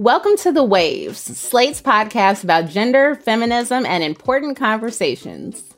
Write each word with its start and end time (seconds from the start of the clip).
Welcome 0.00 0.36
to 0.42 0.52
The 0.52 0.62
Waves, 0.62 1.18
Slate's 1.18 1.82
podcast 1.82 2.44
about 2.44 2.68
gender, 2.68 3.16
feminism, 3.16 3.84
and 3.84 4.04
important 4.04 4.56
conversations. 4.56 5.74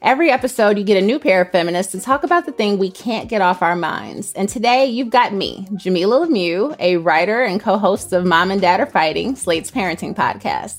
Every 0.00 0.30
episode, 0.30 0.78
you 0.78 0.84
get 0.84 1.02
a 1.02 1.04
new 1.04 1.18
pair 1.18 1.40
of 1.40 1.50
feminists 1.50 1.90
to 1.90 2.00
talk 2.00 2.22
about 2.22 2.46
the 2.46 2.52
thing 2.52 2.78
we 2.78 2.88
can't 2.88 3.28
get 3.28 3.40
off 3.40 3.60
our 3.60 3.74
minds. 3.74 4.32
And 4.34 4.48
today, 4.48 4.86
you've 4.86 5.10
got 5.10 5.32
me, 5.32 5.66
Jamilah 5.72 6.28
Lemieux, 6.28 6.76
a 6.78 6.98
writer 6.98 7.42
and 7.42 7.60
co 7.60 7.78
host 7.78 8.12
of 8.12 8.24
Mom 8.24 8.52
and 8.52 8.60
Dad 8.60 8.78
Are 8.78 8.86
Fighting, 8.86 9.34
Slate's 9.34 9.72
parenting 9.72 10.14
podcast. 10.14 10.78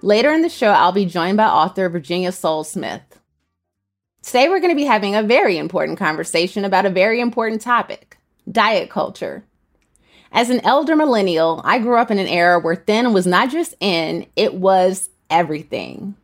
Later 0.00 0.32
in 0.32 0.40
the 0.40 0.48
show, 0.48 0.70
I'll 0.70 0.92
be 0.92 1.04
joined 1.04 1.36
by 1.36 1.44
author 1.44 1.90
Virginia 1.90 2.32
Sole 2.32 2.64
Smith. 2.64 3.02
Today, 4.22 4.48
we're 4.48 4.60
going 4.60 4.72
to 4.72 4.80
be 4.80 4.86
having 4.86 5.14
a 5.14 5.22
very 5.22 5.58
important 5.58 5.98
conversation 5.98 6.64
about 6.64 6.86
a 6.86 6.90
very 6.90 7.20
important 7.20 7.60
topic 7.60 8.16
diet 8.50 8.88
culture. 8.88 9.44
As 10.32 10.50
an 10.50 10.60
elder 10.64 10.94
millennial, 10.94 11.60
I 11.64 11.78
grew 11.78 11.96
up 11.96 12.10
in 12.10 12.18
an 12.18 12.26
era 12.26 12.60
where 12.60 12.76
thin 12.76 13.12
was 13.12 13.26
not 13.26 13.50
just 13.50 13.74
in, 13.80 14.26
it 14.36 14.54
was 14.54 15.08
everything. 15.30 16.14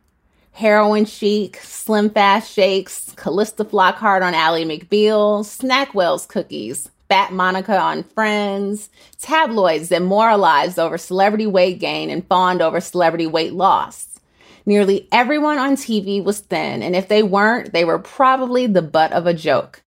Heroin 0.51 1.05
Chic, 1.05 1.57
Slim 1.57 2.09
Fast 2.09 2.51
Shakes, 2.51 3.11
Calista 3.17 3.65
Flockhart 3.65 4.21
on 4.25 4.33
Ally 4.33 4.63
McBeal, 4.63 5.43
Snackwell's 5.43 6.25
cookies, 6.25 6.89
Fat 7.09 7.33
Monica 7.33 7.77
on 7.77 8.03
Friends, 8.03 8.89
tabloids 9.19 9.89
that 9.89 10.01
moralized 10.01 10.79
over 10.79 10.97
celebrity 10.97 11.45
weight 11.45 11.79
gain 11.79 12.09
and 12.09 12.25
fawned 12.27 12.61
over 12.61 12.79
celebrity 12.79 13.27
weight 13.27 13.53
loss. 13.53 14.19
Nearly 14.65 15.07
everyone 15.11 15.57
on 15.57 15.75
TV 15.75 16.23
was 16.23 16.39
thin, 16.39 16.81
and 16.81 16.95
if 16.95 17.07
they 17.07 17.21
weren't, 17.21 17.73
they 17.73 17.83
were 17.83 17.99
probably 17.99 18.65
the 18.65 18.81
butt 18.81 19.11
of 19.11 19.27
a 19.27 19.33
joke. 19.33 19.83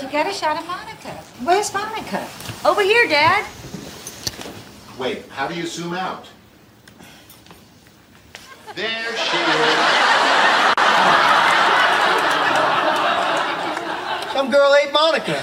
You 0.00 0.08
got 0.08 0.28
a 0.28 0.32
shot 0.32 0.60
of 0.60 0.66
Monica. 0.66 1.12
Where's 1.42 1.72
Monica? 1.72 2.28
Over 2.64 2.82
here, 2.82 3.08
Dad. 3.08 3.46
Wait, 5.00 5.26
how 5.30 5.48
do 5.48 5.54
you 5.54 5.66
zoom 5.66 5.94
out? 5.94 6.28
There 8.76 9.16
she 9.16 9.38
is. 9.38 9.76
Some 14.34 14.50
girl 14.50 14.74
ate 14.74 14.92
Monica. 14.92 15.40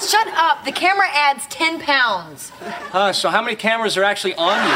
Shut 0.00 0.28
up. 0.28 0.64
The 0.64 0.72
camera 0.72 1.08
adds 1.12 1.46
10 1.48 1.82
pounds. 1.82 2.50
Uh, 2.90 3.12
so 3.12 3.28
how 3.28 3.42
many 3.42 3.56
cameras 3.56 3.98
are 3.98 4.04
actually 4.04 4.34
on 4.36 4.56
you? 4.56 4.74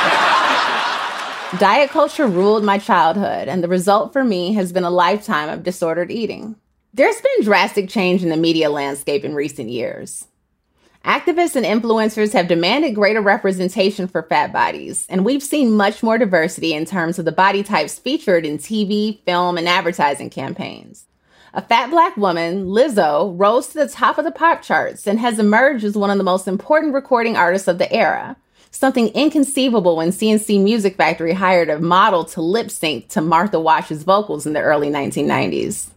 Diet 1.58 1.88
culture 1.88 2.26
ruled 2.26 2.62
my 2.62 2.76
childhood, 2.76 3.48
and 3.48 3.64
the 3.64 3.68
result 3.68 4.12
for 4.12 4.22
me 4.22 4.52
has 4.52 4.70
been 4.70 4.84
a 4.84 4.90
lifetime 4.90 5.48
of 5.48 5.62
disordered 5.62 6.10
eating. 6.10 6.56
There's 6.92 7.22
been 7.22 7.44
drastic 7.44 7.88
change 7.88 8.22
in 8.22 8.28
the 8.28 8.36
media 8.36 8.68
landscape 8.68 9.24
in 9.24 9.34
recent 9.34 9.70
years. 9.70 10.26
Activists 11.04 11.56
and 11.56 11.64
influencers 11.64 12.34
have 12.34 12.46
demanded 12.46 12.94
greater 12.94 13.22
representation 13.22 14.06
for 14.06 14.22
fat 14.22 14.52
bodies, 14.52 15.06
and 15.08 15.24
we've 15.24 15.42
seen 15.42 15.72
much 15.72 16.02
more 16.02 16.18
diversity 16.18 16.74
in 16.74 16.84
terms 16.84 17.18
of 17.18 17.24
the 17.24 17.32
body 17.32 17.62
types 17.62 17.98
featured 17.98 18.44
in 18.44 18.58
TV, 18.58 19.18
film, 19.24 19.56
and 19.56 19.66
advertising 19.66 20.28
campaigns. 20.28 21.06
A 21.54 21.62
fat 21.62 21.88
black 21.88 22.18
woman, 22.18 22.66
Lizzo, 22.66 23.34
rose 23.36 23.68
to 23.68 23.78
the 23.78 23.88
top 23.88 24.18
of 24.18 24.26
the 24.26 24.30
pop 24.30 24.60
charts 24.60 25.06
and 25.06 25.18
has 25.18 25.38
emerged 25.38 25.84
as 25.84 25.96
one 25.96 26.10
of 26.10 26.18
the 26.18 26.24
most 26.24 26.46
important 26.46 26.92
recording 26.92 27.34
artists 27.34 27.66
of 27.66 27.78
the 27.78 27.90
era. 27.90 28.36
Something 28.70 29.08
inconceivable 29.08 29.96
when 29.96 30.12
C+C 30.12 30.58
Music 30.58 30.96
Factory 30.96 31.32
hired 31.32 31.70
a 31.70 31.80
model 31.80 32.24
to 32.26 32.42
lip 32.42 32.70
sync 32.70 33.08
to 33.08 33.22
Martha 33.22 33.58
Wash's 33.58 34.04
vocals 34.04 34.46
in 34.46 34.52
the 34.52 34.60
early 34.60 34.90
1990s. 34.90 35.88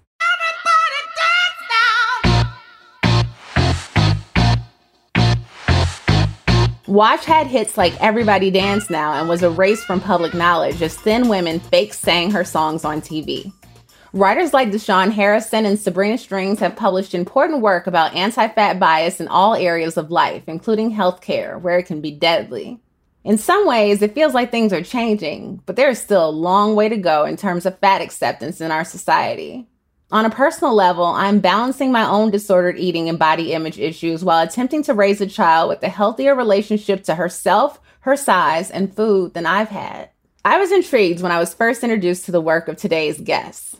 Wash 6.87 7.23
had 7.23 7.47
hits 7.47 7.77
like 7.77 7.99
Everybody 8.01 8.51
Dance 8.51 8.89
Now 8.89 9.13
and 9.13 9.29
was 9.29 9.41
erased 9.41 9.85
from 9.85 10.01
public 10.01 10.33
knowledge 10.33 10.81
as 10.81 10.97
thin 10.97 11.29
women 11.29 11.61
fake 11.61 11.93
sang 11.93 12.29
her 12.31 12.43
songs 12.43 12.83
on 12.83 12.99
TV. 12.99 13.53
Writers 14.11 14.53
like 14.53 14.69
Da'Shaun 14.69 15.11
Harrison 15.11 15.65
and 15.65 15.79
Sabrina 15.79 16.17
Strings 16.17 16.59
have 16.59 16.75
published 16.75 17.15
important 17.15 17.61
work 17.61 17.87
about 17.87 18.13
anti 18.13 18.49
fat 18.49 18.79
bias 18.81 19.21
in 19.21 19.29
all 19.29 19.55
areas 19.55 19.95
of 19.95 20.11
life, 20.11 20.43
including 20.47 20.93
healthcare, 20.93 21.59
where 21.61 21.79
it 21.79 21.85
can 21.85 22.01
be 22.01 22.11
deadly. 22.11 22.81
In 23.23 23.37
some 23.37 23.65
ways, 23.65 24.01
it 24.01 24.13
feels 24.13 24.33
like 24.33 24.51
things 24.51 24.73
are 24.73 24.83
changing, 24.83 25.61
but 25.65 25.77
there 25.77 25.89
is 25.89 26.01
still 26.01 26.27
a 26.27 26.29
long 26.29 26.75
way 26.75 26.89
to 26.89 26.97
go 26.97 27.23
in 27.23 27.37
terms 27.37 27.65
of 27.65 27.79
fat 27.79 28.01
acceptance 28.01 28.59
in 28.59 28.71
our 28.71 28.83
society. 28.83 29.69
On 30.13 30.25
a 30.25 30.29
personal 30.29 30.75
level, 30.75 31.05
I'm 31.05 31.39
balancing 31.39 31.91
my 31.91 32.07
own 32.07 32.29
disordered 32.29 32.77
eating 32.77 33.09
and 33.09 33.17
body 33.17 33.51
image 33.51 33.79
issues 33.79 34.23
while 34.23 34.43
attempting 34.43 34.83
to 34.83 34.93
raise 34.93 35.19
a 35.21 35.25
child 35.25 35.69
with 35.69 35.81
a 35.81 35.89
healthier 35.89 36.35
relationship 36.35 37.03
to 37.05 37.15
herself, 37.15 37.81
her 38.01 38.15
size, 38.15 38.69
and 38.69 38.95
food 38.95 39.33
than 39.33 39.47
I've 39.47 39.69
had. 39.69 40.11
I 40.45 40.59
was 40.59 40.71
intrigued 40.71 41.21
when 41.21 41.31
I 41.31 41.39
was 41.39 41.55
first 41.55 41.83
introduced 41.83 42.25
to 42.25 42.31
the 42.31 42.41
work 42.41 42.67
of 42.67 42.77
today's 42.77 43.19
guests. 43.19 43.75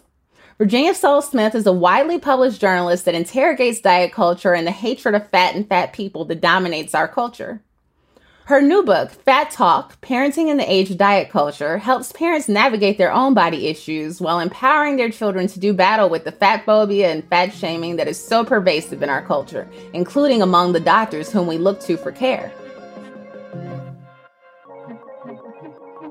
Virginia 0.57 0.95
Sole 0.95 1.21
Smith 1.21 1.53
is 1.53 1.67
a 1.67 1.71
widely 1.71 2.17
published 2.17 2.59
journalist 2.59 3.05
that 3.05 3.13
interrogates 3.13 3.81
diet 3.81 4.11
culture 4.11 4.55
and 4.55 4.65
the 4.65 4.71
hatred 4.71 5.13
of 5.13 5.29
fat 5.29 5.53
and 5.53 5.69
fat 5.69 5.93
people 5.93 6.25
that 6.25 6.41
dominates 6.41 6.95
our 6.95 7.07
culture. 7.07 7.61
Her 8.45 8.61
new 8.61 8.83
book, 8.83 9.09
Fat 9.09 9.51
Talk 9.51 10.01
Parenting 10.01 10.49
in 10.49 10.57
the 10.57 10.69
Age 10.69 10.91
of 10.91 10.97
Diet 10.97 11.29
Culture, 11.29 11.77
helps 11.77 12.11
parents 12.11 12.49
navigate 12.49 12.97
their 12.97 13.13
own 13.13 13.33
body 13.33 13.67
issues 13.67 14.19
while 14.19 14.41
empowering 14.41 14.97
their 14.97 15.09
children 15.09 15.47
to 15.47 15.61
do 15.61 15.71
battle 15.71 16.09
with 16.09 16.25
the 16.25 16.31
fat 16.33 16.65
phobia 16.65 17.09
and 17.09 17.23
fat 17.29 17.53
shaming 17.53 17.95
that 17.95 18.09
is 18.09 18.21
so 18.21 18.43
pervasive 18.43 19.01
in 19.01 19.09
our 19.09 19.25
culture, 19.25 19.65
including 19.93 20.41
among 20.41 20.73
the 20.73 20.81
doctors 20.81 21.31
whom 21.31 21.47
we 21.47 21.57
look 21.57 21.79
to 21.79 21.95
for 21.95 22.11
care. 22.11 22.51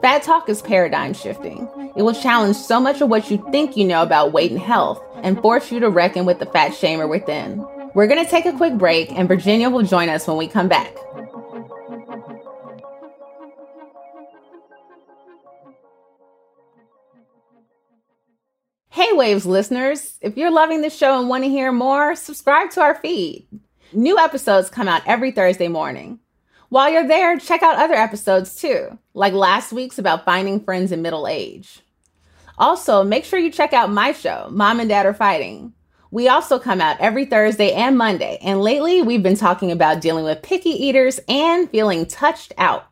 Fat 0.01 0.23
Talk 0.23 0.49
is 0.49 0.63
paradigm 0.63 1.13
shifting. 1.13 1.69
It 1.97 2.03
will 2.03 2.15
challenge 2.15 2.57
so 2.57 2.81
much 2.81 3.03
of 3.03 3.11
what 3.11 3.31
you 3.31 3.47
think 3.53 3.77
you 3.77 3.85
know 3.85 4.03
about 4.03 4.33
weight 4.33 4.51
and 4.51 4.61
health 4.61 5.05
and 5.17 5.39
force 5.43 5.71
you 5.71 5.81
to 5.81 5.91
reckon 5.91 6.25
with 6.25 6.39
the 6.39 6.47
fat 6.47 6.73
shamer 6.73 7.07
within. 7.07 7.63
We're 7.95 8.07
going 8.07 8.25
to 8.25 8.31
take 8.31 8.47
a 8.47 8.57
quick 8.57 8.79
break, 8.79 9.13
and 9.13 9.29
Virginia 9.29 9.69
will 9.69 9.83
join 9.83 10.09
us 10.09 10.27
when 10.27 10.39
we 10.39 10.49
come 10.49 10.69
back. 10.69 10.97
Hey 18.95 19.09
Waves 19.15 19.47
listeners, 19.47 20.19
if 20.21 20.37
you're 20.37 20.51
loving 20.51 20.83
the 20.83 20.91
show 20.91 21.19
and 21.19 21.27
want 21.27 21.45
to 21.45 21.49
hear 21.49 21.73
more, 21.73 22.15
subscribe 22.15 22.69
to 22.73 22.83
our 22.83 22.95
feed. 22.97 23.47
New 23.95 24.19
episodes 24.19 24.69
come 24.69 24.87
out 24.87 25.01
every 25.07 25.31
Thursday 25.31 25.69
morning. 25.69 26.19
While 26.69 26.93
you're 26.93 27.09
there, 27.09 27.39
check 27.39 27.63
out 27.63 27.79
other 27.79 27.95
episodes 27.95 28.55
too, 28.55 28.99
like 29.15 29.33
last 29.33 29.73
week's 29.73 29.99
about 29.99 30.27
finding 30.27 30.61
friends 30.61 30.93
in 30.93 31.01
middle 31.01 31.27
age. 31.27 31.81
Also, 32.59 33.03
make 33.03 33.25
sure 33.25 33.39
you 33.39 33.51
check 33.51 33.73
out 33.73 33.91
my 33.91 34.13
show, 34.13 34.49
Mom 34.51 34.79
and 34.79 34.91
Dad 34.91 35.07
Are 35.07 35.15
Fighting. 35.15 35.73
We 36.11 36.29
also 36.29 36.59
come 36.59 36.83
out 36.83 37.01
every 37.01 37.25
Thursday 37.25 37.73
and 37.73 37.97
Monday, 37.97 38.37
and 38.43 38.61
lately 38.61 39.01
we've 39.01 39.23
been 39.23 39.39
talking 39.39 39.73
about 39.73 40.03
dealing 40.03 40.25
with 40.25 40.43
picky 40.43 40.69
eaters 40.69 41.19
and 41.31 41.71
feeling 41.71 42.05
touched 42.05 42.53
out. 42.59 42.92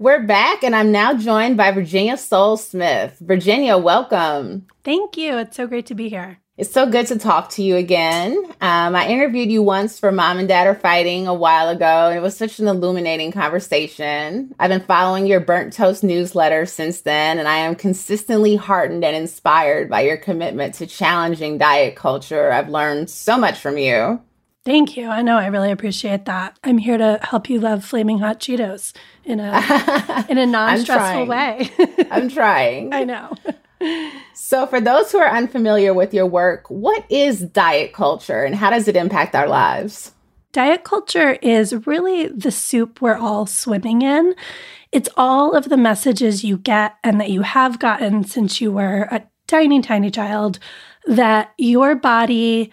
We're 0.00 0.24
back, 0.24 0.64
and 0.64 0.74
I'm 0.74 0.90
now 0.90 1.14
joined 1.14 1.56
by 1.56 1.70
Virginia 1.70 2.16
Sole 2.16 2.56
Smith. 2.56 3.16
Virginia, 3.20 3.78
welcome. 3.78 4.66
Thank 4.82 5.16
you. 5.16 5.38
It's 5.38 5.56
so 5.56 5.68
great 5.68 5.86
to 5.86 5.94
be 5.94 6.08
here. 6.08 6.40
It's 6.56 6.72
so 6.72 6.90
good 6.90 7.06
to 7.08 7.18
talk 7.18 7.50
to 7.50 7.62
you 7.62 7.76
again. 7.76 8.36
Um, 8.60 8.96
I 8.96 9.06
interviewed 9.06 9.52
you 9.52 9.62
once 9.62 10.00
for 10.00 10.10
Mom 10.10 10.38
and 10.38 10.48
Dad 10.48 10.66
Are 10.66 10.74
Fighting 10.74 11.28
a 11.28 11.34
while 11.34 11.68
ago, 11.68 12.08
and 12.08 12.18
it 12.18 12.22
was 12.22 12.36
such 12.36 12.58
an 12.58 12.66
illuminating 12.66 13.30
conversation. 13.30 14.52
I've 14.58 14.70
been 14.70 14.80
following 14.80 15.28
your 15.28 15.38
Burnt 15.38 15.72
Toast 15.72 16.02
newsletter 16.02 16.66
since 16.66 17.02
then, 17.02 17.38
and 17.38 17.46
I 17.46 17.58
am 17.58 17.76
consistently 17.76 18.56
heartened 18.56 19.04
and 19.04 19.14
inspired 19.14 19.88
by 19.88 20.00
your 20.00 20.16
commitment 20.16 20.74
to 20.74 20.86
challenging 20.88 21.56
diet 21.56 21.94
culture. 21.94 22.50
I've 22.50 22.68
learned 22.68 23.10
so 23.10 23.38
much 23.38 23.60
from 23.60 23.78
you. 23.78 24.20
Thank 24.64 24.96
you. 24.96 25.08
I 25.08 25.20
know 25.20 25.36
I 25.36 25.46
really 25.46 25.70
appreciate 25.70 26.24
that. 26.24 26.58
I'm 26.64 26.78
here 26.78 26.96
to 26.96 27.18
help 27.22 27.50
you 27.50 27.60
love 27.60 27.84
flaming 27.84 28.18
hot 28.20 28.40
Cheetos 28.40 28.94
in 29.24 29.38
a 29.38 30.26
in 30.28 30.38
a 30.38 30.46
non-stressful 30.46 31.26
way. 31.26 31.70
I'm 32.10 32.28
trying. 32.30 32.94
I 32.94 33.04
know. 33.04 33.34
So, 34.32 34.66
for 34.66 34.80
those 34.80 35.12
who 35.12 35.18
are 35.18 35.28
unfamiliar 35.28 35.92
with 35.92 36.14
your 36.14 36.26
work, 36.26 36.70
what 36.70 37.04
is 37.10 37.40
diet 37.40 37.92
culture 37.92 38.42
and 38.42 38.54
how 38.54 38.70
does 38.70 38.88
it 38.88 38.96
impact 38.96 39.34
our 39.34 39.48
lives? 39.48 40.12
Diet 40.52 40.84
culture 40.84 41.32
is 41.42 41.86
really 41.86 42.28
the 42.28 42.50
soup 42.50 43.02
we're 43.02 43.18
all 43.18 43.44
swimming 43.44 44.02
in. 44.02 44.34
It's 44.92 45.08
all 45.16 45.52
of 45.52 45.68
the 45.68 45.76
messages 45.76 46.44
you 46.44 46.56
get 46.56 46.94
and 47.02 47.20
that 47.20 47.30
you 47.30 47.42
have 47.42 47.78
gotten 47.80 48.24
since 48.24 48.60
you 48.60 48.70
were 48.70 49.08
a 49.10 49.24
tiny, 49.46 49.82
tiny 49.82 50.10
child 50.10 50.58
that 51.06 51.52
your 51.58 51.96
body 51.96 52.70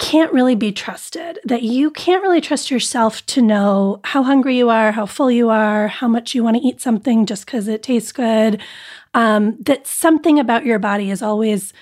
can't 0.00 0.32
really 0.32 0.56
be 0.56 0.72
trusted, 0.72 1.38
that 1.44 1.62
you 1.62 1.90
can't 1.90 2.22
really 2.22 2.40
trust 2.40 2.70
yourself 2.70 3.24
to 3.26 3.42
know 3.42 4.00
how 4.02 4.22
hungry 4.22 4.56
you 4.56 4.70
are, 4.70 4.90
how 4.90 5.06
full 5.06 5.30
you 5.30 5.50
are, 5.50 5.88
how 5.88 6.08
much 6.08 6.34
you 6.34 6.42
want 6.42 6.56
to 6.56 6.62
eat 6.62 6.80
something 6.80 7.26
just 7.26 7.44
because 7.44 7.68
it 7.68 7.82
tastes 7.82 8.10
good. 8.10 8.60
Um, 9.12 9.56
that 9.60 9.86
something 9.86 10.38
about 10.38 10.64
your 10.64 10.78
body 10.78 11.10
is 11.10 11.22
always 11.22 11.72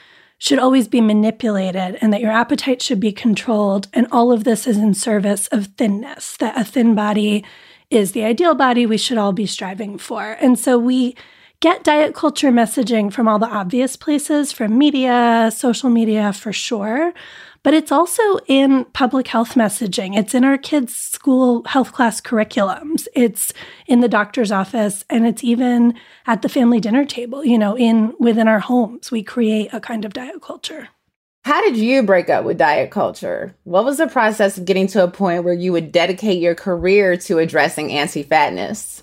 should 0.40 0.58
always 0.58 0.86
be 0.86 1.00
manipulated 1.00 1.98
and 2.00 2.12
that 2.12 2.20
your 2.20 2.30
appetite 2.30 2.80
should 2.80 3.00
be 3.00 3.10
controlled. 3.10 3.88
And 3.92 4.06
all 4.12 4.30
of 4.30 4.44
this 4.44 4.66
is 4.68 4.78
in 4.78 4.94
service 4.94 5.48
of 5.48 5.66
thinness, 5.76 6.36
that 6.36 6.56
a 6.56 6.64
thin 6.64 6.94
body 6.94 7.44
is 7.90 8.12
the 8.12 8.24
ideal 8.24 8.54
body 8.54 8.86
we 8.86 8.98
should 8.98 9.18
all 9.18 9.32
be 9.32 9.46
striving 9.46 9.98
for. 9.98 10.36
And 10.40 10.58
so 10.58 10.78
we 10.78 11.16
get 11.60 11.84
diet 11.84 12.14
culture 12.14 12.50
messaging 12.50 13.12
from 13.12 13.28
all 13.28 13.38
the 13.38 13.46
obvious 13.46 13.96
places, 13.96 14.52
from 14.52 14.78
media, 14.78 15.50
social 15.54 15.90
media 15.90 16.32
for 16.32 16.52
sure 16.52 17.12
but 17.62 17.74
it's 17.74 17.92
also 17.92 18.22
in 18.46 18.84
public 18.86 19.28
health 19.28 19.54
messaging. 19.54 20.16
It's 20.16 20.34
in 20.34 20.44
our 20.44 20.58
kids' 20.58 20.94
school 20.94 21.64
health 21.64 21.92
class 21.92 22.20
curriculums. 22.20 23.06
It's 23.14 23.52
in 23.86 24.00
the 24.00 24.08
doctor's 24.08 24.52
office 24.52 25.04
and 25.10 25.26
it's 25.26 25.42
even 25.44 25.94
at 26.26 26.42
the 26.42 26.48
family 26.48 26.80
dinner 26.80 27.04
table, 27.04 27.44
you 27.44 27.58
know, 27.58 27.76
in 27.76 28.14
within 28.18 28.48
our 28.48 28.60
homes. 28.60 29.10
We 29.10 29.22
create 29.22 29.68
a 29.72 29.80
kind 29.80 30.04
of 30.04 30.12
diet 30.12 30.40
culture. 30.40 30.88
How 31.44 31.60
did 31.62 31.76
you 31.76 32.02
break 32.02 32.28
up 32.28 32.44
with 32.44 32.58
diet 32.58 32.90
culture? 32.90 33.54
What 33.64 33.84
was 33.84 33.98
the 33.98 34.06
process 34.06 34.58
of 34.58 34.64
getting 34.64 34.86
to 34.88 35.04
a 35.04 35.10
point 35.10 35.44
where 35.44 35.54
you 35.54 35.72
would 35.72 35.92
dedicate 35.92 36.40
your 36.40 36.54
career 36.54 37.16
to 37.18 37.38
addressing 37.38 37.92
anti 37.92 38.22
fatness? 38.22 39.02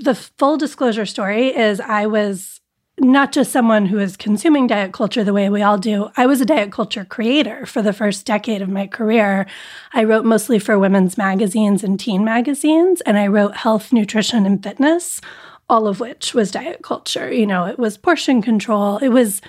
The 0.00 0.14
full 0.14 0.56
disclosure 0.56 1.04
story 1.04 1.54
is 1.54 1.78
I 1.78 2.06
was 2.06 2.60
not 2.98 3.32
just 3.32 3.52
someone 3.52 3.86
who 3.86 3.98
is 3.98 4.16
consuming 4.16 4.66
diet 4.66 4.92
culture 4.92 5.22
the 5.24 5.32
way 5.32 5.50
we 5.50 5.62
all 5.62 5.76
do. 5.76 6.10
I 6.16 6.26
was 6.26 6.40
a 6.40 6.46
diet 6.46 6.72
culture 6.72 7.04
creator 7.04 7.66
for 7.66 7.82
the 7.82 7.92
first 7.92 8.24
decade 8.24 8.62
of 8.62 8.68
my 8.68 8.86
career. 8.86 9.46
I 9.92 10.04
wrote 10.04 10.24
mostly 10.24 10.58
for 10.58 10.78
women's 10.78 11.18
magazines 11.18 11.84
and 11.84 12.00
teen 12.00 12.24
magazines, 12.24 13.02
and 13.02 13.18
I 13.18 13.26
wrote 13.26 13.56
health, 13.56 13.92
nutrition, 13.92 14.46
and 14.46 14.62
fitness, 14.62 15.20
all 15.68 15.86
of 15.86 16.00
which 16.00 16.34
was 16.34 16.50
diet 16.50 16.82
culture. 16.82 17.32
You 17.32 17.46
know, 17.46 17.66
it 17.66 17.78
was 17.78 17.98
portion 17.98 18.40
control. 18.40 18.98
It 18.98 19.08
was 19.08 19.42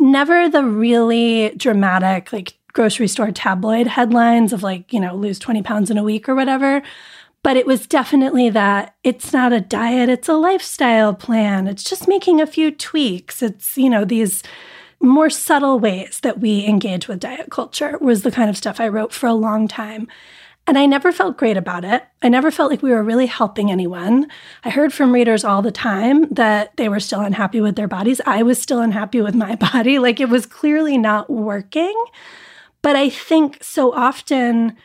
never 0.00 0.48
the 0.48 0.64
really 0.64 1.54
dramatic, 1.56 2.32
like 2.32 2.58
grocery 2.72 3.08
store 3.08 3.30
tabloid 3.30 3.86
headlines 3.86 4.52
of 4.52 4.62
like, 4.62 4.92
you 4.92 5.00
know, 5.00 5.14
lose 5.14 5.38
20 5.38 5.62
pounds 5.62 5.90
in 5.90 5.96
a 5.96 6.04
week 6.04 6.28
or 6.28 6.34
whatever. 6.34 6.82
But 7.46 7.56
it 7.56 7.64
was 7.64 7.86
definitely 7.86 8.50
that 8.50 8.96
it's 9.04 9.32
not 9.32 9.52
a 9.52 9.60
diet, 9.60 10.08
it's 10.08 10.28
a 10.28 10.34
lifestyle 10.34 11.14
plan. 11.14 11.68
It's 11.68 11.84
just 11.84 12.08
making 12.08 12.40
a 12.40 12.46
few 12.46 12.72
tweaks. 12.72 13.40
It's, 13.40 13.78
you 13.78 13.88
know, 13.88 14.04
these 14.04 14.42
more 14.98 15.30
subtle 15.30 15.78
ways 15.78 16.18
that 16.24 16.40
we 16.40 16.66
engage 16.66 17.06
with 17.06 17.20
diet 17.20 17.52
culture 17.52 17.98
was 18.00 18.22
the 18.22 18.32
kind 18.32 18.50
of 18.50 18.56
stuff 18.56 18.80
I 18.80 18.88
wrote 18.88 19.12
for 19.12 19.28
a 19.28 19.32
long 19.32 19.68
time. 19.68 20.08
And 20.66 20.76
I 20.76 20.86
never 20.86 21.12
felt 21.12 21.36
great 21.36 21.56
about 21.56 21.84
it. 21.84 22.02
I 22.20 22.28
never 22.28 22.50
felt 22.50 22.68
like 22.68 22.82
we 22.82 22.90
were 22.90 23.04
really 23.04 23.26
helping 23.26 23.70
anyone. 23.70 24.26
I 24.64 24.70
heard 24.70 24.92
from 24.92 25.12
readers 25.12 25.44
all 25.44 25.62
the 25.62 25.70
time 25.70 26.28
that 26.30 26.76
they 26.76 26.88
were 26.88 26.98
still 26.98 27.20
unhappy 27.20 27.60
with 27.60 27.76
their 27.76 27.86
bodies. 27.86 28.20
I 28.26 28.42
was 28.42 28.60
still 28.60 28.80
unhappy 28.80 29.20
with 29.20 29.36
my 29.36 29.54
body. 29.72 30.00
Like 30.00 30.18
it 30.18 30.28
was 30.28 30.46
clearly 30.46 30.98
not 30.98 31.30
working. 31.30 31.94
But 32.82 32.96
I 32.96 33.08
think 33.08 33.62
so 33.62 33.92
often 33.92 34.76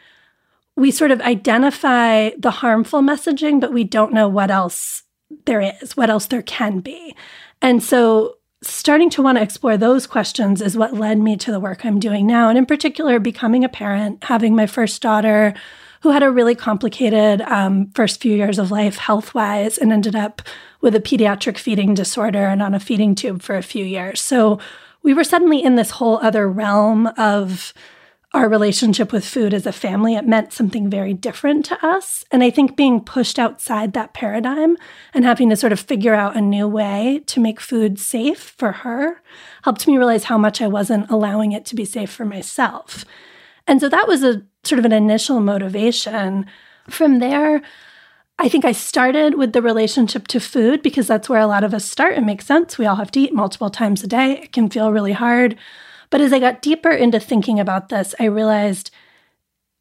we 0.75 0.91
sort 0.91 1.11
of 1.11 1.21
identify 1.21 2.31
the 2.37 2.51
harmful 2.51 3.01
messaging, 3.01 3.59
but 3.59 3.73
we 3.73 3.83
don't 3.83 4.13
know 4.13 4.27
what 4.27 4.51
else 4.51 5.03
there 5.45 5.61
is, 5.61 5.95
what 5.95 6.09
else 6.09 6.25
there 6.25 6.41
can 6.41 6.79
be. 6.79 7.15
And 7.61 7.83
so 7.83 8.35
starting 8.63 9.09
to 9.09 9.21
want 9.21 9.37
to 9.37 9.43
explore 9.43 9.77
those 9.77 10.05
questions 10.05 10.61
is 10.61 10.77
what 10.77 10.93
led 10.93 11.17
me 11.17 11.35
to 11.35 11.51
the 11.51 11.59
work 11.59 11.85
I'm 11.85 11.99
doing 11.99 12.27
now. 12.27 12.49
And 12.49 12.57
in 12.57 12.65
particular, 12.65 13.19
becoming 13.19 13.63
a 13.63 13.69
parent, 13.69 14.23
having 14.23 14.55
my 14.55 14.67
first 14.67 15.01
daughter 15.01 15.53
who 16.01 16.09
had 16.09 16.23
a 16.23 16.31
really 16.31 16.55
complicated 16.55 17.41
um, 17.41 17.91
first 17.93 18.21
few 18.21 18.35
years 18.35 18.57
of 18.57 18.71
life 18.71 18.97
health 18.97 19.33
wise 19.33 19.77
and 19.77 19.91
ended 19.91 20.15
up 20.15 20.41
with 20.81 20.95
a 20.95 20.99
pediatric 20.99 21.57
feeding 21.57 21.93
disorder 21.93 22.45
and 22.45 22.61
on 22.61 22.73
a 22.73 22.79
feeding 22.79 23.13
tube 23.13 23.41
for 23.41 23.55
a 23.55 23.63
few 23.63 23.85
years. 23.85 24.19
So 24.19 24.59
we 25.03 25.13
were 25.13 25.23
suddenly 25.23 25.63
in 25.63 25.75
this 25.75 25.91
whole 25.91 26.17
other 26.17 26.49
realm 26.49 27.07
of 27.17 27.73
our 28.33 28.47
relationship 28.47 29.11
with 29.11 29.25
food 29.25 29.53
as 29.53 29.65
a 29.65 29.73
family, 29.73 30.15
it 30.15 30.25
meant 30.25 30.53
something 30.53 30.89
very 30.89 31.13
different 31.13 31.65
to 31.65 31.85
us. 31.85 32.23
And 32.31 32.43
I 32.43 32.49
think 32.49 32.77
being 32.77 33.01
pushed 33.01 33.37
outside 33.37 33.91
that 33.93 34.13
paradigm 34.13 34.77
and 35.13 35.25
having 35.25 35.49
to 35.49 35.57
sort 35.57 35.73
of 35.73 35.81
figure 35.81 36.13
out 36.13 36.37
a 36.37 36.41
new 36.41 36.65
way 36.65 37.23
to 37.25 37.41
make 37.41 37.59
food 37.59 37.99
safe 37.99 38.39
for 38.39 38.71
her 38.71 39.21
helped 39.63 39.85
me 39.85 39.97
realize 39.97 40.25
how 40.25 40.37
much 40.37 40.61
I 40.61 40.67
wasn't 40.67 41.11
allowing 41.11 41.51
it 41.51 41.65
to 41.65 41.75
be 41.75 41.83
safe 41.83 42.09
for 42.09 42.23
myself. 42.23 43.03
And 43.67 43.81
so 43.81 43.89
that 43.89 44.07
was 44.07 44.23
a 44.23 44.43
sort 44.63 44.79
of 44.79 44.85
an 44.85 44.93
initial 44.93 45.41
motivation. 45.41 46.45
From 46.89 47.19
there, 47.19 47.61
I 48.39 48.47
think 48.47 48.63
I 48.63 48.71
started 48.71 49.37
with 49.37 49.51
the 49.51 49.61
relationship 49.61 50.27
to 50.29 50.39
food 50.39 50.81
because 50.81 51.05
that's 51.05 51.27
where 51.27 51.41
a 51.41 51.47
lot 51.47 51.65
of 51.65 51.73
us 51.73 51.83
start. 51.83 52.17
It 52.17 52.21
makes 52.21 52.45
sense. 52.45 52.77
We 52.77 52.85
all 52.85 52.95
have 52.95 53.11
to 53.11 53.19
eat 53.19 53.33
multiple 53.33 53.69
times 53.69 54.03
a 54.03 54.07
day. 54.07 54.39
It 54.43 54.53
can 54.53 54.69
feel 54.69 54.91
really 54.91 55.11
hard. 55.11 55.57
But 56.11 56.21
as 56.21 56.31
I 56.31 56.39
got 56.39 56.61
deeper 56.61 56.91
into 56.91 57.19
thinking 57.19 57.59
about 57.59 57.89
this, 57.89 58.13
I 58.19 58.25
realized 58.25 58.91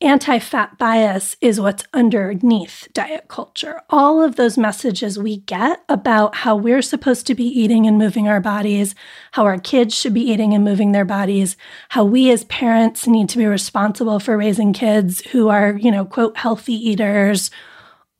anti 0.00 0.38
fat 0.38 0.78
bias 0.78 1.36
is 1.40 1.60
what's 1.60 1.84
underneath 1.92 2.88
diet 2.94 3.28
culture. 3.28 3.82
All 3.90 4.22
of 4.22 4.36
those 4.36 4.56
messages 4.56 5.18
we 5.18 5.38
get 5.38 5.84
about 5.88 6.36
how 6.36 6.56
we're 6.56 6.82
supposed 6.82 7.26
to 7.26 7.34
be 7.34 7.44
eating 7.44 7.86
and 7.86 7.98
moving 7.98 8.28
our 8.28 8.40
bodies, 8.40 8.94
how 9.32 9.44
our 9.44 9.58
kids 9.58 9.94
should 9.94 10.14
be 10.14 10.30
eating 10.30 10.54
and 10.54 10.64
moving 10.64 10.92
their 10.92 11.04
bodies, 11.04 11.56
how 11.90 12.04
we 12.04 12.30
as 12.30 12.44
parents 12.44 13.06
need 13.06 13.28
to 13.28 13.38
be 13.38 13.46
responsible 13.46 14.20
for 14.20 14.38
raising 14.38 14.72
kids 14.72 15.20
who 15.32 15.48
are, 15.48 15.72
you 15.72 15.90
know, 15.90 16.04
quote, 16.04 16.36
healthy 16.38 16.74
eaters. 16.74 17.50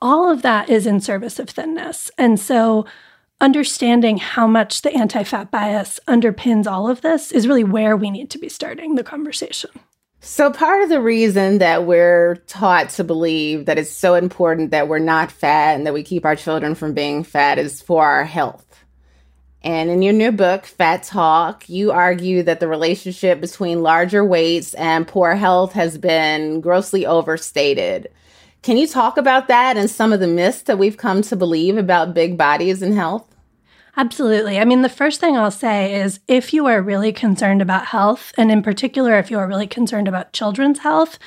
All 0.02 0.30
of 0.30 0.42
that 0.42 0.68
is 0.68 0.86
in 0.86 1.00
service 1.00 1.38
of 1.38 1.48
thinness. 1.48 2.10
And 2.18 2.38
so 2.38 2.86
understanding 3.40 4.18
how 4.18 4.46
much 4.46 4.82
the 4.82 4.92
anti 4.94 5.22
fat 5.24 5.50
bias 5.50 5.98
underpins 6.06 6.66
all 6.66 6.88
of 6.88 7.00
this 7.00 7.32
is 7.32 7.46
really 7.48 7.64
where 7.64 7.96
we 7.96 8.10
need 8.10 8.30
to 8.30 8.38
be 8.38 8.48
starting 8.48 8.94
the 8.94 9.04
conversation. 9.04 9.70
So, 10.20 10.52
part 10.52 10.82
of 10.82 10.90
the 10.90 11.00
reason 11.00 11.58
that 11.58 11.86
we're 11.86 12.36
taught 12.46 12.90
to 12.90 13.04
believe 13.04 13.64
that 13.64 13.78
it's 13.78 13.90
so 13.90 14.14
important 14.14 14.70
that 14.70 14.86
we're 14.86 14.98
not 14.98 15.32
fat 15.32 15.76
and 15.76 15.86
that 15.86 15.94
we 15.94 16.02
keep 16.02 16.26
our 16.26 16.36
children 16.36 16.74
from 16.74 16.92
being 16.92 17.24
fat 17.24 17.58
is 17.58 17.80
for 17.80 18.04
our 18.04 18.24
health. 18.24 18.66
And 19.62 19.90
in 19.90 20.02
your 20.02 20.14
new 20.14 20.32
book, 20.32 20.64
Fat 20.64 21.02
Talk, 21.02 21.68
you 21.68 21.90
argue 21.90 22.42
that 22.44 22.60
the 22.60 22.68
relationship 22.68 23.40
between 23.40 23.82
larger 23.82 24.24
weights 24.24 24.72
and 24.74 25.06
poor 25.06 25.34
health 25.34 25.72
has 25.72 25.98
been 25.98 26.60
grossly 26.60 27.04
overstated. 27.04 28.08
Can 28.62 28.76
you 28.76 28.86
talk 28.86 29.16
about 29.16 29.48
that 29.48 29.76
and 29.76 29.90
some 29.90 30.12
of 30.12 30.20
the 30.20 30.26
myths 30.26 30.62
that 30.62 30.78
we've 30.78 30.96
come 30.96 31.22
to 31.22 31.36
believe 31.36 31.78
about 31.78 32.14
big 32.14 32.36
bodies 32.36 32.82
and 32.82 32.94
health? 32.94 33.29
Absolutely. 34.00 34.58
I 34.58 34.64
mean, 34.64 34.80
the 34.80 34.88
first 34.88 35.20
thing 35.20 35.36
I'll 35.36 35.50
say 35.50 35.94
is 35.94 36.20
if 36.26 36.54
you 36.54 36.64
are 36.64 36.80
really 36.80 37.12
concerned 37.12 37.60
about 37.60 37.84
health, 37.84 38.32
and 38.38 38.50
in 38.50 38.62
particular, 38.62 39.18
if 39.18 39.30
you 39.30 39.38
are 39.38 39.46
really 39.46 39.66
concerned 39.66 40.08
about 40.08 40.32
children's 40.32 40.78
health, 40.78 41.18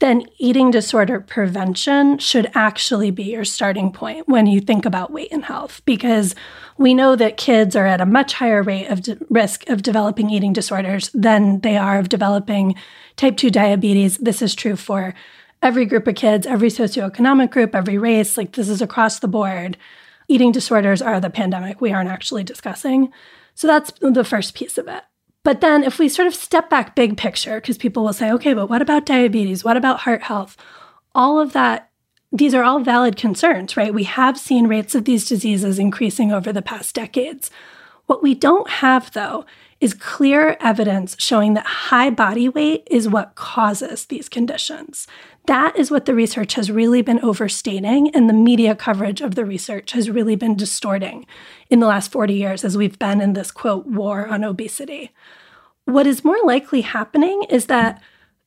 then 0.00 0.26
eating 0.36 0.70
disorder 0.70 1.18
prevention 1.18 2.18
should 2.18 2.50
actually 2.52 3.10
be 3.10 3.22
your 3.22 3.46
starting 3.46 3.90
point 3.90 4.28
when 4.28 4.46
you 4.46 4.60
think 4.60 4.84
about 4.84 5.10
weight 5.10 5.32
and 5.32 5.46
health, 5.46 5.80
because 5.86 6.34
we 6.76 6.92
know 6.92 7.16
that 7.16 7.38
kids 7.38 7.74
are 7.74 7.86
at 7.86 8.02
a 8.02 8.06
much 8.06 8.34
higher 8.34 8.62
rate 8.62 8.88
of 8.88 9.00
de- 9.00 9.16
risk 9.30 9.66
of 9.70 9.80
developing 9.80 10.28
eating 10.28 10.52
disorders 10.52 11.08
than 11.14 11.60
they 11.60 11.78
are 11.78 11.98
of 11.98 12.10
developing 12.10 12.74
type 13.16 13.38
2 13.38 13.48
diabetes. 13.48 14.18
This 14.18 14.42
is 14.42 14.54
true 14.54 14.76
for 14.76 15.14
every 15.62 15.86
group 15.86 16.06
of 16.06 16.16
kids, 16.16 16.46
every 16.46 16.68
socioeconomic 16.68 17.50
group, 17.50 17.74
every 17.74 17.96
race. 17.96 18.36
Like, 18.36 18.52
this 18.52 18.68
is 18.68 18.82
across 18.82 19.20
the 19.20 19.28
board 19.28 19.78
eating 20.30 20.52
disorders 20.52 21.02
are 21.02 21.20
the 21.20 21.28
pandemic 21.28 21.80
we 21.80 21.92
aren't 21.92 22.08
actually 22.08 22.44
discussing. 22.44 23.12
So 23.54 23.66
that's 23.66 23.92
the 24.00 24.24
first 24.24 24.54
piece 24.54 24.78
of 24.78 24.86
it. 24.86 25.02
But 25.42 25.60
then 25.60 25.82
if 25.82 25.98
we 25.98 26.08
sort 26.08 26.28
of 26.28 26.34
step 26.34 26.70
back 26.70 26.94
big 26.94 27.16
picture, 27.16 27.60
because 27.60 27.78
people 27.78 28.04
will 28.04 28.12
say, 28.12 28.30
okay, 28.32 28.54
but 28.54 28.68
what 28.68 28.80
about 28.80 29.06
diabetes? 29.06 29.64
What 29.64 29.76
about 29.76 30.00
heart 30.00 30.22
health? 30.22 30.56
All 31.14 31.40
of 31.40 31.52
that, 31.52 31.90
these 32.30 32.54
are 32.54 32.62
all 32.62 32.80
valid 32.80 33.16
concerns, 33.16 33.76
right? 33.76 33.92
We 33.92 34.04
have 34.04 34.38
seen 34.38 34.68
rates 34.68 34.94
of 34.94 35.04
these 35.04 35.28
diseases 35.28 35.78
increasing 35.78 36.30
over 36.30 36.52
the 36.52 36.62
past 36.62 36.94
decades. 36.94 37.50
What 38.06 38.22
we 38.22 38.34
don't 38.34 38.68
have, 38.68 39.12
though, 39.12 39.44
is 39.80 39.94
clear 39.94 40.56
evidence 40.60 41.16
showing 41.18 41.54
that 41.54 41.66
high 41.66 42.10
body 42.10 42.48
weight 42.48 42.86
is 42.90 43.08
what 43.08 43.34
causes 43.34 44.04
these 44.04 44.28
conditions. 44.28 45.06
That 45.46 45.76
is 45.76 45.90
what 45.90 46.04
the 46.04 46.14
research 46.14 46.54
has 46.54 46.70
really 46.70 47.02
been 47.02 47.20
overstating, 47.20 48.10
and 48.14 48.28
the 48.28 48.34
media 48.34 48.76
coverage 48.76 49.20
of 49.20 49.34
the 49.34 49.44
research 49.44 49.92
has 49.92 50.10
really 50.10 50.36
been 50.36 50.54
distorting 50.54 51.26
in 51.68 51.80
the 51.80 51.86
last 51.86 52.12
40 52.12 52.34
years 52.34 52.64
as 52.64 52.76
we've 52.76 52.98
been 52.98 53.20
in 53.20 53.32
this 53.32 53.50
quote 53.50 53.86
war 53.86 54.26
on 54.28 54.44
obesity. 54.44 55.12
What 55.86 56.06
is 56.06 56.24
more 56.24 56.38
likely 56.44 56.82
happening 56.82 57.44
is 57.48 57.66
that 57.66 58.00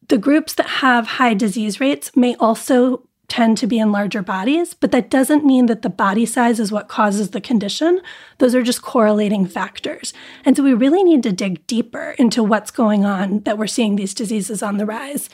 the 0.07 0.17
groups 0.17 0.53
that 0.53 0.67
have 0.67 1.07
high 1.07 1.33
disease 1.33 1.79
rates 1.79 2.15
may 2.15 2.35
also 2.35 3.07
tend 3.27 3.57
to 3.57 3.67
be 3.67 3.79
in 3.79 3.91
larger 3.91 4.21
bodies, 4.21 4.73
but 4.73 4.91
that 4.91 5.09
doesn't 5.09 5.45
mean 5.45 5.65
that 5.65 5.81
the 5.81 5.89
body 5.89 6.25
size 6.25 6.59
is 6.59 6.71
what 6.71 6.87
causes 6.87 7.31
the 7.31 7.41
condition. 7.41 7.99
Those 8.37 8.53
are 8.53 8.61
just 8.61 8.81
correlating 8.81 9.47
factors. 9.47 10.13
And 10.45 10.55
so 10.55 10.61
we 10.61 10.73
really 10.73 11.03
need 11.03 11.23
to 11.23 11.31
dig 11.31 11.65
deeper 11.65 12.15
into 12.19 12.43
what's 12.43 12.69
going 12.69 13.05
on 13.05 13.39
that 13.41 13.57
we're 13.57 13.65
seeing 13.65 13.95
these 13.95 14.13
diseases 14.13 14.61
on 14.61 14.77
the 14.77 14.85
rise. 14.85 15.29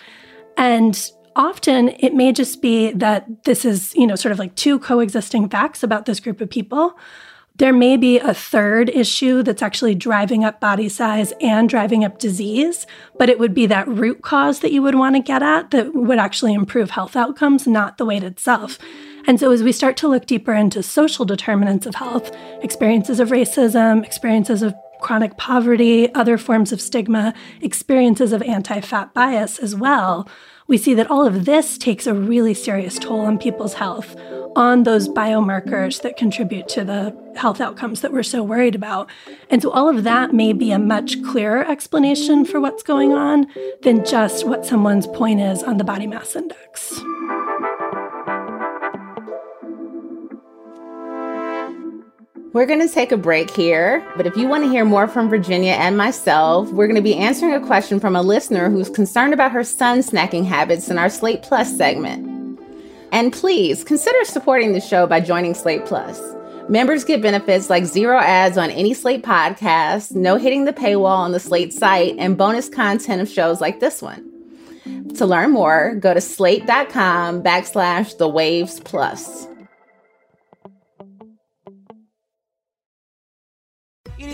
And 0.56 1.12
often 1.36 1.90
it 2.00 2.14
may 2.14 2.32
just 2.32 2.62
be 2.62 2.92
that 2.94 3.44
this 3.46 3.66
is, 3.66 3.94
you 3.96 4.08
know, 4.08 4.16
sort 4.16 4.32
of 4.32 4.40
like 4.40 4.56
two 4.56 4.80
coexisting 4.80 5.50
facts 5.50 5.84
about 5.84 6.06
this 6.06 6.20
group 6.20 6.42
of 6.42 6.50
people. 6.50 6.98
There 7.60 7.74
may 7.74 7.98
be 7.98 8.20
a 8.20 8.34
third 8.34 8.90
issue 8.90 9.44
that's 9.44 9.62
actually 9.62 9.94
driving 9.94 10.46
up 10.46 10.62
body 10.62 10.88
size 10.88 11.34
and 11.42 11.68
driving 11.68 12.06
up 12.06 12.18
disease, 12.18 12.88
but 13.18 13.30
it 13.30 13.38
would 13.38 13.54
be 13.54 13.66
that 13.66 13.86
root 13.86 14.22
cause 14.22 14.62
that 14.62 14.72
you 14.72 14.82
would 14.82 14.96
want 14.96 15.18
to 15.18 15.22
get 15.22 15.44
at 15.44 15.72
that 15.72 15.94
would 15.94 16.20
actually 16.20 16.54
improve 16.54 16.92
health 16.92 17.18
outcomes, 17.18 17.68
not 17.68 17.98
the 17.98 18.06
weight 18.06 18.24
itself. 18.24 18.80
And 19.28 19.40
so, 19.40 19.52
as 19.52 19.62
we 19.62 19.74
start 19.74 19.98
to 19.98 20.08
look 20.08 20.26
deeper 20.26 20.54
into 20.54 20.82
social 20.82 21.26
determinants 21.26 21.86
of 21.86 21.96
health, 21.96 22.32
experiences 22.62 23.20
of 23.20 23.30
racism, 23.30 24.06
experiences 24.06 24.62
of 24.62 24.74
chronic 25.02 25.36
poverty, 25.38 26.14
other 26.14 26.38
forms 26.38 26.72
of 26.72 26.80
stigma, 26.80 27.34
experiences 27.62 28.32
of 28.32 28.42
anti 28.44 28.80
fat 28.80 29.14
bias 29.14 29.60
as 29.60 29.76
well, 29.76 30.30
we 30.70 30.78
see 30.78 30.94
that 30.94 31.10
all 31.10 31.26
of 31.26 31.46
this 31.46 31.78
takes 31.78 32.08
a 32.08 32.14
really 32.14 32.54
serious 32.54 32.98
toll 32.98 33.22
on 33.22 33.40
people's 33.40 33.74
health 33.74 34.16
on 34.56 34.84
those 34.84 35.10
biomarkers 35.10 36.02
that 36.04 36.16
contribute 36.16 36.68
to 36.70 36.84
the 36.84 37.16
health 37.36 37.60
outcomes 37.60 38.02
that 38.02 38.14
we're 38.14 38.24
so 38.24 38.44
worried 38.44 38.76
about. 38.76 39.10
And 39.50 39.62
so 39.62 39.72
all 39.72 39.90
of 39.90 40.04
that 40.04 40.34
may 40.34 40.54
be 40.54 40.72
a 40.72 40.80
much 40.80 41.22
clearer 41.24 41.66
explanation 41.66 42.46
for 42.46 42.60
what's 42.62 42.84
going 42.84 43.14
on 43.14 43.48
than 43.82 44.06
just 44.06 44.46
what 44.46 44.66
someone's 44.66 45.08
point 45.08 45.42
is 45.42 45.64
on 45.64 45.78
the 45.78 45.84
body 45.84 46.08
mass 46.08 46.36
index. 46.36 47.00
We're 52.52 52.66
going 52.66 52.80
to 52.80 52.92
take 52.92 53.12
a 53.12 53.18
break 53.18 53.52
here, 53.52 54.04
but 54.18 54.26
if 54.26 54.36
you 54.36 54.48
want 54.48 54.64
to 54.64 54.72
hear 54.72 54.84
more 54.84 55.08
from 55.08 55.30
Virginia 55.30 55.74
and 55.74 55.96
myself, 55.96 56.68
we're 56.72 56.88
going 56.88 56.96
to 56.96 57.02
be 57.02 57.16
answering 57.16 57.54
a 57.54 57.64
question 57.64 58.00
from 58.00 58.16
a 58.16 58.24
listener 58.24 58.72
who's 58.72 58.90
concerned 58.90 59.36
about 59.36 59.52
her 59.52 59.64
son's 59.64 60.10
snacking 60.10 60.46
habits 60.46 60.90
in 60.90 60.98
our 60.98 61.12
Slate 61.12 61.44
Plus 61.44 61.78
segment. 61.78 62.60
And 63.12 63.32
please 63.32 63.84
consider 63.84 64.26
supporting 64.26 64.74
the 64.74 64.82
show 64.82 65.06
by 65.06 65.20
joining 65.20 65.54
Slate 65.54 65.86
Plus. 65.86 66.20
Members 66.68 67.04
get 67.04 67.22
benefits 67.22 67.70
like 67.70 67.86
zero 67.86 68.18
ads 68.18 68.58
on 68.58 68.72
any 68.72 68.96
Slate 68.96 69.22
podcast, 69.22 70.16
no 70.16 70.38
hitting 70.38 70.66
the 70.66 70.74
paywall 70.74 71.18
on 71.18 71.34
the 71.34 71.40
Slate 71.40 71.72
site, 71.72 72.16
and 72.18 72.36
bonus 72.36 72.68
content 72.68 73.22
of 73.22 73.30
shows 73.30 73.62
like 73.62 73.80
this 73.80 74.02
one. 74.02 74.26
To 75.18 75.28
learn 75.28 75.52
more, 75.52 75.94
go 76.00 76.16
to 76.16 76.22
slate.com 76.22 77.44
backslash 77.44 78.18
the 78.18 78.28
waves 78.28 78.80
plus. 78.80 79.49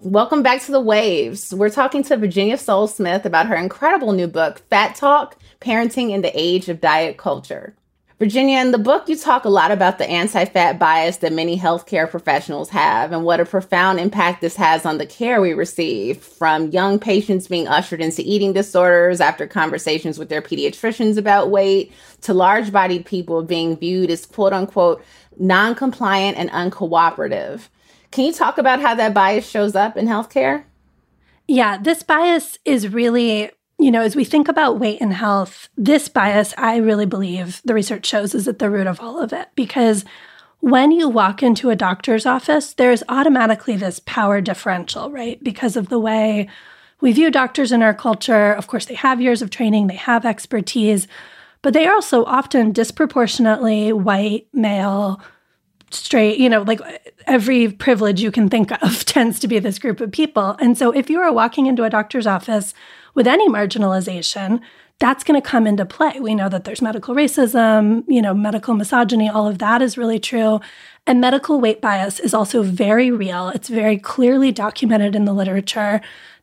Welcome 0.00 0.42
back 0.42 0.60
to 0.62 0.72
the 0.72 0.80
Waves. 0.80 1.54
We're 1.54 1.70
talking 1.70 2.02
to 2.02 2.16
Virginia 2.16 2.58
Sole 2.58 2.88
Smith 2.88 3.24
about 3.24 3.46
her 3.46 3.54
incredible 3.54 4.12
new 4.12 4.26
book, 4.26 4.58
Fat 4.68 4.96
Talk 4.96 5.36
Parenting 5.60 6.10
in 6.10 6.20
the 6.20 6.32
Age 6.34 6.68
of 6.68 6.80
Diet 6.80 7.16
Culture. 7.16 7.76
Virginia, 8.18 8.58
in 8.58 8.72
the 8.72 8.78
book, 8.78 9.08
you 9.08 9.16
talk 9.16 9.44
a 9.44 9.48
lot 9.48 9.70
about 9.70 9.98
the 9.98 10.10
anti 10.10 10.46
fat 10.46 10.80
bias 10.80 11.18
that 11.18 11.32
many 11.32 11.56
healthcare 11.56 12.10
professionals 12.10 12.70
have 12.70 13.12
and 13.12 13.24
what 13.24 13.38
a 13.38 13.44
profound 13.44 14.00
impact 14.00 14.40
this 14.40 14.56
has 14.56 14.84
on 14.84 14.98
the 14.98 15.06
care 15.06 15.40
we 15.40 15.54
receive, 15.54 16.18
from 16.18 16.72
young 16.72 16.98
patients 16.98 17.46
being 17.46 17.68
ushered 17.68 18.00
into 18.00 18.20
eating 18.22 18.52
disorders 18.52 19.20
after 19.20 19.46
conversations 19.46 20.18
with 20.18 20.28
their 20.28 20.42
pediatricians 20.42 21.16
about 21.16 21.50
weight, 21.50 21.92
to 22.20 22.34
large 22.34 22.72
bodied 22.72 23.06
people 23.06 23.44
being 23.44 23.76
viewed 23.76 24.10
as 24.10 24.26
quote 24.26 24.52
unquote 24.52 25.04
non 25.38 25.76
compliant 25.76 26.36
and 26.36 26.50
uncooperative. 26.50 27.68
Can 28.14 28.26
you 28.26 28.32
talk 28.32 28.58
about 28.58 28.80
how 28.80 28.94
that 28.94 29.12
bias 29.12 29.44
shows 29.44 29.74
up 29.74 29.96
in 29.96 30.06
healthcare? 30.06 30.62
Yeah, 31.48 31.78
this 31.78 32.04
bias 32.04 32.60
is 32.64 32.86
really, 32.86 33.50
you 33.76 33.90
know, 33.90 34.02
as 34.02 34.14
we 34.14 34.24
think 34.24 34.46
about 34.46 34.78
weight 34.78 35.00
and 35.00 35.12
health, 35.12 35.68
this 35.76 36.08
bias, 36.08 36.54
I 36.56 36.76
really 36.76 37.06
believe 37.06 37.60
the 37.64 37.74
research 37.74 38.06
shows 38.06 38.32
is 38.32 38.46
at 38.46 38.60
the 38.60 38.70
root 38.70 38.86
of 38.86 39.00
all 39.00 39.18
of 39.20 39.32
it 39.32 39.48
because 39.56 40.04
when 40.60 40.92
you 40.92 41.08
walk 41.08 41.42
into 41.42 41.70
a 41.70 41.76
doctor's 41.76 42.24
office, 42.24 42.72
there's 42.72 43.02
automatically 43.08 43.74
this 43.74 44.00
power 44.06 44.40
differential, 44.40 45.10
right? 45.10 45.42
Because 45.42 45.76
of 45.76 45.88
the 45.88 45.98
way 45.98 46.48
we 47.00 47.10
view 47.10 47.32
doctors 47.32 47.72
in 47.72 47.82
our 47.82 47.94
culture. 47.94 48.52
Of 48.52 48.68
course, 48.68 48.84
they 48.86 48.94
have 48.94 49.20
years 49.20 49.42
of 49.42 49.50
training, 49.50 49.88
they 49.88 49.96
have 49.96 50.24
expertise, 50.24 51.08
but 51.62 51.74
they 51.74 51.84
are 51.84 51.94
also 51.94 52.24
often 52.26 52.70
disproportionately 52.70 53.92
white, 53.92 54.46
male, 54.52 55.20
straight, 55.94 56.38
you 56.38 56.48
know, 56.48 56.62
like 56.62 56.80
every 57.26 57.70
privilege 57.70 58.20
you 58.20 58.30
can 58.30 58.48
think 58.48 58.70
of 58.82 59.04
tends 59.04 59.38
to 59.40 59.48
be 59.48 59.58
this 59.58 59.78
group 59.78 60.00
of 60.00 60.12
people. 60.12 60.56
And 60.60 60.76
so 60.76 60.90
if 60.90 61.08
you 61.08 61.20
are 61.20 61.32
walking 61.32 61.66
into 61.66 61.84
a 61.84 61.90
doctor's 61.90 62.26
office 62.26 62.74
with 63.14 63.26
any 63.26 63.48
marginalization, 63.48 64.60
that's 65.00 65.24
going 65.24 65.40
to 65.40 65.46
come 65.46 65.66
into 65.66 65.84
play. 65.84 66.20
We 66.20 66.34
know 66.34 66.48
that 66.48 66.64
there's 66.64 66.80
medical 66.80 67.14
racism, 67.14 68.04
you 68.06 68.22
know, 68.22 68.32
medical 68.32 68.74
misogyny, 68.74 69.28
all 69.28 69.48
of 69.48 69.58
that 69.58 69.82
is 69.82 69.98
really 69.98 70.20
true. 70.20 70.60
And 71.06 71.20
medical 71.20 71.60
weight 71.60 71.80
bias 71.80 72.20
is 72.20 72.32
also 72.32 72.62
very 72.62 73.10
real. 73.10 73.48
It's 73.48 73.68
very 73.68 73.98
clearly 73.98 74.52
documented 74.52 75.16
in 75.16 75.24
the 75.24 75.32
literature 75.32 76.00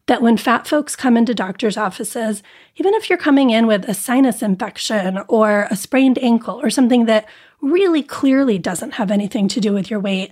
that 0.08 0.22
when 0.22 0.36
fat 0.36 0.68
folks 0.68 0.96
come 0.96 1.16
into 1.16 1.34
doctors' 1.34 1.78
offices, 1.78 2.44
even 2.76 2.94
if 2.94 3.10
you're 3.10 3.18
coming 3.18 3.52
in 3.52 3.68
with 3.68 3.88
a 3.88 3.94
sinus 3.94 4.42
infection 4.42 5.20
or 5.28 5.68
a 5.70 5.76
sprained 5.76 6.20
ankle 6.20 6.60
or 6.62 6.70
something 6.70 7.06
that 7.06 7.28
really 7.62 8.04
clearly 8.04 8.58
doesn't 8.58 8.96
have 8.96 9.12
anything 9.12 9.48
to 9.50 9.62
do 9.62 9.74
with 9.74 9.90
your 9.90 10.00
weight, 10.00 10.32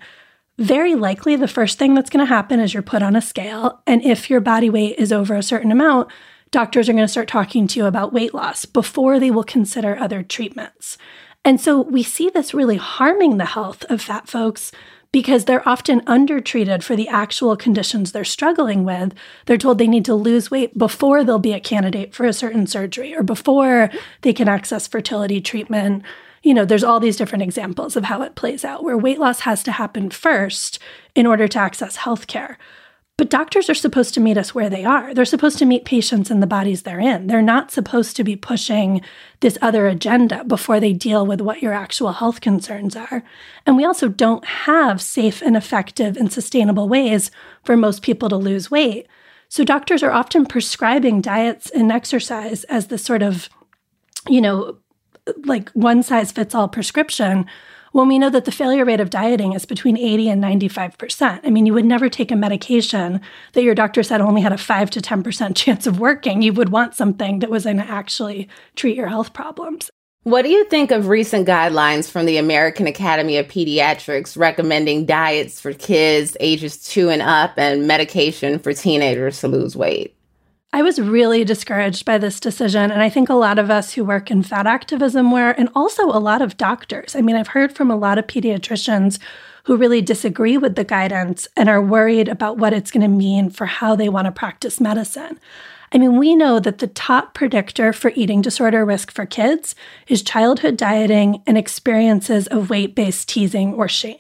very 0.58 0.94
likely 0.96 1.36
the 1.36 1.48
first 1.48 1.80
thing 1.80 1.94
that's 1.94 2.10
going 2.10 2.26
to 2.26 2.34
happen 2.34 2.60
is 2.60 2.74
you're 2.74 2.84
put 2.84 3.02
on 3.02 3.16
a 3.16 3.22
scale. 3.22 3.82
And 3.88 4.04
if 4.04 4.30
your 4.30 4.42
body 4.42 4.70
weight 4.70 4.98
is 4.98 5.14
over 5.14 5.36
a 5.36 5.44
certain 5.44 5.72
amount, 5.72 6.12
doctors 6.52 6.90
are 6.90 6.94
going 6.94 7.04
to 7.04 7.08
start 7.08 7.28
talking 7.28 7.66
to 7.68 7.80
you 7.80 7.86
about 7.86 8.12
weight 8.12 8.34
loss 8.34 8.66
before 8.66 9.20
they 9.20 9.32
will 9.32 9.44
consider 9.44 9.98
other 9.98 10.22
treatments. 10.22 10.98
And 11.46 11.62
so 11.62 11.82
we 11.82 12.04
see 12.04 12.30
this 12.30 12.54
really 12.54 12.76
harming 12.76 13.38
the 13.38 13.46
health 13.46 13.86
of 13.86 14.02
fat 14.02 14.28
folks 14.28 14.72
because 15.12 15.46
they're 15.46 15.68
often 15.68 16.02
undertreated 16.06 16.84
for 16.84 16.96
the 16.96 17.08
actual 17.08 17.56
conditions 17.56 18.12
they're 18.12 18.26
struggling 18.26 18.84
with. 18.84 19.14
They're 19.46 19.58
told 19.58 19.78
they 19.78 19.88
need 19.88 20.06
to 20.06 20.14
lose 20.14 20.52
weight 20.52 20.78
before 20.78 21.24
they'll 21.24 21.40
be 21.40 21.54
a 21.54 21.60
candidate 21.60 22.14
for 22.14 22.26
a 22.26 22.34
certain 22.34 22.68
surgery 22.68 23.16
or 23.16 23.24
before 23.24 23.90
they 24.22 24.34
can 24.34 24.48
access 24.48 24.88
fertility 24.88 25.42
treatment 25.42 26.04
you 26.44 26.54
know, 26.54 26.66
there's 26.66 26.84
all 26.84 27.00
these 27.00 27.18
different 27.18 27.44
examples 27.44 27.96
of 27.96 28.06
how 28.06 28.22
it 28.22 28.36
plays 28.36 28.64
out 28.64 28.84
where 28.84 28.98
weight 28.98 29.20
loss 29.20 29.42
has 29.42 29.64
to 29.64 29.72
happen 29.74 30.10
first 30.10 30.80
in 31.16 31.26
order 31.26 31.48
to 31.48 31.60
access 31.60 31.98
healthcare. 31.98 32.56
But 33.20 33.30
doctors 33.30 33.70
are 33.70 33.76
supposed 33.76 34.14
to 34.14 34.22
meet 34.22 34.38
us 34.38 34.56
where 34.56 34.70
they 34.70 34.86
are. 34.86 35.14
They're 35.14 35.26
supposed 35.26 35.58
to 35.58 35.66
meet 35.66 35.84
patients 35.84 36.32
in 36.32 36.40
the 36.40 36.48
bodies 36.48 36.84
they're 36.84 37.02
in. 37.02 37.28
They're 37.28 37.42
not 37.42 37.70
supposed 37.70 38.16
to 38.16 38.24
be 38.24 38.38
pushing 38.38 39.02
this 39.42 39.58
other 39.62 39.88
agenda 39.88 40.46
before 40.46 40.80
they 40.80 40.94
deal 40.94 41.26
with 41.26 41.42
what 41.42 41.62
your 41.62 41.74
actual 41.74 42.14
health 42.14 42.40
concerns 42.40 42.96
are. 42.96 43.22
And 43.66 43.76
we 43.76 43.84
also 43.84 44.08
don't 44.08 44.46
have 44.46 45.02
safe 45.02 45.42
and 45.42 45.58
effective 45.58 46.16
and 46.16 46.32
sustainable 46.32 46.88
ways 46.88 47.30
for 47.66 47.76
most 47.76 48.04
people 48.04 48.30
to 48.30 48.38
lose 48.38 48.72
weight. 48.72 49.06
So 49.50 49.66
doctors 49.66 50.02
are 50.02 50.12
often 50.12 50.46
prescribing 50.46 51.20
diets 51.20 51.70
and 51.70 51.92
exercise 51.92 52.64
as 52.66 52.88
the 52.88 52.98
sort 52.98 53.22
of, 53.22 53.50
you 54.30 54.40
know, 54.40 54.78
like 55.46 55.70
one 55.72 56.04
size 56.04 56.32
fits 56.32 56.56
all 56.56 56.68
prescription 56.68 57.46
when 57.92 58.08
we 58.08 58.20
know 58.20 58.30
that 58.30 58.46
the 58.46 58.52
failure 58.52 58.86
rate 58.86 59.00
of 59.00 59.10
dieting 59.10 59.54
is 59.54 59.66
between 59.66 59.98
80 59.98 60.30
and 60.30 60.44
95%. 60.44 61.40
I 61.44 61.50
mean, 61.50 61.66
you 61.66 61.74
would 61.74 61.86
never 61.86 62.10
take 62.10 62.32
a 62.32 62.36
medication 62.36 63.22
that 63.54 63.64
your 63.64 63.76
doctor 63.76 64.04
said 64.04 64.22
only 64.22 64.42
had 64.42 64.54
a 64.54 64.58
5 64.58 64.90
to 64.92 65.02
10% 65.02 65.56
chance 65.56 65.88
of 65.88 66.00
working. 66.00 66.42
You 66.42 66.54
would 66.54 66.70
want 66.70 66.96
something 66.96 67.40
that 67.40 67.50
was 67.50 67.64
going 67.64 67.78
to 67.78 67.90
actually 67.90 68.48
treat 68.76 68.96
your 68.96 69.08
health 69.08 69.34
problems. 69.34 69.90
What 70.24 70.42
do 70.42 70.50
you 70.50 70.66
think 70.66 70.92
of 70.92 71.08
recent 71.08 71.48
guidelines 71.48 72.12
from 72.12 72.26
the 72.26 72.38
American 72.38 72.88
Academy 72.88 73.38
of 73.38 73.48
Pediatrics 73.48 74.38
recommending 74.38 75.06
diets 75.06 75.62
for 75.62 75.74
kids 75.74 76.36
ages 76.42 76.78
two 76.84 77.10
and 77.10 77.22
up 77.22 77.54
and 77.58 77.88
medication 77.88 78.60
for 78.60 78.74
teenagers 78.74 79.40
to 79.40 79.48
lose 79.48 79.78
weight? 79.78 80.14
I 80.72 80.84
was 80.84 81.02
really 81.02 81.44
discouraged 81.44 82.06
by 82.06 82.20
this 82.20 82.40
decision. 82.40 82.92
And 82.92 83.02
I 83.02 83.10
think 83.10 83.28
a 83.28 83.34
lot 83.34 83.58
of 83.58 83.72
us 83.72 83.94
who 83.94 84.04
work 84.04 84.30
in 84.30 84.44
fat 84.44 84.68
activism 84.68 85.32
were, 85.32 85.52
and 85.52 85.70
also 85.74 86.06
a 86.06 86.20
lot 86.20 86.44
of 86.44 86.58
doctors. 86.58 87.16
I 87.16 87.22
mean, 87.22 87.36
I've 87.36 87.50
heard 87.50 87.76
from 87.76 87.90
a 87.90 87.96
lot 87.96 88.20
of 88.20 88.28
pediatricians 88.28 89.18
who 89.64 89.78
really 89.78 90.02
disagree 90.02 90.58
with 90.58 90.76
the 90.76 90.84
guidance 90.84 91.48
and 91.58 91.70
are 91.70 91.82
worried 91.82 92.28
about 92.28 92.58
what 92.58 92.74
it's 92.74 92.92
going 92.92 93.02
to 93.02 93.08
mean 93.08 93.50
for 93.50 93.66
how 93.66 93.96
they 93.96 94.10
want 94.10 94.26
to 94.26 94.32
practice 94.32 94.80
medicine. 94.80 95.40
I 95.92 95.98
mean, 95.98 96.18
we 96.18 96.36
know 96.36 96.60
that 96.60 96.78
the 96.78 96.88
top 96.88 97.34
predictor 97.34 97.92
for 97.92 98.12
eating 98.16 98.42
disorder 98.42 98.86
risk 98.86 99.12
for 99.12 99.26
kids 99.26 99.74
is 100.08 100.22
childhood 100.22 100.78
dieting 100.78 101.42
and 101.48 101.58
experiences 101.58 102.46
of 102.46 102.70
weight 102.70 102.94
based 102.94 103.28
teasing 103.28 103.74
or 103.74 103.88
shame. 103.88 104.20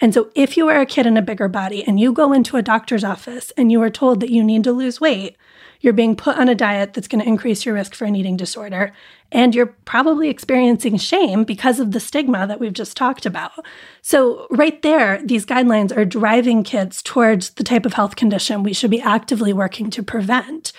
And 0.00 0.14
so, 0.14 0.30
if 0.34 0.56
you 0.56 0.68
are 0.68 0.80
a 0.80 0.86
kid 0.86 1.06
in 1.06 1.18
a 1.18 1.22
bigger 1.22 1.48
body 1.48 1.84
and 1.86 2.00
you 2.00 2.12
go 2.12 2.32
into 2.32 2.56
a 2.56 2.62
doctor's 2.62 3.04
office 3.04 3.52
and 3.56 3.70
you 3.70 3.82
are 3.82 3.90
told 3.90 4.20
that 4.20 4.30
you 4.30 4.42
need 4.42 4.64
to 4.64 4.72
lose 4.72 5.00
weight, 5.00 5.36
you're 5.84 5.92
being 5.92 6.16
put 6.16 6.38
on 6.38 6.48
a 6.48 6.54
diet 6.54 6.94
that's 6.94 7.06
going 7.06 7.20
to 7.20 7.28
increase 7.28 7.66
your 7.66 7.74
risk 7.74 7.94
for 7.94 8.06
an 8.06 8.16
eating 8.16 8.38
disorder. 8.38 8.94
And 9.30 9.54
you're 9.54 9.74
probably 9.84 10.30
experiencing 10.30 10.96
shame 10.96 11.44
because 11.44 11.78
of 11.78 11.90
the 11.90 12.00
stigma 12.00 12.46
that 12.46 12.58
we've 12.58 12.72
just 12.72 12.96
talked 12.96 13.26
about. 13.26 13.52
So, 14.00 14.46
right 14.50 14.80
there, 14.80 15.20
these 15.22 15.44
guidelines 15.44 15.94
are 15.94 16.06
driving 16.06 16.62
kids 16.62 17.02
towards 17.02 17.50
the 17.50 17.64
type 17.64 17.84
of 17.84 17.92
health 17.92 18.16
condition 18.16 18.62
we 18.62 18.72
should 18.72 18.90
be 18.90 19.00
actively 19.02 19.52
working 19.52 19.90
to 19.90 20.02
prevent. 20.02 20.72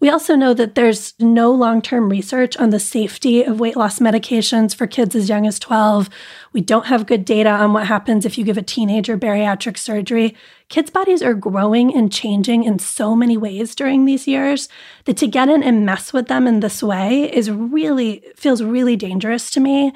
We 0.00 0.10
also 0.10 0.36
know 0.36 0.54
that 0.54 0.76
there's 0.76 1.14
no 1.18 1.50
long 1.50 1.82
term 1.82 2.08
research 2.08 2.56
on 2.56 2.70
the 2.70 2.78
safety 2.78 3.42
of 3.42 3.58
weight 3.58 3.76
loss 3.76 3.98
medications 3.98 4.74
for 4.74 4.86
kids 4.86 5.16
as 5.16 5.28
young 5.28 5.44
as 5.44 5.58
12. 5.58 6.08
We 6.52 6.60
don't 6.60 6.86
have 6.86 7.06
good 7.06 7.24
data 7.24 7.50
on 7.50 7.72
what 7.72 7.88
happens 7.88 8.24
if 8.24 8.38
you 8.38 8.44
give 8.44 8.56
a 8.56 8.62
teenager 8.62 9.18
bariatric 9.18 9.76
surgery. 9.76 10.36
Kids' 10.68 10.90
bodies 10.90 11.20
are 11.20 11.34
growing 11.34 11.92
and 11.94 12.12
changing 12.12 12.62
in 12.62 12.78
so 12.78 13.16
many 13.16 13.36
ways 13.36 13.74
during 13.74 14.04
these 14.04 14.28
years 14.28 14.68
that 15.06 15.16
to 15.16 15.26
get 15.26 15.48
in 15.48 15.64
and 15.64 15.84
mess 15.84 16.12
with 16.12 16.28
them 16.28 16.46
in 16.46 16.60
this 16.60 16.80
way 16.80 17.34
is 17.34 17.50
really, 17.50 18.22
feels 18.36 18.62
really 18.62 18.94
dangerous 18.94 19.50
to 19.50 19.60
me. 19.60 19.92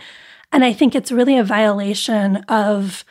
And 0.50 0.64
I 0.64 0.72
think 0.72 0.94
it's 0.94 1.12
really 1.12 1.38
a 1.38 1.44
violation 1.44 2.38
of 2.48 3.04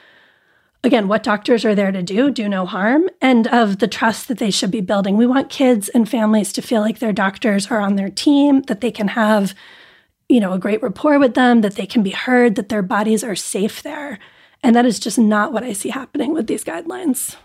again, 0.83 1.07
what 1.07 1.23
doctors 1.23 1.63
are 1.63 1.75
there 1.75 1.91
to 1.91 2.01
do, 2.01 2.31
do 2.31 2.49
no 2.49 2.65
harm, 2.65 3.09
and 3.21 3.47
of 3.47 3.79
the 3.79 3.87
trust 3.87 4.27
that 4.27 4.39
they 4.39 4.51
should 4.51 4.71
be 4.71 4.81
building. 4.81 5.17
We 5.17 5.27
want 5.27 5.49
kids 5.49 5.89
and 5.89 6.09
families 6.09 6.51
to 6.53 6.61
feel 6.61 6.81
like 6.81 6.99
their 6.99 7.13
doctors 7.13 7.69
are 7.69 7.79
on 7.79 7.95
their 7.95 8.09
team, 8.09 8.63
that 8.63 8.81
they 8.81 8.91
can 8.91 9.09
have, 9.09 9.53
you 10.27 10.39
know, 10.39 10.53
a 10.53 10.59
great 10.59 10.81
rapport 10.81 11.19
with 11.19 11.35
them, 11.35 11.61
that 11.61 11.75
they 11.75 11.85
can 11.85 12.03
be 12.03 12.11
heard, 12.11 12.55
that 12.55 12.69
their 12.69 12.81
bodies 12.81 13.23
are 13.23 13.35
safe 13.35 13.83
there. 13.83 14.17
And 14.63 14.75
that 14.75 14.85
is 14.85 14.99
just 14.99 15.17
not 15.17 15.53
what 15.53 15.63
I 15.63 15.73
see 15.73 15.89
happening 15.89 16.33
with 16.33 16.47
these 16.47 16.63
guidelines. 16.63 17.35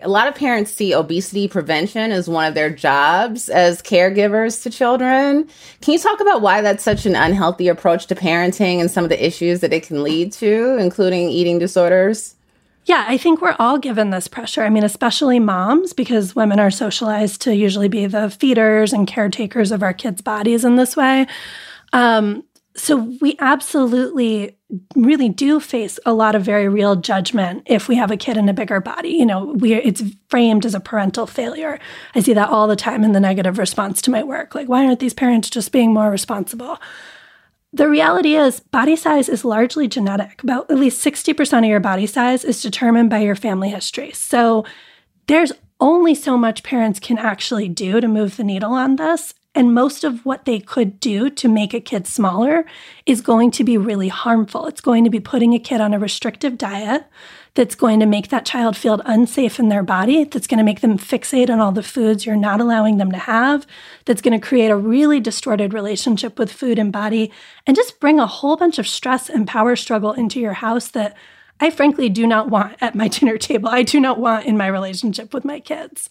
A 0.00 0.08
lot 0.08 0.26
of 0.26 0.34
parents 0.34 0.72
see 0.72 0.94
obesity 0.94 1.46
prevention 1.46 2.10
as 2.10 2.28
one 2.28 2.46
of 2.46 2.54
their 2.54 2.70
jobs 2.70 3.48
as 3.48 3.82
caregivers 3.82 4.60
to 4.62 4.70
children. 4.70 5.48
Can 5.80 5.92
you 5.92 5.98
talk 5.98 6.20
about 6.20 6.42
why 6.42 6.60
that's 6.60 6.82
such 6.82 7.06
an 7.06 7.14
unhealthy 7.14 7.68
approach 7.68 8.06
to 8.06 8.16
parenting 8.16 8.80
and 8.80 8.90
some 8.90 9.04
of 9.04 9.10
the 9.10 9.24
issues 9.24 9.60
that 9.60 9.72
it 9.72 9.84
can 9.84 10.02
lead 10.02 10.32
to, 10.32 10.76
including 10.78 11.28
eating 11.28 11.60
disorders? 11.60 12.34
Yeah, 12.84 13.04
I 13.06 13.16
think 13.16 13.40
we're 13.40 13.56
all 13.58 13.78
given 13.78 14.10
this 14.10 14.26
pressure. 14.26 14.62
I 14.62 14.68
mean, 14.68 14.82
especially 14.82 15.38
moms, 15.38 15.92
because 15.92 16.34
women 16.34 16.58
are 16.58 16.70
socialized 16.70 17.40
to 17.42 17.54
usually 17.54 17.88
be 17.88 18.06
the 18.06 18.28
feeders 18.28 18.92
and 18.92 19.06
caretakers 19.06 19.70
of 19.70 19.82
our 19.82 19.92
kids' 19.92 20.20
bodies 20.20 20.64
in 20.64 20.76
this 20.76 20.96
way. 20.96 21.26
Um, 21.92 22.42
so 22.74 22.96
we 23.20 23.36
absolutely 23.38 24.56
really 24.96 25.28
do 25.28 25.60
face 25.60 25.98
a 26.06 26.14
lot 26.14 26.34
of 26.34 26.42
very 26.42 26.68
real 26.68 26.96
judgment 26.96 27.62
if 27.66 27.86
we 27.86 27.96
have 27.96 28.10
a 28.10 28.16
kid 28.16 28.38
in 28.38 28.48
a 28.48 28.54
bigger 28.54 28.80
body. 28.80 29.10
You 29.10 29.26
know, 29.26 29.44
we 29.44 29.74
it's 29.74 30.02
framed 30.30 30.64
as 30.64 30.74
a 30.74 30.80
parental 30.80 31.26
failure. 31.26 31.78
I 32.14 32.20
see 32.20 32.32
that 32.32 32.48
all 32.48 32.66
the 32.66 32.76
time 32.76 33.04
in 33.04 33.12
the 33.12 33.20
negative 33.20 33.58
response 33.58 34.00
to 34.02 34.10
my 34.10 34.22
work. 34.22 34.54
Like, 34.54 34.68
why 34.68 34.86
aren't 34.86 35.00
these 35.00 35.14
parents 35.14 35.50
just 35.50 35.70
being 35.70 35.92
more 35.92 36.10
responsible? 36.10 36.78
The 37.74 37.88
reality 37.88 38.34
is, 38.34 38.60
body 38.60 38.96
size 38.96 39.30
is 39.30 39.44
largely 39.44 39.88
genetic. 39.88 40.42
About 40.42 40.70
at 40.70 40.78
least 40.78 41.04
60% 41.04 41.58
of 41.58 41.64
your 41.64 41.80
body 41.80 42.06
size 42.06 42.44
is 42.44 42.60
determined 42.60 43.08
by 43.08 43.20
your 43.20 43.34
family 43.34 43.70
history. 43.70 44.12
So 44.12 44.66
there's 45.26 45.52
only 45.80 46.14
so 46.14 46.36
much 46.36 46.62
parents 46.62 47.00
can 47.00 47.16
actually 47.16 47.68
do 47.68 48.00
to 48.00 48.08
move 48.08 48.36
the 48.36 48.44
needle 48.44 48.74
on 48.74 48.96
this. 48.96 49.32
And 49.54 49.74
most 49.74 50.04
of 50.04 50.24
what 50.24 50.44
they 50.44 50.60
could 50.60 51.00
do 51.00 51.28
to 51.28 51.48
make 51.48 51.74
a 51.74 51.80
kid 51.80 52.06
smaller 52.06 52.64
is 53.04 53.20
going 53.20 53.50
to 53.52 53.64
be 53.64 53.76
really 53.76 54.08
harmful. 54.08 54.66
It's 54.66 54.80
going 54.80 55.04
to 55.04 55.10
be 55.10 55.20
putting 55.20 55.54
a 55.54 55.58
kid 55.58 55.80
on 55.80 55.92
a 55.92 55.98
restrictive 55.98 56.56
diet 56.56 57.04
that's 57.54 57.74
going 57.74 58.00
to 58.00 58.06
make 58.06 58.28
that 58.28 58.46
child 58.46 58.76
feel 58.76 59.02
unsafe 59.04 59.58
in 59.58 59.68
their 59.68 59.82
body, 59.82 60.24
that's 60.24 60.46
going 60.46 60.58
to 60.58 60.64
make 60.64 60.80
them 60.80 60.96
fixate 60.96 61.50
on 61.50 61.60
all 61.60 61.72
the 61.72 61.82
foods 61.82 62.24
you're 62.24 62.34
not 62.34 62.60
allowing 62.60 62.96
them 62.96 63.12
to 63.12 63.18
have, 63.18 63.66
that's 64.06 64.22
going 64.22 64.38
to 64.38 64.46
create 64.46 64.70
a 64.70 64.76
really 64.76 65.20
distorted 65.20 65.74
relationship 65.74 66.38
with 66.38 66.50
food 66.50 66.78
and 66.78 66.92
body, 66.92 67.30
and 67.66 67.76
just 67.76 68.00
bring 68.00 68.18
a 68.18 68.26
whole 68.26 68.56
bunch 68.56 68.78
of 68.78 68.88
stress 68.88 69.28
and 69.28 69.46
power 69.46 69.76
struggle 69.76 70.12
into 70.12 70.40
your 70.40 70.54
house 70.54 70.88
that 70.88 71.14
I 71.60 71.70
frankly 71.70 72.08
do 72.08 72.26
not 72.26 72.48
want 72.48 72.76
at 72.80 72.94
my 72.94 73.08
dinner 73.08 73.36
table. 73.36 73.68
I 73.68 73.82
do 73.82 74.00
not 74.00 74.18
want 74.18 74.46
in 74.46 74.56
my 74.56 74.66
relationship 74.66 75.34
with 75.34 75.44
my 75.44 75.60
kids. 75.60 76.08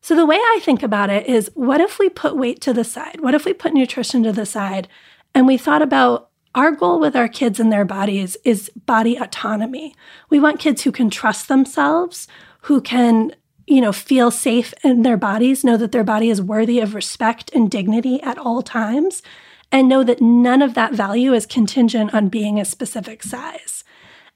So, 0.00 0.16
the 0.16 0.26
way 0.26 0.36
I 0.36 0.58
think 0.62 0.82
about 0.82 1.10
it 1.10 1.28
is 1.28 1.50
what 1.54 1.80
if 1.80 2.00
we 2.00 2.08
put 2.08 2.36
weight 2.36 2.60
to 2.62 2.72
the 2.72 2.82
side? 2.82 3.20
What 3.20 3.34
if 3.34 3.44
we 3.44 3.52
put 3.52 3.72
nutrition 3.72 4.24
to 4.24 4.32
the 4.32 4.44
side 4.44 4.88
and 5.32 5.46
we 5.46 5.56
thought 5.56 5.80
about 5.80 6.31
our 6.54 6.70
goal 6.70 7.00
with 7.00 7.16
our 7.16 7.28
kids 7.28 7.58
and 7.58 7.72
their 7.72 7.84
bodies 7.84 8.36
is 8.44 8.70
body 8.86 9.16
autonomy. 9.16 9.94
We 10.28 10.38
want 10.38 10.60
kids 10.60 10.82
who 10.82 10.92
can 10.92 11.08
trust 11.08 11.48
themselves, 11.48 12.28
who 12.62 12.80
can, 12.80 13.34
you 13.66 13.80
know, 13.80 13.92
feel 13.92 14.30
safe 14.30 14.74
in 14.84 15.02
their 15.02 15.16
bodies, 15.16 15.64
know 15.64 15.76
that 15.78 15.92
their 15.92 16.04
body 16.04 16.28
is 16.28 16.42
worthy 16.42 16.80
of 16.80 16.94
respect 16.94 17.50
and 17.54 17.70
dignity 17.70 18.22
at 18.22 18.38
all 18.38 18.62
times, 18.62 19.22
and 19.70 19.88
know 19.88 20.04
that 20.04 20.20
none 20.20 20.60
of 20.60 20.74
that 20.74 20.92
value 20.92 21.32
is 21.32 21.46
contingent 21.46 22.12
on 22.12 22.28
being 22.28 22.60
a 22.60 22.64
specific 22.64 23.22
size. 23.22 23.84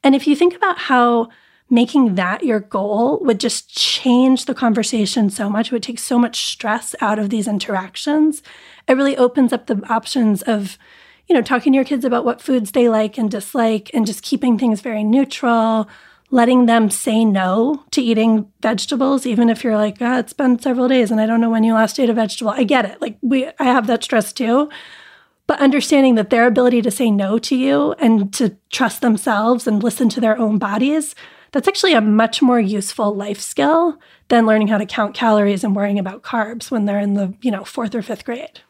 And 0.02 0.14
if 0.14 0.26
you 0.26 0.34
think 0.34 0.54
about 0.54 0.78
how 0.78 1.28
making 1.68 2.14
that 2.14 2.44
your 2.44 2.60
goal 2.60 3.18
would 3.22 3.40
just 3.40 3.76
change 3.76 4.44
the 4.44 4.54
conversation 4.54 5.28
so 5.28 5.50
much, 5.50 5.66
it 5.66 5.72
would 5.72 5.82
take 5.82 5.98
so 5.98 6.18
much 6.18 6.46
stress 6.46 6.94
out 7.00 7.18
of 7.18 7.28
these 7.28 7.48
interactions, 7.48 8.42
it 8.86 8.94
really 8.94 9.16
opens 9.16 9.52
up 9.52 9.66
the 9.66 9.82
options 9.88 10.42
of 10.42 10.78
you 11.28 11.34
know, 11.34 11.42
talking 11.42 11.72
to 11.72 11.76
your 11.76 11.84
kids 11.84 12.04
about 12.04 12.24
what 12.24 12.40
foods 12.40 12.72
they 12.72 12.88
like 12.88 13.18
and 13.18 13.30
dislike 13.30 13.90
and 13.92 14.06
just 14.06 14.22
keeping 14.22 14.58
things 14.58 14.80
very 14.80 15.02
neutral, 15.02 15.88
letting 16.30 16.66
them 16.66 16.90
say 16.90 17.24
no 17.24 17.84
to 17.90 18.00
eating 18.00 18.50
vegetables, 18.60 19.26
even 19.26 19.48
if 19.48 19.64
you're 19.64 19.76
like, 19.76 19.98
oh, 20.00 20.18
it's 20.18 20.32
been 20.32 20.58
several 20.58 20.88
days 20.88 21.10
and 21.10 21.20
I 21.20 21.26
don't 21.26 21.40
know 21.40 21.50
when 21.50 21.64
you 21.64 21.74
last 21.74 21.98
ate 21.98 22.10
a 22.10 22.14
vegetable. 22.14 22.50
I 22.50 22.64
get 22.64 22.84
it. 22.84 23.00
Like 23.00 23.18
we 23.22 23.46
I 23.58 23.64
have 23.64 23.86
that 23.88 24.04
stress 24.04 24.32
too. 24.32 24.70
But 25.46 25.60
understanding 25.60 26.16
that 26.16 26.30
their 26.30 26.46
ability 26.46 26.82
to 26.82 26.90
say 26.90 27.10
no 27.10 27.38
to 27.38 27.54
you 27.54 27.92
and 27.98 28.32
to 28.34 28.56
trust 28.70 29.00
themselves 29.00 29.66
and 29.66 29.82
listen 29.82 30.08
to 30.10 30.20
their 30.20 30.36
own 30.36 30.58
bodies, 30.58 31.14
that's 31.52 31.68
actually 31.68 31.94
a 31.94 32.00
much 32.00 32.42
more 32.42 32.58
useful 32.58 33.14
life 33.14 33.40
skill 33.40 33.98
than 34.28 34.44
learning 34.44 34.68
how 34.68 34.78
to 34.78 34.86
count 34.86 35.14
calories 35.14 35.62
and 35.62 35.76
worrying 35.76 36.00
about 36.00 36.22
carbs 36.22 36.70
when 36.70 36.84
they're 36.84 36.98
in 36.98 37.14
the, 37.14 37.32
you 37.40 37.52
know, 37.52 37.64
fourth 37.64 37.94
or 37.94 38.02
fifth 38.02 38.24
grade. 38.24 38.60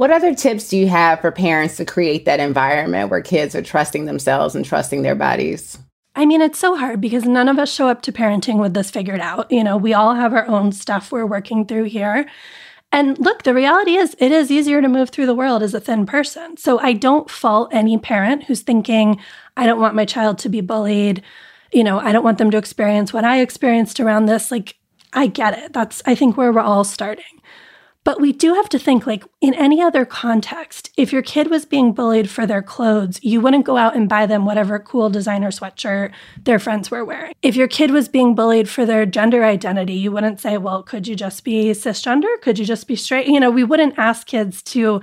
What 0.00 0.10
other 0.10 0.34
tips 0.34 0.70
do 0.70 0.78
you 0.78 0.88
have 0.88 1.20
for 1.20 1.30
parents 1.30 1.76
to 1.76 1.84
create 1.84 2.24
that 2.24 2.40
environment 2.40 3.10
where 3.10 3.20
kids 3.20 3.54
are 3.54 3.60
trusting 3.60 4.06
themselves 4.06 4.54
and 4.54 4.64
trusting 4.64 5.02
their 5.02 5.14
bodies? 5.14 5.76
I 6.16 6.24
mean, 6.24 6.40
it's 6.40 6.58
so 6.58 6.74
hard 6.74 7.02
because 7.02 7.26
none 7.26 7.50
of 7.50 7.58
us 7.58 7.70
show 7.70 7.86
up 7.86 8.00
to 8.02 8.10
parenting 8.10 8.58
with 8.58 8.72
this 8.72 8.90
figured 8.90 9.20
out. 9.20 9.52
You 9.52 9.62
know, 9.62 9.76
we 9.76 9.92
all 9.92 10.14
have 10.14 10.32
our 10.32 10.48
own 10.48 10.72
stuff 10.72 11.12
we're 11.12 11.26
working 11.26 11.66
through 11.66 11.84
here. 11.84 12.26
And 12.90 13.18
look, 13.18 13.42
the 13.42 13.52
reality 13.52 13.96
is, 13.96 14.16
it 14.18 14.32
is 14.32 14.50
easier 14.50 14.80
to 14.80 14.88
move 14.88 15.10
through 15.10 15.26
the 15.26 15.34
world 15.34 15.62
as 15.62 15.74
a 15.74 15.80
thin 15.80 16.06
person. 16.06 16.56
So 16.56 16.78
I 16.78 16.94
don't 16.94 17.28
fault 17.28 17.68
any 17.70 17.98
parent 17.98 18.44
who's 18.44 18.62
thinking, 18.62 19.20
I 19.58 19.66
don't 19.66 19.82
want 19.82 19.94
my 19.94 20.06
child 20.06 20.38
to 20.38 20.48
be 20.48 20.62
bullied. 20.62 21.22
You 21.74 21.84
know, 21.84 22.00
I 22.00 22.12
don't 22.12 22.24
want 22.24 22.38
them 22.38 22.50
to 22.52 22.56
experience 22.56 23.12
what 23.12 23.24
I 23.24 23.42
experienced 23.42 24.00
around 24.00 24.24
this. 24.24 24.50
Like, 24.50 24.76
I 25.12 25.26
get 25.26 25.58
it. 25.58 25.74
That's, 25.74 26.02
I 26.06 26.14
think, 26.14 26.38
where 26.38 26.54
we're 26.54 26.60
all 26.60 26.84
starting. 26.84 27.39
But 28.02 28.18
we 28.18 28.32
do 28.32 28.54
have 28.54 28.68
to 28.70 28.78
think 28.78 29.06
like 29.06 29.24
in 29.42 29.52
any 29.54 29.82
other 29.82 30.06
context, 30.06 30.90
if 30.96 31.12
your 31.12 31.20
kid 31.20 31.50
was 31.50 31.66
being 31.66 31.92
bullied 31.92 32.30
for 32.30 32.46
their 32.46 32.62
clothes, 32.62 33.22
you 33.22 33.42
wouldn't 33.42 33.66
go 33.66 33.76
out 33.76 33.94
and 33.94 34.08
buy 34.08 34.24
them 34.24 34.46
whatever 34.46 34.78
cool 34.78 35.10
designer 35.10 35.50
sweatshirt 35.50 36.12
their 36.42 36.58
friends 36.58 36.90
were 36.90 37.04
wearing. 37.04 37.34
If 37.42 37.56
your 37.56 37.68
kid 37.68 37.90
was 37.90 38.08
being 38.08 38.34
bullied 38.34 38.70
for 38.70 38.86
their 38.86 39.04
gender 39.04 39.44
identity, 39.44 39.92
you 39.94 40.12
wouldn't 40.12 40.40
say, 40.40 40.56
well, 40.56 40.82
could 40.82 41.06
you 41.06 41.14
just 41.14 41.44
be 41.44 41.64
cisgender? 41.72 42.40
Could 42.40 42.58
you 42.58 42.64
just 42.64 42.88
be 42.88 42.96
straight? 42.96 43.26
You 43.26 43.38
know, 43.38 43.50
we 43.50 43.64
wouldn't 43.64 43.98
ask 43.98 44.26
kids 44.26 44.62
to 44.62 45.02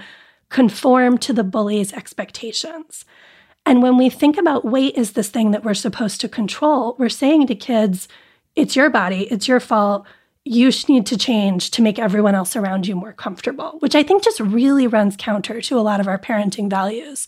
conform 0.50 1.20
to 1.20 1.34
the 1.34 1.44
bully's 1.44 1.94
expectations. 1.94 3.06
And 3.64 3.84
when 3.84 3.98
we 3.98 4.10
think 4.10 4.38
about 4.38 4.66
weight 4.66 4.98
as 4.98 5.12
this 5.12 5.30
thing 5.30 5.52
that 5.52 5.64
we're 5.64 5.74
supposed 5.76 6.20
to 6.22 6.30
control, 6.30 6.96
we're 6.98 7.10
saying 7.10 7.46
to 7.48 7.56
kids, 7.56 8.08
it's 8.56 8.76
your 8.76 8.90
body, 8.90 9.28
it's 9.30 9.48
your 9.48 9.60
fault. 9.60 10.08
You 10.48 10.72
need 10.88 11.06
to 11.08 11.18
change 11.18 11.72
to 11.72 11.82
make 11.82 12.00
everyone 12.00 12.34
else 12.34 12.56
around 12.56 12.88
you 12.88 12.96
more 12.96 13.14
comfortable, 13.14 13.78
which 13.80 13.96
I 13.96 14.04
think 14.04 14.24
just 14.24 14.40
really 14.40 14.88
runs 14.88 15.16
counter 15.18 15.60
to 15.62 15.78
a 15.78 15.82
lot 15.82 16.00
of 16.00 16.08
our 16.08 16.18
parenting 16.18 16.70
values. 16.70 17.28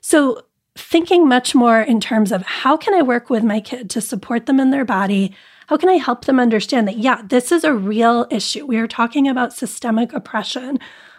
So, 0.00 0.42
thinking 0.76 1.28
much 1.28 1.54
more 1.54 1.80
in 1.80 2.00
terms 2.00 2.32
of 2.32 2.42
how 2.42 2.76
can 2.76 2.94
I 2.94 3.02
work 3.02 3.30
with 3.30 3.44
my 3.44 3.60
kid 3.60 3.90
to 3.90 4.00
support 4.00 4.46
them 4.46 4.60
in 4.60 4.70
their 4.70 4.84
body? 4.84 5.34
How 5.68 5.76
can 5.76 5.88
I 5.88 5.94
help 5.94 6.24
them 6.24 6.38
understand 6.38 6.86
that, 6.88 6.98
yeah, 6.98 7.22
this 7.24 7.50
is 7.50 7.64
a 7.64 7.74
real 7.74 8.26
issue? 8.30 8.66
We 8.66 8.78
are 8.78 8.88
talking 8.88 9.28
about 9.28 9.52
systemic 9.52 10.12
oppression, 10.12 10.78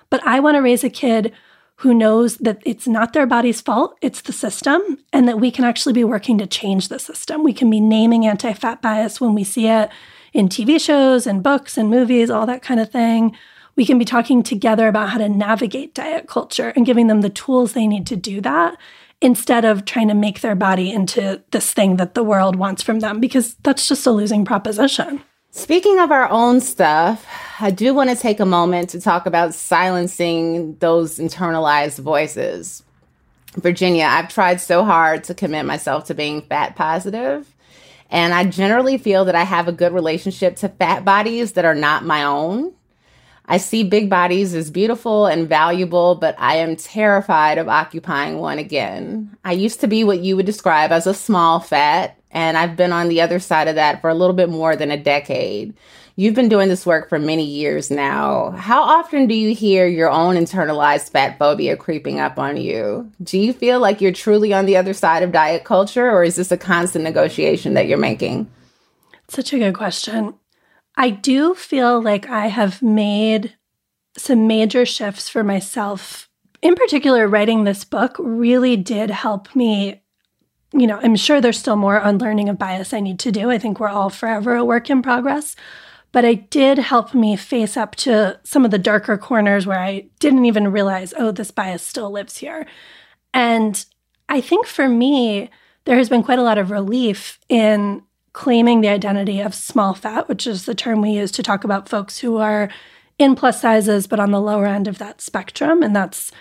but 0.09 0.25
I 0.25 0.39
want 0.39 0.55
to 0.55 0.61
raise 0.61 0.83
a 0.83 0.89
kid 0.89 1.33
who 1.77 1.93
knows 1.93 2.37
that 2.37 2.61
it's 2.65 2.87
not 2.87 3.13
their 3.13 3.25
body's 3.25 3.59
fault, 3.59 3.97
it's 4.01 4.21
the 4.21 4.33
system, 4.33 4.81
and 5.11 5.27
that 5.27 5.39
we 5.39 5.51
can 5.51 5.65
actually 5.65 5.93
be 5.93 6.03
working 6.05 6.37
to 6.37 6.47
change 6.47 6.87
the 6.87 6.99
system. 6.99 7.43
We 7.43 7.53
can 7.53 7.69
be 7.69 7.81
naming 7.81 8.25
anti 8.25 8.53
fat 8.53 8.81
bias 8.81 9.19
when 9.19 9.35
we 9.35 9.43
see 9.43 9.67
it 9.67 9.89
in 10.35 10.49
TV 10.49 10.79
shows 10.79 11.25
and 11.25 11.41
books 11.41 11.77
and 11.77 11.89
movies, 11.89 12.29
all 12.29 12.45
that 12.45 12.61
kind 12.61 12.81
of 12.81 12.91
thing. 12.91 13.35
We 13.77 13.85
can 13.85 13.97
be 13.97 14.03
talking 14.03 14.43
together 14.43 14.89
about 14.89 15.09
how 15.09 15.17
to 15.17 15.29
navigate 15.29 15.95
diet 15.95 16.27
culture 16.27 16.73
and 16.75 16.85
giving 16.85 17.07
them 17.07 17.21
the 17.21 17.29
tools 17.29 17.71
they 17.71 17.87
need 17.87 18.05
to 18.07 18.17
do 18.17 18.41
that 18.41 18.77
instead 19.21 19.63
of 19.63 19.85
trying 19.85 20.09
to 20.09 20.13
make 20.13 20.41
their 20.41 20.53
body 20.53 20.91
into 20.91 21.41
this 21.51 21.71
thing 21.71 21.95
that 21.95 22.15
the 22.15 22.23
world 22.23 22.57
wants 22.57 22.83
from 22.83 22.99
them, 22.99 23.21
because 23.21 23.55
that's 23.63 23.87
just 23.87 24.05
a 24.05 24.11
losing 24.11 24.43
proposition. 24.43 25.21
Speaking 25.51 25.99
of 25.99 26.11
our 26.11 26.29
own 26.29 26.59
stuff, 26.59 27.25
I 27.61 27.71
do 27.71 27.93
want 27.93 28.09
to 28.09 28.17
take 28.17 28.41
a 28.41 28.45
moment 28.45 28.89
to 28.89 28.99
talk 28.99 29.25
about 29.25 29.53
silencing 29.53 30.75
those 30.79 31.17
internalized 31.17 31.99
voices. 31.99 32.83
Virginia, 33.55 34.03
I've 34.03 34.27
tried 34.27 34.59
so 34.59 34.83
hard 34.83 35.23
to 35.23 35.33
commit 35.33 35.65
myself 35.65 36.07
to 36.07 36.13
being 36.13 36.41
fat 36.41 36.75
positive, 36.75 37.54
and 38.09 38.33
I 38.33 38.45
generally 38.45 38.97
feel 38.97 39.25
that 39.25 39.35
I 39.35 39.43
have 39.43 39.67
a 39.67 39.73
good 39.73 39.93
relationship 39.93 40.55
to 40.57 40.69
fat 40.69 41.03
bodies 41.03 41.53
that 41.53 41.65
are 41.65 41.75
not 41.75 42.05
my 42.05 42.23
own. 42.23 42.73
I 43.47 43.57
see 43.57 43.83
big 43.83 44.09
bodies 44.09 44.55
as 44.55 44.71
beautiful 44.71 45.27
and 45.27 45.47
valuable, 45.47 46.15
but 46.15 46.35
I 46.39 46.55
am 46.55 46.75
terrified 46.75 47.57
of 47.57 47.67
occupying 47.67 48.39
one 48.39 48.57
again. 48.57 49.37
I 49.45 49.51
used 49.51 49.81
to 49.81 49.87
be 49.87 50.03
what 50.03 50.19
you 50.19 50.35
would 50.35 50.47
describe 50.47 50.91
as 50.91 51.05
a 51.05 51.13
small 51.13 51.59
fat, 51.59 52.17
and 52.35 52.57
I've 52.57 52.75
been 52.75 52.91
on 52.91 53.07
the 53.07 53.21
other 53.21 53.39
side 53.39 53.69
of 53.69 53.75
that 53.75 54.01
for 54.01 54.09
a 54.09 54.13
little 54.13 54.35
bit 54.35 54.49
more 54.49 54.75
than 54.75 54.91
a 54.91 55.01
decade. 55.01 55.73
You've 56.17 56.35
been 56.35 56.49
doing 56.49 56.67
this 56.67 56.85
work 56.85 57.07
for 57.07 57.17
many 57.17 57.45
years 57.45 57.89
now. 57.89 58.51
How 58.51 58.83
often 58.83 59.25
do 59.25 59.33
you 59.33 59.55
hear 59.55 59.87
your 59.87 60.09
own 60.09 60.35
internalized 60.35 61.11
fat 61.11 61.39
phobia 61.39 61.77
creeping 61.77 62.19
up 62.19 62.37
on 62.37 62.57
you? 62.57 63.09
Do 63.23 63.39
you 63.39 63.53
feel 63.53 63.79
like 63.79 64.01
you're 64.01 64.11
truly 64.11 64.53
on 64.53 64.65
the 64.65 64.75
other 64.75 64.93
side 64.93 65.23
of 65.23 65.31
diet 65.31 65.63
culture, 65.63 66.09
or 66.11 66.25
is 66.25 66.35
this 66.35 66.51
a 66.51 66.57
constant 66.57 67.05
negotiation 67.05 67.73
that 67.73 67.87
you're 67.87 67.97
making? 67.97 68.51
Such 69.29 69.53
a 69.53 69.57
good 69.57 69.73
question. 69.73 70.35
I 70.97 71.11
do 71.11 71.55
feel 71.55 72.01
like 72.01 72.29
I 72.29 72.47
have 72.47 72.81
made 72.81 73.55
some 74.17 74.45
major 74.45 74.85
shifts 74.85 75.29
for 75.29 75.43
myself. 75.43 76.29
In 76.61 76.75
particular, 76.75 77.27
writing 77.27 77.63
this 77.63 77.85
book 77.85 78.15
really 78.19 78.75
did 78.75 79.09
help 79.09 79.55
me 79.55 80.01
you 80.77 80.87
know, 80.87 80.99
I'm 81.01 81.15
sure 81.15 81.39
there's 81.39 81.59
still 81.59 81.75
more 81.75 81.97
unlearning 81.97 82.49
of 82.49 82.57
bias 82.57 82.93
I 82.93 82.99
need 82.99 83.19
to 83.19 83.31
do. 83.31 83.49
I 83.49 83.57
think 83.57 83.79
we're 83.79 83.87
all 83.87 84.09
forever 84.09 84.55
a 84.55 84.65
work 84.65 84.89
in 84.89 85.01
progress. 85.01 85.55
But 86.11 86.23
it 86.23 86.49
did 86.49 86.77
help 86.77 87.13
me 87.13 87.35
face 87.35 87.75
up 87.75 87.95
to 87.97 88.39
some 88.43 88.63
of 88.63 88.71
the 88.71 88.77
darker 88.77 89.17
corners 89.17 89.67
where 89.67 89.79
I 89.79 90.07
didn't 90.19 90.45
even 90.45 90.71
realize, 90.71 91.13
oh, 91.17 91.31
this 91.31 91.51
bias 91.51 91.83
still 91.83 92.09
lives 92.09 92.37
here. 92.37 92.65
And 93.33 93.85
I 94.29 94.39
think 94.39 94.65
for 94.65 94.87
me, 94.87 95.49
there 95.83 95.97
has 95.97 96.07
been 96.07 96.23
quite 96.23 96.39
a 96.39 96.43
lot 96.43 96.57
of 96.57 96.71
relief 96.71 97.39
in 97.49 98.01
claiming 98.31 98.81
the 98.81 98.87
identity 98.87 99.41
of 99.41 99.53
small 99.53 99.93
fat, 99.93 100.29
which 100.29 100.47
is 100.47 100.65
the 100.65 100.75
term 100.75 101.01
we 101.01 101.11
use 101.11 101.31
to 101.33 101.43
talk 101.43 101.63
about 101.63 101.89
folks 101.89 102.19
who 102.19 102.37
are 102.37 102.69
in 103.17 103.35
plus 103.35 103.61
sizes, 103.61 104.07
but 104.07 104.19
on 104.19 104.31
the 104.31 104.41
lower 104.41 104.65
end 104.65 104.87
of 104.87 104.97
that 104.97 105.21
spectrum. 105.21 105.83
And 105.83 105.95
that's 105.95 106.31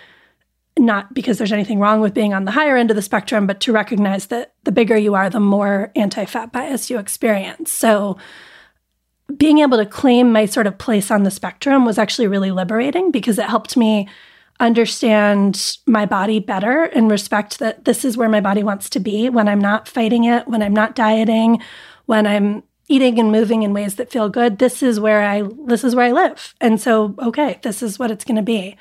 not 0.78 1.14
because 1.14 1.38
there's 1.38 1.52
anything 1.52 1.78
wrong 1.78 2.00
with 2.00 2.14
being 2.14 2.34
on 2.34 2.44
the 2.44 2.50
higher 2.50 2.76
end 2.76 2.90
of 2.90 2.96
the 2.96 3.02
spectrum, 3.02 3.46
but 3.46 3.60
to 3.60 3.72
recognize 3.72 4.26
that 4.26 4.54
the 4.64 4.72
bigger 4.72 4.96
you 4.96 5.14
are, 5.14 5.30
the 5.30 5.40
more 5.40 5.92
anti 5.94 6.24
fat 6.24 6.52
bias 6.52 6.90
you 6.90 6.98
experience. 6.98 7.70
So, 7.70 8.16
being 9.37 9.58
able 9.58 9.78
to 9.78 9.87
claim 9.87 10.32
my 10.32 10.46
sort 10.46 10.66
of 10.66 10.76
place 10.76 11.10
on 11.10 11.22
the 11.22 11.30
spectrum 11.30 11.84
was 11.84 11.98
actually 11.98 12.26
really 12.26 12.50
liberating 12.50 13.10
because 13.10 13.38
it 13.38 13.46
helped 13.46 13.76
me 13.76 14.08
understand 14.60 15.78
my 15.87 16.06
body 16.06 16.38
better 16.38 16.84
and 16.84 17.10
respect 17.10 17.58
that 17.58 17.84
this 17.84 18.04
is 18.04 18.16
where 18.16 18.28
my 18.28 18.40
body 18.40 18.62
wants 18.62 18.88
to 18.90 19.00
be 19.00 19.28
when 19.28 19.48
I'm 19.48 19.60
not 19.60 19.88
fighting 19.88 20.24
it, 20.24 20.46
when 20.46 20.62
I'm 20.62 20.74
not 20.74 20.94
dieting, 20.94 21.60
when 22.06 22.26
I'm 22.26 22.62
eating 22.88 23.18
and 23.18 23.32
moving 23.32 23.62
in 23.62 23.72
ways 23.72 23.96
that 23.96 24.10
feel 24.10 24.28
good. 24.28 24.58
This 24.58 24.82
is 24.82 25.00
where 25.00 25.22
I 25.22 25.42
this 25.66 25.84
is 25.84 25.94
where 25.94 26.06
I 26.06 26.12
live. 26.12 26.54
And 26.60 26.80
so 26.80 27.14
okay, 27.20 27.58
this 27.62 27.82
is 27.82 27.98
what 27.98 28.10
it's 28.10 28.24
going 28.24 28.37
to 28.37 28.42
be. 28.42 28.76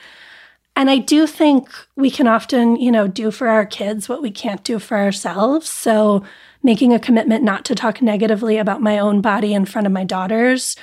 And 0.76 0.90
I 0.90 0.98
do 0.98 1.28
think 1.28 1.70
we 1.96 2.10
can 2.10 2.28
often, 2.28 2.76
you 2.78 2.92
know, 2.92 3.08
do 3.08 3.30
for 3.30 3.48
our 3.48 3.66
kids 3.66 4.10
what 4.10 4.22
we 4.22 4.32
can't 4.32 4.64
do 4.64 4.80
for 4.80 4.98
ourselves. 4.98 5.70
So 5.70 6.24
making 6.64 6.94
a 6.94 7.00
commitment 7.00 7.44
not 7.44 7.64
to 7.66 7.76
talk 7.76 8.02
negatively 8.02 8.58
about 8.58 8.82
my 8.82 8.98
own 8.98 9.22
body 9.22 9.54
in 9.54 9.66
front 9.66 9.86
of 9.86 9.94
my 9.94 10.04
daughters 10.04 10.76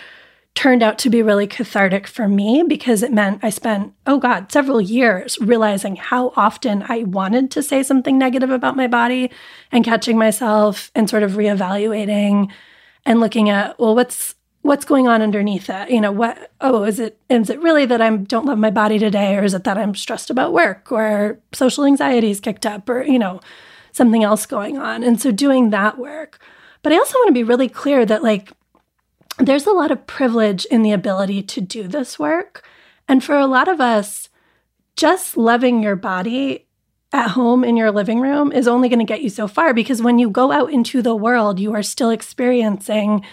turned 0.54 0.82
out 0.82 0.98
to 0.98 1.10
be 1.10 1.22
really 1.22 1.46
cathartic 1.46 2.06
for 2.06 2.28
me 2.28 2.64
because 2.66 3.02
it 3.02 3.12
meant 3.12 3.42
I 3.42 3.50
spent, 3.50 3.94
oh 4.06 4.18
God, 4.18 4.50
several 4.50 4.80
years 4.80 5.38
realizing 5.40 5.96
how 5.96 6.32
often 6.36 6.84
I 6.88 7.04
wanted 7.04 7.50
to 7.52 7.62
say 7.62 7.82
something 7.82 8.18
negative 8.18 8.50
about 8.50 8.76
my 8.76 8.86
body 8.86 9.30
and 9.70 9.84
catching 9.84 10.18
myself 10.18 10.90
and 10.94 11.08
sort 11.08 11.22
of 11.22 11.32
reevaluating 11.32 12.50
and 13.06 13.20
looking 13.20 13.48
at, 13.48 13.78
well, 13.78 13.94
what's 13.94 14.34
what's 14.62 14.84
going 14.84 15.08
on 15.08 15.22
underneath 15.22 15.66
that? 15.66 15.90
You 15.90 16.00
know 16.00 16.12
what 16.12 16.52
oh 16.60 16.84
is 16.84 17.00
it 17.00 17.18
is 17.28 17.50
it 17.50 17.60
really 17.60 17.86
that 17.86 18.00
i 18.00 18.16
don't 18.16 18.46
love 18.46 18.58
my 18.58 18.70
body 18.70 18.98
today 18.98 19.36
or 19.36 19.42
is 19.42 19.54
it 19.54 19.64
that 19.64 19.78
i'm 19.78 19.94
stressed 19.94 20.30
about 20.30 20.52
work 20.52 20.92
or 20.92 21.38
social 21.52 21.84
anxiety 21.84 22.30
is 22.30 22.40
kicked 22.40 22.66
up 22.66 22.88
or 22.88 23.02
you 23.02 23.18
know 23.18 23.40
something 23.92 24.22
else 24.22 24.46
going 24.46 24.78
on? 24.78 25.02
And 25.02 25.20
so 25.20 25.30
doing 25.30 25.70
that 25.70 25.98
work. 25.98 26.38
But 26.82 26.92
i 26.92 26.96
also 26.96 27.18
want 27.18 27.28
to 27.28 27.34
be 27.34 27.44
really 27.44 27.68
clear 27.68 28.04
that 28.06 28.22
like 28.22 28.52
there's 29.38 29.66
a 29.66 29.72
lot 29.72 29.90
of 29.90 30.06
privilege 30.06 30.66
in 30.66 30.82
the 30.82 30.92
ability 30.92 31.42
to 31.42 31.60
do 31.60 31.88
this 31.88 32.18
work. 32.18 32.66
And 33.08 33.24
for 33.24 33.36
a 33.36 33.46
lot 33.46 33.68
of 33.68 33.80
us 33.80 34.28
just 34.96 35.36
loving 35.36 35.82
your 35.82 35.96
body 35.96 36.66
at 37.12 37.30
home 37.30 37.64
in 37.64 37.76
your 37.76 37.90
living 37.90 38.20
room 38.20 38.52
is 38.52 38.68
only 38.68 38.88
going 38.88 38.98
to 38.98 39.04
get 39.04 39.22
you 39.22 39.30
so 39.30 39.48
far 39.48 39.74
because 39.74 40.02
when 40.02 40.18
you 40.18 40.30
go 40.30 40.52
out 40.52 40.72
into 40.72 41.02
the 41.02 41.16
world 41.16 41.58
you 41.58 41.74
are 41.74 41.82
still 41.82 42.10
experiencing 42.10 43.24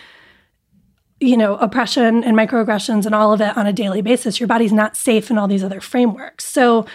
you 1.19 1.37
know, 1.37 1.55
oppression 1.57 2.23
and 2.23 2.37
microaggressions 2.37 3.05
and 3.05 3.15
all 3.15 3.33
of 3.33 3.41
it 3.41 3.57
on 3.57 3.65
a 3.65 3.73
daily 3.73 4.01
basis. 4.01 4.39
Your 4.39 4.47
body's 4.47 4.73
not 4.73 4.95
safe 4.95 5.31
in 5.31 5.37
all 5.37 5.47
these 5.47 5.63
other 5.63 5.81
frameworks. 5.81 6.45
So 6.45 6.85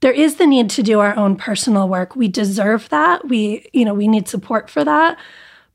there 0.00 0.12
is 0.12 0.36
the 0.36 0.46
need 0.46 0.70
to 0.70 0.82
do 0.82 1.00
our 1.00 1.16
own 1.16 1.36
personal 1.36 1.88
work. 1.88 2.16
We 2.16 2.28
deserve 2.28 2.88
that. 2.90 3.28
We, 3.28 3.68
you 3.72 3.84
know, 3.84 3.94
we 3.94 4.08
need 4.08 4.28
support 4.28 4.70
for 4.70 4.84
that. 4.84 5.18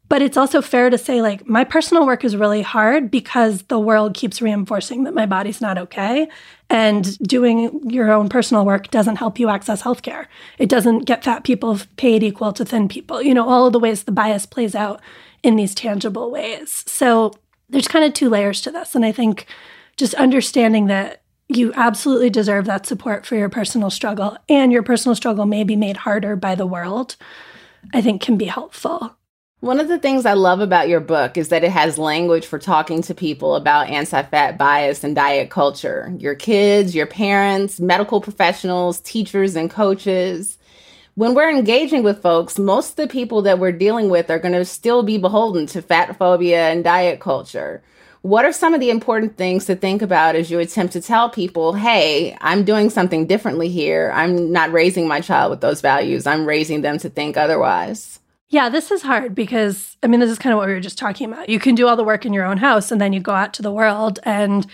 But 0.10 0.22
it's 0.22 0.38
also 0.38 0.62
fair 0.62 0.90
to 0.90 0.98
say, 0.98 1.22
like, 1.22 1.48
my 1.48 1.66
personal 1.66 2.06
work 2.06 2.24
is 2.24 2.38
really 2.38 2.62
hard 2.62 3.12
because 3.12 3.64
the 3.64 3.80
world 3.80 4.14
keeps 4.14 4.42
reinforcing 4.42 5.04
that 5.04 5.14
my 5.14 5.26
body's 5.26 5.60
not 5.60 5.78
okay. 5.78 6.30
And 6.70 7.18
doing 7.20 7.90
your 7.90 8.12
own 8.12 8.30
personal 8.30 8.66
work 8.66 8.90
doesn't 8.90 9.18
help 9.18 9.38
you 9.38 9.50
access 9.50 9.82
healthcare. 9.82 10.28
It 10.60 10.70
doesn't 10.70 11.00
get 11.00 11.26
fat 11.26 11.44
people 11.44 11.78
paid 11.98 12.24
equal 12.24 12.54
to 12.54 12.64
thin 12.64 12.88
people. 12.88 13.22
You 13.22 13.34
know, 13.34 13.50
all 13.50 13.68
of 13.68 13.74
the 13.74 13.80
ways 13.80 14.04
the 14.04 14.14
bias 14.14 14.46
plays 14.46 14.76
out 14.76 15.02
in 15.44 15.58
these 15.58 15.76
tangible 15.76 16.32
ways. 16.32 16.86
So 16.88 17.34
there's 17.70 17.88
kind 17.88 18.06
of 18.06 18.14
two 18.14 18.30
layers 18.30 18.62
to 18.62 18.72
this. 18.72 18.96
And 18.96 19.06
I 19.06 19.12
think 19.12 19.48
just 19.98 20.14
understanding 20.16 20.88
that 20.88 21.22
you 21.50 21.74
absolutely 21.76 22.30
deserve 22.30 22.66
that 22.66 22.86
support 22.86 23.26
for 23.26 23.36
your 23.36 23.50
personal 23.50 23.90
struggle 23.90 24.38
and 24.50 24.72
your 24.72 24.84
personal 24.84 25.16
struggle 25.16 25.46
may 25.46 25.64
be 25.64 25.76
made 25.76 25.98
harder 25.98 26.36
by 26.36 26.56
the 26.56 26.66
world, 26.66 27.16
I 27.94 28.02
think 28.02 28.22
can 28.22 28.38
be 28.38 28.46
helpful. 28.46 29.16
One 29.60 29.80
of 29.80 29.88
the 29.88 29.98
things 29.98 30.26
I 30.26 30.34
love 30.34 30.60
about 30.60 30.88
your 30.88 31.00
book 31.00 31.36
is 31.36 31.50
that 31.50 31.64
it 31.64 31.72
has 31.72 31.98
language 31.98 32.46
for 32.46 32.60
talking 32.60 33.02
to 33.02 33.16
people 33.16 33.56
about 33.56 33.90
anti 33.90 34.22
fat 34.22 34.58
bias 34.58 35.04
and 35.04 35.16
diet 35.16 35.50
culture. 35.50 36.14
Your 36.20 36.36
kids, 36.36 36.94
your 36.94 37.08
parents, 37.08 37.80
medical 37.80 38.22
professionals, 38.22 39.00
teachers, 39.00 39.56
and 39.56 39.72
coaches 39.72 40.60
when 41.18 41.34
we're 41.34 41.50
engaging 41.50 42.04
with 42.04 42.22
folks, 42.22 42.60
most 42.60 42.92
of 42.92 42.96
the 42.98 43.08
people 43.08 43.42
that 43.42 43.58
we're 43.58 43.72
dealing 43.72 44.08
with 44.08 44.30
are 44.30 44.38
going 44.38 44.54
to 44.54 44.64
still 44.64 45.02
be 45.02 45.18
beholden 45.18 45.66
to 45.66 45.82
fat 45.82 46.16
phobia 46.16 46.70
and 46.70 46.84
diet 46.84 47.20
culture. 47.20 47.82
What 48.22 48.46
are 48.46 48.54
some 48.54 48.76
of 48.76 48.80
the 48.80 48.92
important 48.92 49.36
things 49.36 49.66
to 49.66 49.76
think 49.76 50.04
about 50.04 50.36
as 50.36 50.52
you 50.52 50.60
attempt 50.60 50.94
to 50.94 51.02
tell 51.02 51.32
people, 51.32 51.74
hey, 51.74 52.38
I'm 52.40 52.64
doing 52.64 52.92
something 52.92 53.26
differently 53.26 53.68
here? 53.68 54.12
I'm 54.14 54.52
not 54.52 54.72
raising 54.72 55.08
my 55.08 55.20
child 55.20 55.50
with 55.50 55.62
those 55.62 55.82
values. 55.82 56.28
I'm 56.28 56.46
raising 56.46 56.82
them 56.82 57.00
to 57.00 57.10
think 57.10 57.36
otherwise. 57.36 58.20
Yeah, 58.50 58.70
this 58.70 58.92
is 58.92 59.02
hard 59.02 59.34
because, 59.34 59.98
I 60.04 60.08
mean, 60.08 60.20
this 60.20 60.30
is 60.30 60.38
kind 60.38 60.54
of 60.54 60.58
what 60.58 60.68
we 60.68 60.74
were 60.76 60.80
just 60.80 61.00
talking 61.00 61.34
about. 61.34 61.50
You 61.50 61.58
can 61.58 61.74
do 61.74 61.88
all 61.88 61.96
the 61.96 62.04
work 62.04 62.28
in 62.28 62.34
your 62.34 62.46
own 62.46 62.58
house 62.58 62.92
and 62.92 63.02
then 63.02 63.12
you 63.12 63.22
go 63.22 63.34
out 63.34 63.56
to 63.56 63.64
the 63.64 63.72
world 63.72 64.20
and 64.22 64.68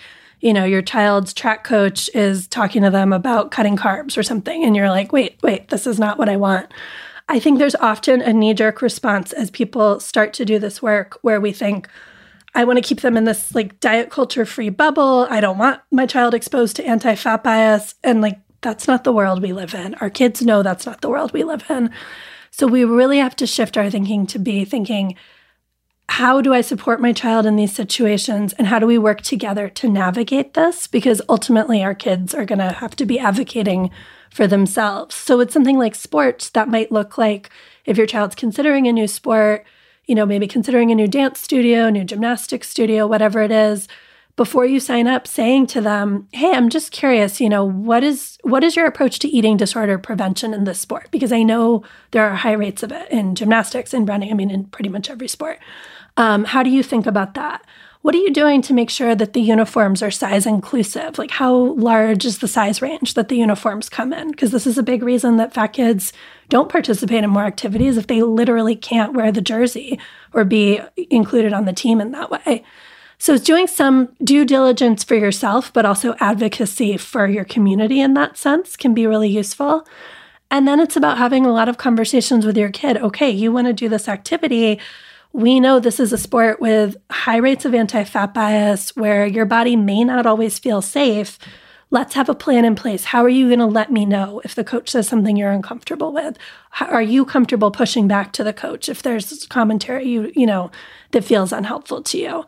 you 0.44 0.52
know, 0.52 0.64
your 0.64 0.82
child's 0.82 1.32
track 1.32 1.64
coach 1.64 2.10
is 2.12 2.46
talking 2.46 2.82
to 2.82 2.90
them 2.90 3.14
about 3.14 3.50
cutting 3.50 3.78
carbs 3.78 4.18
or 4.18 4.22
something, 4.22 4.62
and 4.62 4.76
you're 4.76 4.90
like, 4.90 5.10
wait, 5.10 5.38
wait, 5.42 5.70
this 5.70 5.86
is 5.86 5.98
not 5.98 6.18
what 6.18 6.28
I 6.28 6.36
want. 6.36 6.70
I 7.30 7.40
think 7.40 7.58
there's 7.58 7.74
often 7.76 8.20
a 8.20 8.30
knee 8.30 8.52
jerk 8.52 8.82
response 8.82 9.32
as 9.32 9.50
people 9.50 10.00
start 10.00 10.34
to 10.34 10.44
do 10.44 10.58
this 10.58 10.82
work 10.82 11.18
where 11.22 11.40
we 11.40 11.52
think, 11.52 11.88
I 12.54 12.64
want 12.64 12.76
to 12.76 12.86
keep 12.86 13.00
them 13.00 13.16
in 13.16 13.24
this 13.24 13.54
like 13.54 13.80
diet 13.80 14.10
culture 14.10 14.44
free 14.44 14.68
bubble. 14.68 15.26
I 15.30 15.40
don't 15.40 15.56
want 15.56 15.80
my 15.90 16.04
child 16.04 16.34
exposed 16.34 16.76
to 16.76 16.84
anti 16.84 17.14
fat 17.14 17.42
bias. 17.42 17.94
And 18.04 18.20
like, 18.20 18.38
that's 18.60 18.86
not 18.86 19.04
the 19.04 19.12
world 19.12 19.40
we 19.40 19.54
live 19.54 19.74
in. 19.74 19.94
Our 19.94 20.10
kids 20.10 20.42
know 20.42 20.62
that's 20.62 20.84
not 20.84 21.00
the 21.00 21.08
world 21.08 21.32
we 21.32 21.42
live 21.42 21.64
in. 21.70 21.90
So 22.50 22.66
we 22.66 22.84
really 22.84 23.18
have 23.18 23.34
to 23.36 23.46
shift 23.46 23.78
our 23.78 23.88
thinking 23.88 24.26
to 24.26 24.38
be 24.38 24.66
thinking, 24.66 25.16
how 26.08 26.40
do 26.40 26.52
I 26.52 26.60
support 26.60 27.00
my 27.00 27.12
child 27.12 27.46
in 27.46 27.56
these 27.56 27.74
situations? 27.74 28.52
And 28.54 28.66
how 28.66 28.78
do 28.78 28.86
we 28.86 28.98
work 28.98 29.22
together 29.22 29.68
to 29.70 29.88
navigate 29.88 30.54
this? 30.54 30.86
Because 30.86 31.22
ultimately, 31.28 31.82
our 31.82 31.94
kids 31.94 32.34
are 32.34 32.44
going 32.44 32.58
to 32.58 32.72
have 32.72 32.94
to 32.96 33.06
be 33.06 33.18
advocating 33.18 33.90
for 34.30 34.46
themselves. 34.46 35.14
So 35.14 35.40
it's 35.40 35.54
something 35.54 35.78
like 35.78 35.94
sports 35.94 36.50
that 36.50 36.68
might 36.68 36.92
look 36.92 37.16
like 37.16 37.50
if 37.84 37.96
your 37.96 38.06
child's 38.06 38.34
considering 38.34 38.86
a 38.86 38.92
new 38.92 39.06
sport, 39.06 39.64
you 40.06 40.14
know, 40.14 40.26
maybe 40.26 40.46
considering 40.46 40.90
a 40.90 40.94
new 40.94 41.08
dance 41.08 41.40
studio, 41.40 41.88
new 41.88 42.04
gymnastics 42.04 42.68
studio, 42.68 43.06
whatever 43.06 43.42
it 43.42 43.52
is, 43.52 43.88
before 44.36 44.66
you 44.66 44.80
sign 44.80 45.06
up 45.06 45.28
saying 45.28 45.68
to 45.68 45.80
them, 45.80 46.26
"Hey, 46.32 46.52
I'm 46.52 46.68
just 46.68 46.90
curious, 46.90 47.40
you 47.40 47.48
know, 47.48 47.64
what 47.64 48.02
is 48.02 48.36
what 48.42 48.64
is 48.64 48.74
your 48.74 48.86
approach 48.86 49.20
to 49.20 49.28
eating 49.28 49.56
disorder 49.56 49.96
prevention 49.98 50.52
in 50.52 50.64
this 50.64 50.80
sport? 50.80 51.08
Because 51.12 51.30
I 51.30 51.44
know 51.44 51.84
there 52.10 52.28
are 52.28 52.34
high 52.34 52.52
rates 52.52 52.82
of 52.82 52.90
it 52.90 53.08
in 53.10 53.36
gymnastics 53.36 53.94
and 53.94 54.08
running, 54.08 54.30
I 54.30 54.34
mean 54.34 54.50
in 54.50 54.64
pretty 54.64 54.88
much 54.88 55.08
every 55.08 55.28
sport. 55.28 55.60
Um, 56.16 56.44
how 56.44 56.62
do 56.62 56.70
you 56.70 56.82
think 56.82 57.06
about 57.06 57.34
that? 57.34 57.64
What 58.02 58.14
are 58.14 58.18
you 58.18 58.32
doing 58.32 58.60
to 58.62 58.74
make 58.74 58.90
sure 58.90 59.14
that 59.14 59.32
the 59.32 59.40
uniforms 59.40 60.02
are 60.02 60.10
size 60.10 60.44
inclusive? 60.44 61.16
Like, 61.16 61.30
how 61.30 61.54
large 61.54 62.26
is 62.26 62.38
the 62.38 62.48
size 62.48 62.82
range 62.82 63.14
that 63.14 63.30
the 63.30 63.38
uniforms 63.38 63.88
come 63.88 64.12
in? 64.12 64.30
Because 64.30 64.50
this 64.50 64.66
is 64.66 64.76
a 64.76 64.82
big 64.82 65.02
reason 65.02 65.38
that 65.38 65.54
fat 65.54 65.68
kids 65.68 66.12
don't 66.50 66.68
participate 66.68 67.24
in 67.24 67.30
more 67.30 67.46
activities 67.46 67.96
if 67.96 68.06
they 68.06 68.22
literally 68.22 68.76
can't 68.76 69.14
wear 69.14 69.32
the 69.32 69.40
jersey 69.40 69.98
or 70.34 70.44
be 70.44 70.82
included 71.10 71.54
on 71.54 71.64
the 71.64 71.72
team 71.72 71.98
in 71.98 72.10
that 72.10 72.30
way. 72.30 72.62
So 73.16 73.32
it's 73.32 73.44
doing 73.44 73.66
some 73.66 74.14
due 74.22 74.44
diligence 74.44 75.02
for 75.02 75.14
yourself, 75.14 75.72
but 75.72 75.86
also 75.86 76.14
advocacy 76.20 76.98
for 76.98 77.26
your 77.26 77.46
community 77.46 78.00
in 78.00 78.12
that 78.14 78.36
sense 78.36 78.76
can 78.76 78.92
be 78.92 79.06
really 79.06 79.30
useful. 79.30 79.88
And 80.50 80.68
then 80.68 80.78
it's 80.78 80.96
about 80.96 81.16
having 81.16 81.46
a 81.46 81.52
lot 81.52 81.70
of 81.70 81.78
conversations 81.78 82.44
with 82.44 82.58
your 82.58 82.70
kid. 82.70 82.98
Okay, 82.98 83.30
you 83.30 83.50
want 83.50 83.66
to 83.66 83.72
do 83.72 83.88
this 83.88 84.08
activity 84.08 84.78
we 85.34 85.58
know 85.58 85.80
this 85.80 85.98
is 85.98 86.12
a 86.12 86.16
sport 86.16 86.60
with 86.60 86.96
high 87.10 87.38
rates 87.38 87.64
of 87.64 87.74
anti 87.74 88.04
fat 88.04 88.32
bias 88.32 88.94
where 88.94 89.26
your 89.26 89.44
body 89.44 89.74
may 89.74 90.04
not 90.04 90.26
always 90.26 90.60
feel 90.60 90.80
safe. 90.80 91.40
Let's 91.90 92.14
have 92.14 92.28
a 92.28 92.36
plan 92.36 92.64
in 92.64 92.76
place. 92.76 93.06
How 93.06 93.24
are 93.24 93.28
you 93.28 93.48
going 93.48 93.58
to 93.58 93.66
let 93.66 93.90
me 93.90 94.06
know 94.06 94.40
if 94.44 94.54
the 94.54 94.62
coach 94.62 94.90
says 94.90 95.08
something 95.08 95.36
you're 95.36 95.50
uncomfortable 95.50 96.12
with? 96.12 96.38
How, 96.70 96.86
are 96.86 97.02
you 97.02 97.24
comfortable 97.24 97.72
pushing 97.72 98.06
back 98.06 98.32
to 98.32 98.44
the 98.44 98.52
coach 98.52 98.88
if 98.88 99.02
there's 99.02 99.44
commentary 99.46 100.08
you 100.08 100.32
you 100.36 100.46
know 100.46 100.70
that 101.10 101.24
feels 101.24 101.52
unhelpful 101.52 102.02
to 102.02 102.18
you? 102.18 102.44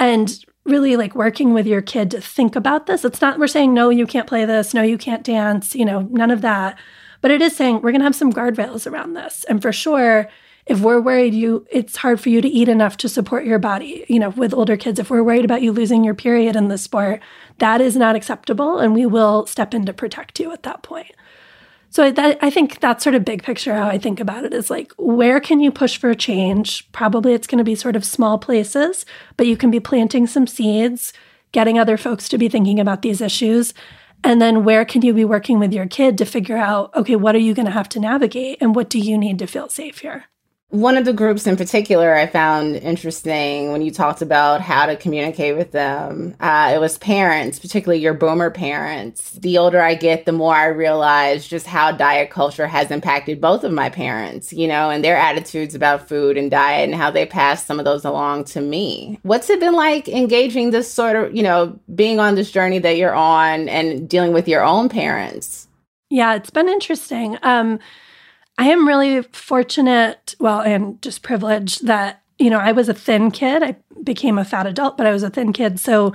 And 0.00 0.36
really 0.64 0.96
like 0.96 1.14
working 1.14 1.54
with 1.54 1.68
your 1.68 1.82
kid 1.82 2.10
to 2.10 2.20
think 2.20 2.56
about 2.56 2.86
this. 2.86 3.04
It's 3.04 3.20
not 3.20 3.38
we're 3.38 3.46
saying 3.46 3.72
no, 3.72 3.90
you 3.90 4.08
can't 4.08 4.26
play 4.26 4.44
this, 4.44 4.74
no, 4.74 4.82
you 4.82 4.98
can't 4.98 5.22
dance, 5.22 5.76
you 5.76 5.84
know, 5.84 6.08
none 6.10 6.32
of 6.32 6.40
that. 6.40 6.76
But 7.20 7.30
it 7.30 7.40
is 7.40 7.54
saying 7.54 7.76
we're 7.76 7.92
going 7.92 8.00
to 8.00 8.06
have 8.06 8.16
some 8.16 8.32
guardrails 8.32 8.90
around 8.90 9.14
this. 9.14 9.44
And 9.44 9.62
for 9.62 9.72
sure, 9.72 10.28
if 10.66 10.80
we're 10.80 11.00
worried 11.00 11.34
you 11.34 11.66
it's 11.70 11.96
hard 11.96 12.20
for 12.20 12.28
you 12.28 12.40
to 12.40 12.48
eat 12.48 12.68
enough 12.68 12.96
to 12.96 13.08
support 13.08 13.44
your 13.44 13.58
body 13.58 14.04
you 14.08 14.18
know 14.18 14.30
with 14.30 14.54
older 14.54 14.76
kids. 14.76 14.98
If 14.98 15.10
we're 15.10 15.22
worried 15.22 15.44
about 15.44 15.62
you 15.62 15.72
losing 15.72 16.04
your 16.04 16.14
period 16.14 16.56
in 16.56 16.68
the 16.68 16.78
sport 16.78 17.20
that 17.58 17.80
is 17.80 17.96
not 17.96 18.16
acceptable 18.16 18.78
and 18.78 18.94
we 18.94 19.06
will 19.06 19.46
step 19.46 19.74
in 19.74 19.86
to 19.86 19.92
protect 19.92 20.40
you 20.40 20.52
at 20.52 20.62
that 20.62 20.82
point. 20.82 21.12
So 21.90 22.10
that, 22.10 22.38
i 22.42 22.50
think 22.50 22.80
that's 22.80 23.04
sort 23.04 23.14
of 23.14 23.24
big 23.24 23.42
picture 23.42 23.74
how 23.74 23.88
i 23.88 23.98
think 23.98 24.20
about 24.20 24.44
it 24.44 24.54
is 24.54 24.70
like 24.70 24.92
where 24.96 25.40
can 25.40 25.60
you 25.60 25.70
push 25.70 25.96
for 25.96 26.14
change? 26.14 26.90
Probably 26.92 27.34
it's 27.34 27.46
going 27.46 27.58
to 27.58 27.64
be 27.64 27.74
sort 27.74 27.96
of 27.96 28.04
small 28.04 28.38
places 28.38 29.06
but 29.36 29.46
you 29.46 29.56
can 29.56 29.70
be 29.70 29.80
planting 29.80 30.26
some 30.26 30.46
seeds 30.46 31.12
getting 31.52 31.78
other 31.78 31.96
folks 31.96 32.28
to 32.28 32.38
be 32.38 32.48
thinking 32.48 32.80
about 32.80 33.02
these 33.02 33.20
issues 33.20 33.74
and 34.24 34.40
then 34.40 34.64
where 34.64 34.86
can 34.86 35.02
you 35.02 35.12
be 35.12 35.24
working 35.24 35.58
with 35.58 35.72
your 35.72 35.86
kid 35.86 36.16
to 36.18 36.24
figure 36.24 36.56
out 36.56 36.92
okay 36.96 37.14
what 37.14 37.34
are 37.34 37.46
you 37.46 37.54
going 37.54 37.66
to 37.66 37.72
have 37.72 37.88
to 37.90 38.00
navigate 38.00 38.58
and 38.60 38.74
what 38.74 38.90
do 38.90 38.98
you 38.98 39.16
need 39.16 39.38
to 39.38 39.46
feel 39.46 39.68
safe 39.68 39.98
here 39.98 40.24
one 40.74 40.96
of 40.96 41.04
the 41.04 41.12
groups 41.12 41.46
in 41.46 41.56
particular 41.56 42.16
I 42.16 42.26
found 42.26 42.74
interesting 42.74 43.70
when 43.70 43.80
you 43.80 43.92
talked 43.92 44.22
about 44.22 44.60
how 44.60 44.86
to 44.86 44.96
communicate 44.96 45.56
with 45.56 45.70
them. 45.70 46.34
Uh, 46.40 46.72
it 46.74 46.78
was 46.78 46.98
parents, 46.98 47.60
particularly 47.60 48.02
your 48.02 48.12
boomer 48.12 48.50
parents. 48.50 49.30
The 49.30 49.56
older 49.56 49.80
I 49.80 49.94
get, 49.94 50.26
the 50.26 50.32
more 50.32 50.52
I 50.52 50.66
realize 50.66 51.46
just 51.46 51.68
how 51.68 51.92
diet 51.92 52.30
culture 52.30 52.66
has 52.66 52.90
impacted 52.90 53.40
both 53.40 53.62
of 53.62 53.70
my 53.70 53.88
parents, 53.88 54.52
you 54.52 54.66
know, 54.66 54.90
and 54.90 55.04
their 55.04 55.16
attitudes 55.16 55.76
about 55.76 56.08
food 56.08 56.36
and 56.36 56.50
diet 56.50 56.88
and 56.88 56.98
how 56.98 57.08
they 57.08 57.24
pass 57.24 57.64
some 57.64 57.78
of 57.78 57.84
those 57.84 58.04
along 58.04 58.42
to 58.46 58.60
me. 58.60 59.20
What's 59.22 59.50
it 59.50 59.60
been 59.60 59.74
like 59.74 60.08
engaging 60.08 60.72
this 60.72 60.92
sort 60.92 61.14
of, 61.14 61.36
you 61.36 61.44
know, 61.44 61.78
being 61.94 62.18
on 62.18 62.34
this 62.34 62.50
journey 62.50 62.80
that 62.80 62.96
you're 62.96 63.14
on 63.14 63.68
and 63.68 64.08
dealing 64.08 64.32
with 64.32 64.48
your 64.48 64.64
own 64.64 64.88
parents? 64.88 65.68
Yeah, 66.10 66.34
it's 66.34 66.50
been 66.50 66.68
interesting. 66.68 67.38
Um, 67.44 67.78
I 68.56 68.68
am 68.68 68.86
really 68.86 69.22
fortunate, 69.22 70.34
well, 70.38 70.60
and 70.60 71.00
just 71.02 71.22
privileged 71.22 71.86
that, 71.86 72.22
you 72.38 72.50
know, 72.50 72.58
I 72.58 72.72
was 72.72 72.88
a 72.88 72.94
thin 72.94 73.30
kid. 73.30 73.62
I 73.62 73.76
became 74.02 74.38
a 74.38 74.44
fat 74.44 74.66
adult, 74.66 74.96
but 74.96 75.06
I 75.06 75.12
was 75.12 75.22
a 75.22 75.30
thin 75.30 75.52
kid. 75.52 75.80
So 75.80 76.12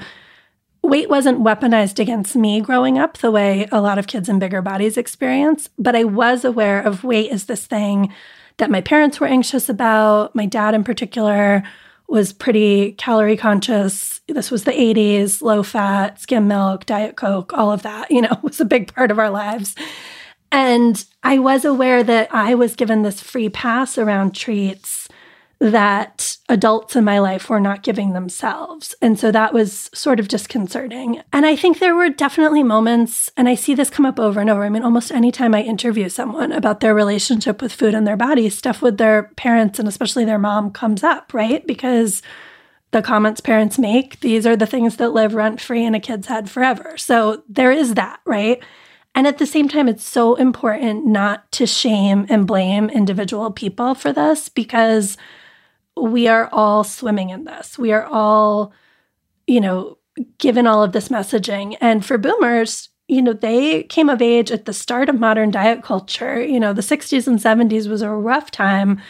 weight 0.81 1.09
wasn't 1.09 1.43
weaponized 1.43 1.99
against 1.99 2.35
me 2.35 2.61
growing 2.61 2.97
up 2.97 3.17
the 3.17 3.31
way 3.31 3.67
a 3.71 3.81
lot 3.81 3.97
of 3.97 4.07
kids 4.07 4.29
in 4.29 4.39
bigger 4.39 4.61
bodies 4.61 4.97
experience. 4.97 5.69
But 5.77 5.95
I 5.95 6.05
was 6.05 6.45
aware 6.45 6.81
of 6.81 7.03
weight 7.03 7.31
as 7.31 7.45
this 7.45 7.65
thing 7.65 8.13
that 8.57 8.71
my 8.71 8.81
parents 8.81 9.19
were 9.19 9.27
anxious 9.27 9.67
about. 9.67 10.33
My 10.35 10.45
dad, 10.45 10.73
in 10.73 10.83
particular, 10.83 11.63
was 12.07 12.33
pretty 12.33 12.93
calorie 12.93 13.37
conscious. 13.37 14.21
This 14.27 14.49
was 14.49 14.63
the 14.63 14.71
80s, 14.71 15.41
low 15.41 15.61
fat, 15.61 16.19
skim 16.19 16.47
milk, 16.47 16.85
Diet 16.85 17.15
Coke, 17.15 17.53
all 17.53 17.71
of 17.71 17.83
that, 17.83 18.09
you 18.09 18.21
know, 18.21 18.39
was 18.43 18.59
a 18.59 18.65
big 18.65 18.93
part 18.93 19.11
of 19.11 19.19
our 19.19 19.29
lives. 19.29 19.75
And 20.51 21.03
I 21.23 21.39
was 21.39 21.65
aware 21.65 22.03
that 22.03 22.33
I 22.33 22.55
was 22.55 22.75
given 22.75 23.03
this 23.03 23.21
free 23.21 23.49
pass 23.49 23.97
around 23.97 24.35
treats 24.35 25.07
that 25.59 26.37
adults 26.47 26.95
in 26.95 27.03
my 27.03 27.19
life 27.19 27.49
were 27.49 27.59
not 27.59 27.83
giving 27.83 28.13
themselves. 28.13 28.95
And 29.01 29.19
so 29.19 29.29
that 29.31 29.53
was 29.53 29.89
sort 29.93 30.19
of 30.19 30.29
disconcerting. 30.29 31.21
And 31.33 31.45
I 31.45 31.57
think 31.57 31.79
there 31.79 31.95
were 31.95 32.09
definitely 32.09 32.63
moments, 32.63 33.29
and 33.35 33.49
I 33.49 33.55
see 33.55 33.75
this 33.75 33.89
come 33.89 34.05
up 34.05 34.19
over 34.19 34.39
and 34.39 34.49
over. 34.49 34.63
I 34.63 34.69
mean, 34.69 34.83
almost 34.83 35.11
anytime 35.11 35.53
I 35.53 35.61
interview 35.61 36.07
someone 36.07 36.53
about 36.53 36.79
their 36.79 36.95
relationship 36.95 37.61
with 37.61 37.73
food 37.73 37.93
and 37.93 38.07
their 38.07 38.15
body, 38.15 38.49
stuff 38.49 38.81
with 38.81 38.97
their 38.97 39.23
parents 39.35 39.79
and 39.79 39.87
especially 39.87 40.23
their 40.23 40.39
mom 40.39 40.71
comes 40.71 41.03
up, 41.03 41.33
right? 41.33 41.67
Because 41.67 42.21
the 42.91 43.01
comments 43.01 43.41
parents 43.41 43.77
make, 43.77 44.21
these 44.21 44.47
are 44.47 44.55
the 44.55 44.65
things 44.65 44.95
that 44.95 45.11
live 45.11 45.35
rent 45.35 45.59
free 45.59 45.83
in 45.83 45.93
a 45.93 45.99
kid's 45.99 46.27
head 46.27 46.49
forever. 46.49 46.97
So 46.97 47.43
there 47.49 47.71
is 47.71 47.95
that, 47.95 48.21
right? 48.25 48.63
And 49.15 49.27
at 49.27 49.37
the 49.37 49.45
same 49.45 49.67
time, 49.67 49.87
it's 49.87 50.07
so 50.07 50.35
important 50.35 51.05
not 51.05 51.51
to 51.53 51.65
shame 51.65 52.25
and 52.29 52.47
blame 52.47 52.89
individual 52.89 53.51
people 53.51 53.95
for 53.95 54.13
this 54.13 54.49
because 54.49 55.17
we 55.97 56.27
are 56.27 56.49
all 56.51 56.83
swimming 56.83 57.29
in 57.29 57.43
this. 57.43 57.77
We 57.77 57.91
are 57.91 58.05
all, 58.05 58.71
you 59.47 59.59
know, 59.59 59.97
given 60.37 60.67
all 60.67 60.83
of 60.83 60.91
this 60.91 61.09
messaging. 61.09 61.75
And 61.81 62.05
for 62.05 62.17
boomers, 62.17 62.89
you 63.07 63.21
know, 63.21 63.33
they 63.33 63.83
came 63.83 64.09
of 64.09 64.21
age 64.21 64.51
at 64.51 64.65
the 64.65 64.73
start 64.73 65.09
of 65.09 65.19
modern 65.19 65.51
diet 65.51 65.83
culture. 65.83 66.41
You 66.41 66.59
know, 66.59 66.73
the 66.73 66.81
60s 66.81 67.27
and 67.27 67.39
70s 67.39 67.89
was 67.89 68.01
a 68.01 68.09
rough 68.09 68.51
time 68.51 69.01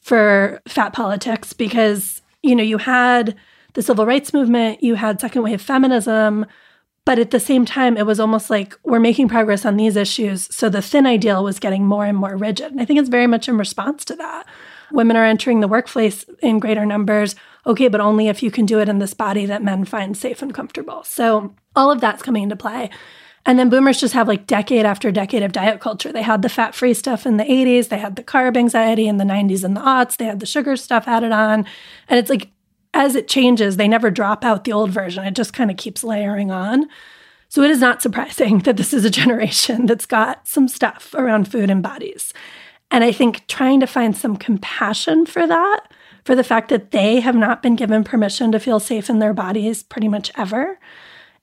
for 0.00 0.62
fat 0.68 0.92
politics 0.92 1.52
because, 1.52 2.22
you 2.42 2.54
know, 2.54 2.62
you 2.62 2.78
had 2.78 3.36
the 3.74 3.82
civil 3.82 4.06
rights 4.06 4.32
movement, 4.32 4.82
you 4.82 4.94
had 4.94 5.20
second 5.20 5.42
wave 5.42 5.60
feminism, 5.60 6.46
but 7.04 7.18
at 7.18 7.30
the 7.30 7.40
same 7.40 7.64
time, 7.64 7.96
it 7.96 8.06
was 8.06 8.20
almost 8.20 8.50
like 8.50 8.78
we're 8.84 9.00
making 9.00 9.28
progress 9.28 9.64
on 9.64 9.76
these 9.76 9.96
issues. 9.96 10.54
So 10.54 10.68
the 10.68 10.82
thin 10.82 11.06
ideal 11.06 11.42
was 11.42 11.58
getting 11.58 11.86
more 11.86 12.04
and 12.04 12.16
more 12.16 12.36
rigid. 12.36 12.72
And 12.72 12.80
I 12.80 12.84
think 12.84 13.00
it's 13.00 13.08
very 13.08 13.26
much 13.26 13.48
in 13.48 13.56
response 13.56 14.04
to 14.06 14.16
that. 14.16 14.46
Women 14.92 15.16
are 15.16 15.24
entering 15.24 15.60
the 15.60 15.68
workplace 15.68 16.24
in 16.42 16.58
greater 16.58 16.84
numbers. 16.84 17.34
Okay, 17.66 17.88
but 17.88 18.00
only 18.00 18.28
if 18.28 18.42
you 18.42 18.50
can 18.50 18.66
do 18.66 18.80
it 18.80 18.88
in 18.88 18.98
this 18.98 19.14
body 19.14 19.46
that 19.46 19.62
men 19.62 19.84
find 19.84 20.16
safe 20.16 20.42
and 20.42 20.52
comfortable. 20.52 21.02
So 21.04 21.54
all 21.74 21.90
of 21.90 22.00
that's 22.00 22.22
coming 22.22 22.42
into 22.42 22.56
play. 22.56 22.90
And 23.46 23.58
then 23.58 23.70
boomers 23.70 24.00
just 24.00 24.14
have 24.14 24.28
like 24.28 24.46
decade 24.46 24.84
after 24.84 25.10
decade 25.10 25.42
of 25.42 25.52
diet 25.52 25.80
culture. 25.80 26.12
They 26.12 26.22
had 26.22 26.42
the 26.42 26.48
fat 26.48 26.74
free 26.74 26.92
stuff 26.92 27.24
in 27.24 27.38
the 27.38 27.44
80s, 27.44 27.88
they 27.88 27.98
had 27.98 28.16
the 28.16 28.22
carb 28.22 28.56
anxiety 28.56 29.08
in 29.08 29.16
the 29.16 29.24
90s 29.24 29.64
and 29.64 29.74
the 29.74 29.80
aughts, 29.80 30.16
they 30.16 30.26
had 30.26 30.40
the 30.40 30.46
sugar 30.46 30.76
stuff 30.76 31.08
added 31.08 31.32
on. 31.32 31.64
And 32.08 32.18
it's 32.18 32.28
like 32.28 32.50
as 32.92 33.14
it 33.14 33.28
changes, 33.28 33.76
they 33.76 33.88
never 33.88 34.10
drop 34.10 34.44
out 34.44 34.64
the 34.64 34.72
old 34.72 34.90
version. 34.90 35.24
It 35.24 35.34
just 35.34 35.52
kind 35.52 35.70
of 35.70 35.76
keeps 35.76 36.04
layering 36.04 36.50
on. 36.50 36.88
So 37.48 37.62
it 37.62 37.70
is 37.70 37.80
not 37.80 38.02
surprising 38.02 38.58
that 38.64 38.76
this 38.76 38.92
is 38.92 39.04
a 39.04 39.10
generation 39.10 39.86
that's 39.86 40.06
got 40.06 40.46
some 40.46 40.68
stuff 40.68 41.14
around 41.14 41.50
food 41.50 41.70
and 41.70 41.82
bodies. 41.82 42.32
And 42.90 43.04
I 43.04 43.12
think 43.12 43.46
trying 43.46 43.80
to 43.80 43.86
find 43.86 44.16
some 44.16 44.36
compassion 44.36 45.26
for 45.26 45.46
that, 45.46 45.80
for 46.24 46.34
the 46.34 46.44
fact 46.44 46.68
that 46.70 46.90
they 46.90 47.20
have 47.20 47.36
not 47.36 47.62
been 47.62 47.76
given 47.76 48.02
permission 48.02 48.50
to 48.52 48.60
feel 48.60 48.80
safe 48.80 49.08
in 49.08 49.20
their 49.20 49.32
bodies 49.32 49.82
pretty 49.82 50.08
much 50.08 50.32
ever, 50.36 50.78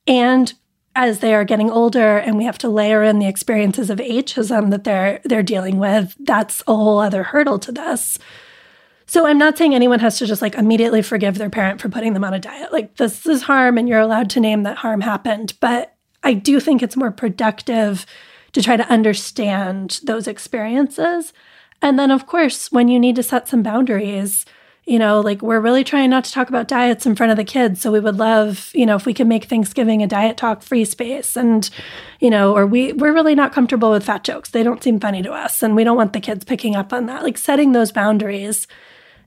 and 0.06 0.54
as 0.98 1.20
they 1.20 1.34
are 1.36 1.46
getting 1.46 1.70
older 1.70 2.18
and 2.18 2.38
we 2.38 2.46
have 2.46 2.58
to 2.58 2.68
layer 2.68 3.04
in 3.04 3.20
the 3.20 3.28
experiences 3.28 3.92
of 3.92 4.00
ageism 4.00 4.72
that 4.72 4.84
they're 4.84 5.22
they're 5.24 5.44
dealing 5.44 5.78
with, 5.78 6.16
that's 6.20 6.64
a 6.68 6.76
whole 6.76 7.00
other 7.00 7.24
hurdle 7.24 7.60
to 7.60 7.72
this. 7.72 8.18
So 9.08 9.26
I'm 9.26 9.38
not 9.38 9.58
saying 9.58 9.74
anyone 9.74 10.00
has 10.00 10.20
to 10.20 10.26
just 10.26 10.42
like 10.42 10.56
immediately 10.56 11.02
forgive 11.02 11.38
their 11.38 11.50
parent 11.50 11.80
for 11.80 11.88
putting 11.88 12.14
them 12.14 12.26
on 12.26 12.34
a 12.34 12.40
diet. 12.40 12.74
Like 12.74 12.98
this 12.98 13.26
is 13.26 13.44
harm 13.44 13.78
and 13.78 13.88
you're 13.88 14.00
allowed 14.00 14.30
to 14.32 14.42
name 14.42 14.64
that 14.64 14.78
harm 14.78 15.02
happened, 15.02 15.54
but 15.62 15.96
I 16.24 16.34
do 16.34 16.60
think 16.60 16.84
it's 16.84 16.98
more 16.98 17.12
productive 17.12 18.06
to 18.52 18.62
try 18.62 18.76
to 18.76 18.88
understand 18.90 20.02
those 20.04 20.28
experiences. 20.28 21.32
And 21.82 21.98
then 21.98 22.12
of 22.12 22.28
course, 22.28 22.70
when 22.72 22.90
you 22.90 23.00
need 23.00 23.16
to 23.16 23.24
set 23.24 23.48
some 23.48 23.64
boundaries, 23.64 24.46
you 24.86 25.00
know, 25.00 25.22
like 25.22 25.42
we're 25.42 25.60
really 25.60 25.84
trying 25.84 26.10
not 26.10 26.24
to 26.26 26.32
talk 26.32 26.50
about 26.50 26.68
diets 26.68 27.06
in 27.06 27.16
front 27.16 27.32
of 27.32 27.38
the 27.38 27.44
kids. 27.44 27.82
So 27.82 27.92
we 27.92 28.00
would 28.00 28.18
love, 28.18 28.72
you 28.74 28.86
know, 28.86 28.96
if 28.96 29.06
we 29.06 29.14
could 29.14 29.28
make 29.28 29.46
Thanksgiving 29.46 30.02
a 30.02 30.08
diet 30.08 30.38
talk 30.38 30.62
free 30.62 30.86
space 30.86 31.36
and, 31.38 31.70
you 32.20 32.30
know, 32.30 32.56
or 32.56 32.66
we 32.66 32.94
we're 32.94 33.14
really 33.14 33.36
not 33.36 33.54
comfortable 33.54 33.92
with 33.92 34.06
fat 34.06 34.24
jokes. 34.24 34.50
They 34.50 34.64
don't 34.64 34.84
seem 34.84 35.00
funny 35.00 35.22
to 35.24 35.32
us 35.32 35.62
and 35.64 35.76
we 35.76 35.84
don't 35.84 35.98
want 35.98 36.14
the 36.14 36.22
kids 36.22 36.44
picking 36.44 36.76
up 36.76 36.92
on 36.92 37.06
that. 37.06 37.24
Like 37.24 37.38
setting 37.38 37.72
those 37.72 37.92
boundaries. 37.92 38.68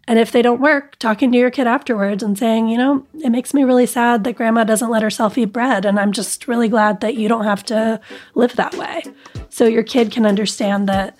And 0.08 0.18
if 0.18 0.32
they 0.32 0.42
don't 0.42 0.60
work, 0.60 0.98
talking 0.98 1.30
to 1.30 1.38
your 1.38 1.50
kid 1.50 1.66
afterwards 1.66 2.22
and 2.22 2.36
saying, 2.36 2.68
you 2.68 2.76
know, 2.76 3.06
it 3.22 3.30
makes 3.30 3.54
me 3.54 3.62
really 3.62 3.86
sad 3.86 4.24
that 4.24 4.34
grandma 4.34 4.64
doesn't 4.64 4.90
let 4.90 5.02
herself 5.02 5.38
eat 5.38 5.52
bread. 5.52 5.84
And 5.84 6.00
I'm 6.00 6.12
just 6.12 6.48
really 6.48 6.68
glad 6.68 7.00
that 7.00 7.14
you 7.14 7.28
don't 7.28 7.44
have 7.44 7.64
to 7.66 8.00
live 8.34 8.56
that 8.56 8.74
way. 8.74 9.02
So 9.50 9.66
your 9.66 9.84
kid 9.84 10.10
can 10.10 10.26
understand 10.26 10.88
that 10.88 11.16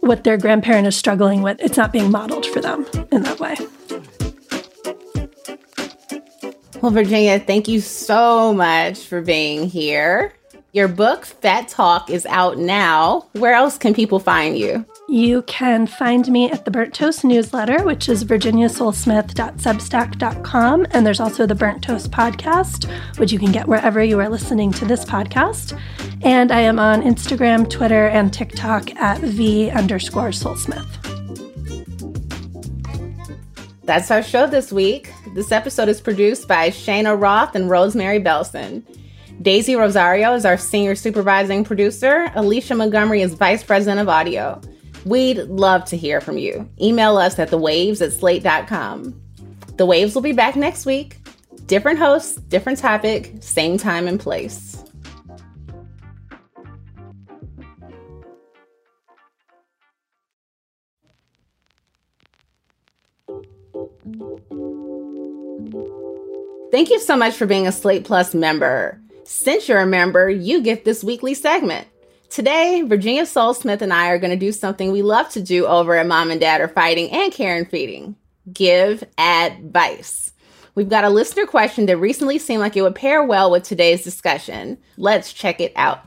what 0.00 0.24
their 0.24 0.38
grandparent 0.38 0.86
is 0.86 0.96
struggling 0.96 1.42
with, 1.42 1.60
it's 1.60 1.76
not 1.76 1.92
being 1.92 2.10
modeled 2.10 2.46
for 2.46 2.60
them 2.60 2.86
in 3.10 3.22
that 3.22 3.38
way. 3.38 3.56
Well, 6.80 6.90
Virginia, 6.90 7.38
thank 7.38 7.68
you 7.68 7.80
so 7.80 8.52
much 8.52 8.98
for 8.98 9.20
being 9.20 9.68
here. 9.68 10.34
Your 10.72 10.88
book, 10.88 11.24
Fat 11.26 11.68
Talk, 11.68 12.10
is 12.10 12.26
out 12.26 12.58
now. 12.58 13.28
Where 13.34 13.54
else 13.54 13.78
can 13.78 13.94
people 13.94 14.18
find 14.18 14.58
you? 14.58 14.84
You 15.12 15.42
can 15.42 15.86
find 15.86 16.26
me 16.28 16.50
at 16.50 16.64
the 16.64 16.70
Burnt 16.70 16.94
Toast 16.94 17.22
newsletter, 17.22 17.84
which 17.84 18.08
is 18.08 18.24
virginiasolesmith.substack.com. 18.24 20.86
And 20.90 21.06
there's 21.06 21.20
also 21.20 21.44
the 21.44 21.54
Burnt 21.54 21.84
Toast 21.84 22.10
podcast, 22.10 22.90
which 23.18 23.30
you 23.30 23.38
can 23.38 23.52
get 23.52 23.68
wherever 23.68 24.02
you 24.02 24.18
are 24.20 24.30
listening 24.30 24.72
to 24.72 24.86
this 24.86 25.04
podcast. 25.04 25.78
And 26.22 26.50
I 26.50 26.60
am 26.60 26.78
on 26.78 27.02
Instagram, 27.02 27.68
Twitter, 27.68 28.06
and 28.06 28.32
TikTok 28.32 28.96
at 28.96 29.20
V 29.20 29.68
underscore 29.68 30.30
Solesmith. 30.30 30.88
That's 33.84 34.10
our 34.10 34.22
show 34.22 34.46
this 34.46 34.72
week. 34.72 35.12
This 35.34 35.52
episode 35.52 35.90
is 35.90 36.00
produced 36.00 36.48
by 36.48 36.70
Cheyna 36.70 37.14
Roth 37.14 37.54
and 37.54 37.68
Rosemary 37.68 38.20
Belson. 38.20 38.82
Daisy 39.42 39.76
Rosario 39.76 40.32
is 40.32 40.46
our 40.46 40.56
senior 40.56 40.94
supervising 40.94 41.64
producer. 41.64 42.30
Alicia 42.34 42.74
Montgomery 42.74 43.20
is 43.20 43.34
vice 43.34 43.62
president 43.62 44.00
of 44.00 44.08
audio. 44.08 44.58
We'd 45.04 45.38
love 45.38 45.84
to 45.86 45.96
hear 45.96 46.20
from 46.20 46.38
you. 46.38 46.68
Email 46.80 47.16
us 47.16 47.38
at 47.38 47.50
thewaves 47.50 48.00
at 48.00 48.12
slate.com. 48.12 49.20
The 49.76 49.86
Waves 49.86 50.14
will 50.14 50.22
be 50.22 50.32
back 50.32 50.54
next 50.54 50.86
week. 50.86 51.16
Different 51.66 51.98
hosts, 51.98 52.36
different 52.36 52.78
topic, 52.78 53.32
same 53.40 53.78
time 53.78 54.06
and 54.06 54.20
place. 54.20 54.82
Thank 66.70 66.90
you 66.90 67.00
so 67.00 67.16
much 67.16 67.34
for 67.34 67.46
being 67.46 67.66
a 67.66 67.72
Slate 67.72 68.04
Plus 68.04 68.34
member. 68.34 68.98
Since 69.24 69.68
you're 69.68 69.80
a 69.80 69.86
member, 69.86 70.28
you 70.28 70.62
get 70.62 70.84
this 70.84 71.04
weekly 71.04 71.34
segment. 71.34 71.86
Today, 72.32 72.80
Virginia 72.80 73.26
Sole 73.26 73.52
Smith 73.52 73.82
and 73.82 73.92
I 73.92 74.08
are 74.08 74.18
going 74.18 74.30
to 74.30 74.38
do 74.38 74.52
something 74.52 74.90
we 74.90 75.02
love 75.02 75.28
to 75.32 75.42
do 75.42 75.66
over 75.66 75.94
at 75.98 76.06
Mom 76.06 76.30
and 76.30 76.40
Dad 76.40 76.62
Are 76.62 76.68
Fighting 76.68 77.10
and 77.10 77.30
Care 77.30 77.58
and 77.58 77.68
Feeding 77.68 78.16
give 78.50 79.04
advice. 79.18 80.32
We've 80.74 80.88
got 80.88 81.04
a 81.04 81.10
listener 81.10 81.44
question 81.44 81.84
that 81.84 81.98
recently 81.98 82.38
seemed 82.38 82.60
like 82.60 82.74
it 82.74 82.80
would 82.80 82.94
pair 82.94 83.22
well 83.22 83.50
with 83.50 83.64
today's 83.64 84.02
discussion. 84.02 84.78
Let's 84.96 85.34
check 85.34 85.60
it 85.60 85.74
out. 85.76 86.06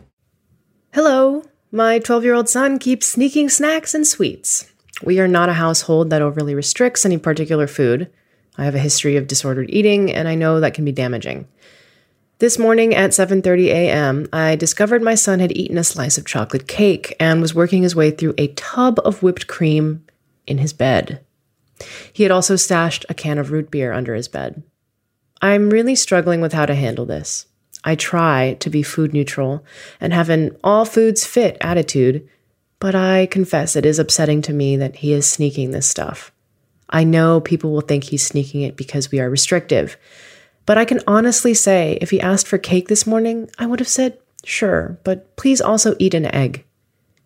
Hello. 0.95 1.43
My 1.71 1.99
12 1.99 2.23
year 2.23 2.33
old 2.33 2.49
son 2.49 2.79
keeps 2.79 3.05
sneaking 3.05 3.49
snacks 3.49 3.93
and 3.93 4.07
sweets. 4.07 4.73
We 5.03 5.19
are 5.19 5.27
not 5.27 5.49
a 5.49 5.53
household 5.53 6.09
that 6.09 6.23
overly 6.23 6.55
restricts 6.55 7.05
any 7.05 7.19
particular 7.19 7.67
food. 7.67 8.11
I 8.57 8.65
have 8.65 8.73
a 8.73 8.79
history 8.79 9.15
of 9.15 9.27
disordered 9.27 9.69
eating, 9.69 10.11
and 10.11 10.27
I 10.27 10.33
know 10.33 10.59
that 10.59 10.73
can 10.73 10.85
be 10.85 10.91
damaging. 10.91 11.47
This 12.39 12.59
morning 12.59 12.93
at 12.93 13.11
7:30 13.11 13.67
a.m., 13.67 14.27
I 14.33 14.57
discovered 14.57 15.01
my 15.01 15.15
son 15.15 15.39
had 15.39 15.55
eaten 15.55 15.77
a 15.77 15.85
slice 15.85 16.17
of 16.17 16.25
chocolate 16.25 16.67
cake 16.67 17.15
and 17.17 17.39
was 17.39 17.55
working 17.55 17.83
his 17.83 17.95
way 17.95 18.11
through 18.11 18.33
a 18.37 18.49
tub 18.49 18.99
of 19.05 19.23
whipped 19.23 19.47
cream 19.47 20.03
in 20.45 20.57
his 20.57 20.73
bed. 20.73 21.21
He 22.11 22.23
had 22.23 22.33
also 22.33 22.57
stashed 22.57 23.05
a 23.07 23.13
can 23.13 23.37
of 23.37 23.51
root 23.51 23.71
beer 23.71 23.93
under 23.93 24.15
his 24.15 24.27
bed. 24.27 24.63
I'm 25.41 25.69
really 25.69 25.95
struggling 25.95 26.41
with 26.41 26.51
how 26.51 26.65
to 26.65 26.75
handle 26.75 27.05
this. 27.05 27.45
I 27.85 27.95
try 27.95 28.57
to 28.59 28.69
be 28.69 28.83
food 28.83 29.13
neutral 29.13 29.63
and 30.01 30.11
have 30.11 30.29
an 30.29 30.57
all 30.61 30.83
foods 30.83 31.23
fit 31.23 31.55
attitude, 31.61 32.27
but 32.79 32.95
I 32.95 33.27
confess 33.27 33.77
it 33.77 33.85
is 33.85 33.97
upsetting 33.97 34.41
to 34.41 34.53
me 34.53 34.75
that 34.75 34.97
he 34.97 35.13
is 35.13 35.25
sneaking 35.25 35.71
this 35.71 35.87
stuff. 35.87 36.33
I 36.89 37.05
know 37.05 37.39
people 37.39 37.71
will 37.71 37.79
think 37.79 38.03
he's 38.03 38.27
sneaking 38.27 38.61
it 38.61 38.75
because 38.75 39.09
we 39.09 39.21
are 39.21 39.29
restrictive, 39.29 39.95
but 40.65 40.77
I 40.77 40.85
can 40.85 41.01
honestly 41.07 41.53
say 41.53 41.97
if 42.01 42.11
he 42.11 42.21
asked 42.21 42.47
for 42.47 42.57
cake 42.57 42.87
this 42.87 43.05
morning, 43.05 43.49
I 43.57 43.65
would 43.65 43.79
have 43.79 43.87
said, 43.87 44.17
sure, 44.43 44.97
but 45.03 45.35
please 45.35 45.61
also 45.61 45.95
eat 45.99 46.13
an 46.13 46.33
egg. 46.33 46.65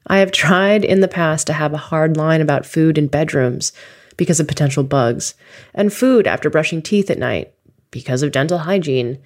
I 0.08 0.18
have 0.18 0.32
tried 0.32 0.84
in 0.84 1.02
the 1.02 1.08
past 1.08 1.48
to 1.48 1.54
have 1.54 1.74
a 1.74 1.78
hard 1.78 2.18
line 2.18 2.42
about 2.42 2.66
food 2.66 2.98
in 2.98 3.08
bedrooms 3.08 3.72
because 4.18 4.40
of 4.40 4.48
potential 4.48 4.84
bugs, 4.84 5.34
and 5.74 5.94
food 5.94 6.28
after 6.28 6.50
brushing 6.50 6.82
teeth 6.82 7.10
at 7.10 7.18
night 7.18 7.54
because 7.90 8.22
of 8.22 8.34
dental 8.34 8.60
hygiene. 8.60 9.18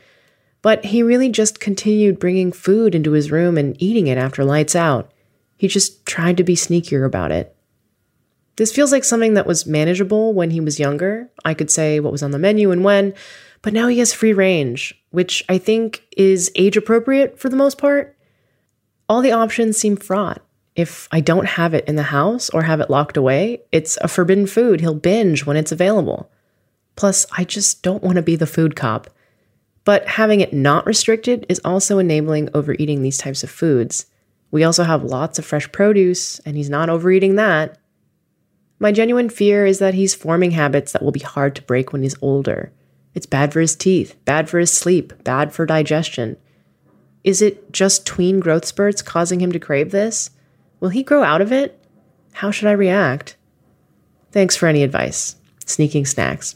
But 0.62 0.86
he 0.86 1.02
really 1.02 1.30
just 1.30 1.60
continued 1.60 2.20
bringing 2.20 2.52
food 2.52 2.94
into 2.94 3.12
his 3.12 3.32
room 3.32 3.58
and 3.58 3.76
eating 3.82 4.08
it 4.08 4.20
after 4.20 4.46
lights 4.46 4.76
out. 4.76 5.12
He 5.58 5.68
just 5.68 6.06
tried 6.06 6.38
to 6.38 6.44
be 6.44 6.56
sneakier 6.56 7.06
about 7.06 7.32
it. 7.32 7.56
This 8.58 8.72
feels 8.72 8.92
like 8.92 9.04
something 9.04 9.34
that 9.34 9.48
was 9.48 9.66
manageable 9.66 10.34
when 10.34 10.52
he 10.52 10.60
was 10.60 10.80
younger. 10.80 11.30
I 11.44 11.56
could 11.56 11.72
say 11.72 12.00
what 12.00 12.12
was 12.12 12.22
on 12.22 12.32
the 12.32 12.40
menu 12.40 12.70
and 12.70 12.84
when, 12.84 13.16
but 13.64 13.74
now 13.74 13.88
he 13.88 13.98
has 14.00 14.14
free 14.14 14.34
range, 14.34 14.94
which 15.10 15.44
I 15.50 15.58
think 15.58 16.06
is 16.16 16.52
age 16.56 16.78
appropriate 16.78 17.40
for 17.40 17.50
the 17.50 17.56
most 17.56 17.80
part. 17.80 18.16
All 19.10 19.22
the 19.22 19.32
options 19.32 19.78
seem 19.78 19.96
fraught. 19.96 20.42
If 20.76 21.08
I 21.12 21.22
don't 21.22 21.48
have 21.48 21.74
it 21.74 21.88
in 21.88 21.96
the 21.96 22.04
house 22.04 22.50
or 22.50 22.64
have 22.64 22.82
it 22.82 22.90
locked 22.90 23.16
away, 23.16 23.62
it's 23.72 23.98
a 24.02 24.08
forbidden 24.08 24.48
food. 24.48 24.82
He'll 24.82 24.94
binge 24.94 25.46
when 25.46 25.56
it's 25.56 25.72
available. 25.72 26.30
Plus, 26.96 27.26
I 27.38 27.46
just 27.46 27.82
don't 27.82 28.04
want 28.04 28.18
to 28.18 28.22
be 28.22 28.36
the 28.36 28.46
food 28.46 28.76
cop. 28.76 29.10
But 29.86 30.08
having 30.08 30.42
it 30.42 30.54
not 30.54 30.86
restricted 30.86 31.46
is 31.48 31.62
also 31.64 32.00
enabling 32.00 32.50
overeating 32.54 33.02
these 33.02 33.18
types 33.18 33.44
of 33.44 33.50
foods. 33.50 34.08
We 34.52 34.64
also 34.64 34.84
have 34.84 35.04
lots 35.04 35.40
of 35.40 35.46
fresh 35.46 35.72
produce, 35.72 36.40
and 36.40 36.58
he's 36.58 36.70
not 36.70 36.90
overeating 36.90 37.36
that. 37.36 37.78
My 38.80 38.92
genuine 38.92 39.30
fear 39.30 39.66
is 39.66 39.80
that 39.80 39.94
he's 39.94 40.16
forming 40.16 40.52
habits 40.52 40.92
that 40.92 41.02
will 41.02 41.12
be 41.12 41.20
hard 41.20 41.56
to 41.56 41.62
break 41.62 41.94
when 41.94 42.04
he's 42.04 42.16
older. 42.22 42.72
It's 43.14 43.26
bad 43.26 43.54
for 43.54 43.60
his 43.60 43.76
teeth, 43.76 44.16
bad 44.26 44.50
for 44.50 44.60
his 44.60 44.72
sleep, 44.72 45.24
bad 45.24 45.54
for 45.54 45.66
digestion. 45.66 46.38
Is 47.24 47.42
it 47.42 47.72
just 47.72 48.06
tween 48.06 48.40
growth 48.40 48.66
spurts 48.66 49.02
causing 49.02 49.40
him 49.40 49.52
to 49.52 49.60
crave 49.60 49.92
this? 49.92 50.32
Will 50.80 50.90
he 50.90 51.04
grow 51.04 51.24
out 51.24 51.42
of 51.42 51.52
it? 51.52 51.80
How 52.34 52.52
should 52.52 52.68
I 52.68 52.74
react? 52.74 53.38
Thanks 54.32 54.56
for 54.56 54.68
any 54.68 54.84
advice. 54.84 55.36
Sneaking 55.66 56.06
snacks. 56.06 56.56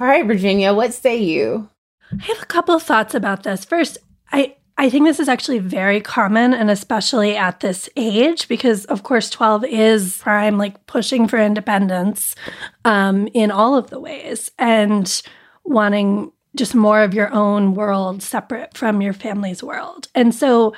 All 0.00 0.06
right, 0.06 0.24
Virginia, 0.24 0.72
what 0.72 0.94
say 0.94 1.16
you? 1.16 1.68
I 2.12 2.22
have 2.22 2.42
a 2.42 2.46
couple 2.46 2.74
of 2.74 2.82
thoughts 2.82 3.14
about 3.14 3.42
this. 3.42 3.64
First, 3.64 3.98
I 4.32 4.54
I 4.80 4.88
think 4.88 5.06
this 5.06 5.18
is 5.18 5.28
actually 5.28 5.58
very 5.58 6.00
common 6.00 6.54
and 6.54 6.70
especially 6.70 7.36
at 7.36 7.58
this 7.58 7.90
age 7.96 8.46
because 8.46 8.84
of 8.84 9.02
course 9.02 9.28
12 9.28 9.64
is 9.64 10.18
prime 10.18 10.56
like 10.56 10.86
pushing 10.86 11.26
for 11.26 11.36
independence 11.36 12.36
um, 12.84 13.28
in 13.34 13.50
all 13.50 13.74
of 13.74 13.90
the 13.90 13.98
ways 13.98 14.52
and 14.56 15.20
wanting 15.68 16.32
just 16.56 16.74
more 16.74 17.02
of 17.02 17.14
your 17.14 17.32
own 17.32 17.74
world 17.74 18.22
separate 18.22 18.76
from 18.76 19.00
your 19.00 19.12
family's 19.12 19.62
world. 19.62 20.08
And 20.14 20.34
so 20.34 20.74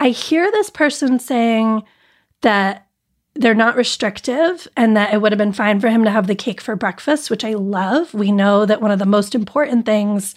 I 0.00 0.10
hear 0.10 0.50
this 0.50 0.68
person 0.68 1.18
saying 1.18 1.82
that 2.42 2.86
they're 3.34 3.54
not 3.54 3.76
restrictive 3.76 4.66
and 4.76 4.96
that 4.96 5.12
it 5.12 5.20
would 5.20 5.32
have 5.32 5.38
been 5.38 5.52
fine 5.52 5.80
for 5.80 5.88
him 5.88 6.04
to 6.04 6.10
have 6.10 6.26
the 6.26 6.34
cake 6.34 6.60
for 6.60 6.74
breakfast, 6.74 7.30
which 7.30 7.44
I 7.44 7.54
love. 7.54 8.14
We 8.14 8.32
know 8.32 8.66
that 8.66 8.80
one 8.80 8.90
of 8.90 8.98
the 8.98 9.06
most 9.06 9.34
important 9.34 9.86
things 9.86 10.34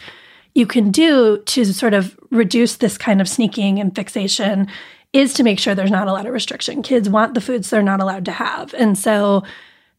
you 0.54 0.66
can 0.66 0.92
do 0.92 1.42
to 1.46 1.66
sort 1.66 1.94
of 1.94 2.18
reduce 2.32 2.78
this 2.78 2.98
kind 2.98 3.22
of 3.22 3.30
sneaking 3.30 3.80
and 3.80 3.96
fixation 3.96 4.68
is 5.14 5.34
to 5.34 5.44
make 5.44 5.60
sure 5.60 5.74
there's 5.74 5.92
not 5.92 6.08
a 6.08 6.12
lot 6.12 6.26
of 6.26 6.34
restriction. 6.34 6.84
Kids 6.84 7.10
want 7.10 7.34
the 7.34 7.42
foods 7.42 7.70
they're 7.70 7.82
not 7.82 8.02
allowed 8.02 8.26
to 8.26 8.32
have. 8.32 8.74
And 8.74 8.98
so 8.98 9.44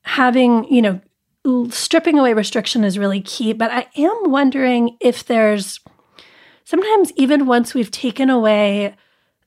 having, 0.02 0.64
you 0.72 0.82
know, 0.82 1.00
stripping 1.70 2.18
away 2.18 2.34
restriction 2.34 2.84
is 2.84 2.98
really 2.98 3.20
key. 3.20 3.52
But 3.52 3.70
I 3.70 3.88
am 3.96 4.30
wondering 4.30 4.96
if 5.00 5.24
there's 5.24 5.80
sometimes 6.64 7.12
even 7.16 7.46
once 7.46 7.74
we've 7.74 7.90
taken 7.90 8.30
away 8.30 8.94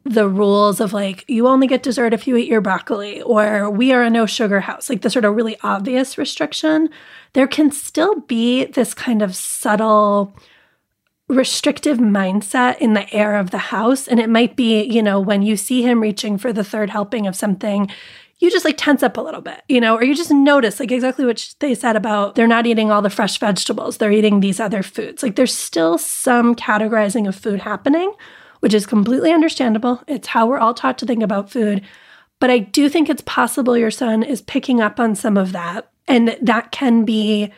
the 0.05 0.27
rules 0.27 0.81
of 0.81 0.91
like 0.91 1.23
you 1.29 1.47
only 1.47 1.65
get 1.65 1.83
dessert 1.83 2.13
if 2.13 2.27
you 2.27 2.35
eat 2.35 2.49
your 2.49 2.59
broccoli 2.59 3.21
or 3.21 3.69
we 3.69 3.93
are 3.93 4.03
a 4.03 4.09
no 4.09 4.25
sugar 4.25 4.59
house 4.59 4.89
like 4.89 5.01
the 5.01 5.09
sort 5.09 5.23
of 5.23 5.33
really 5.33 5.57
obvious 5.63 6.17
restriction 6.17 6.89
there 7.31 7.47
can 7.47 7.71
still 7.71 8.19
be 8.21 8.65
this 8.65 8.93
kind 8.93 9.21
of 9.21 9.33
subtle 9.33 10.35
restrictive 11.29 11.99
mindset 11.99 12.77
in 12.79 12.93
the 12.93 13.11
air 13.13 13.37
of 13.37 13.51
the 13.51 13.57
house 13.57 14.07
and 14.09 14.19
it 14.19 14.29
might 14.29 14.57
be 14.57 14.83
you 14.83 15.01
know 15.01 15.21
when 15.21 15.41
you 15.41 15.55
see 15.55 15.81
him 15.81 16.01
reaching 16.01 16.37
for 16.37 16.51
the 16.51 16.65
third 16.65 16.89
helping 16.89 17.25
of 17.25 17.35
something 17.35 17.89
you 18.43 18.51
just 18.51 18.65
like 18.65 18.75
tense 18.77 19.01
up 19.01 19.15
a 19.15 19.21
little 19.21 19.39
bit, 19.39 19.63
you 19.69 19.79
know, 19.79 19.95
or 19.95 20.03
you 20.03 20.13
just 20.13 20.29
notice 20.29 20.77
like 20.77 20.91
exactly 20.91 21.25
what 21.25 21.55
they 21.59 21.73
said 21.73 21.95
about 21.95 22.35
they're 22.35 22.45
not 22.45 22.67
eating 22.67 22.91
all 22.91 23.01
the 23.01 23.09
fresh 23.09 23.39
vegetables, 23.39 23.97
they're 23.97 24.11
eating 24.11 24.41
these 24.41 24.59
other 24.59 24.83
foods. 24.83 25.23
Like 25.23 25.37
there's 25.37 25.55
still 25.55 25.97
some 25.97 26.53
categorizing 26.53 27.25
of 27.25 27.37
food 27.37 27.61
happening, 27.61 28.13
which 28.59 28.73
is 28.73 28.85
completely 28.85 29.31
understandable. 29.31 30.03
It's 30.09 30.27
how 30.27 30.45
we're 30.45 30.59
all 30.59 30.73
taught 30.73 30.97
to 30.97 31.05
think 31.05 31.23
about 31.23 31.51
food. 31.51 31.83
But 32.39 32.49
I 32.49 32.59
do 32.59 32.89
think 32.89 33.09
it's 33.09 33.23
possible 33.25 33.77
your 33.77 33.91
son 33.91 34.23
is 34.23 34.41
picking 34.41 34.81
up 34.81 34.99
on 34.99 35.15
some 35.15 35.37
of 35.37 35.53
that, 35.53 35.89
and 36.09 36.37
that 36.41 36.73
can 36.73 37.05
be 37.05 37.53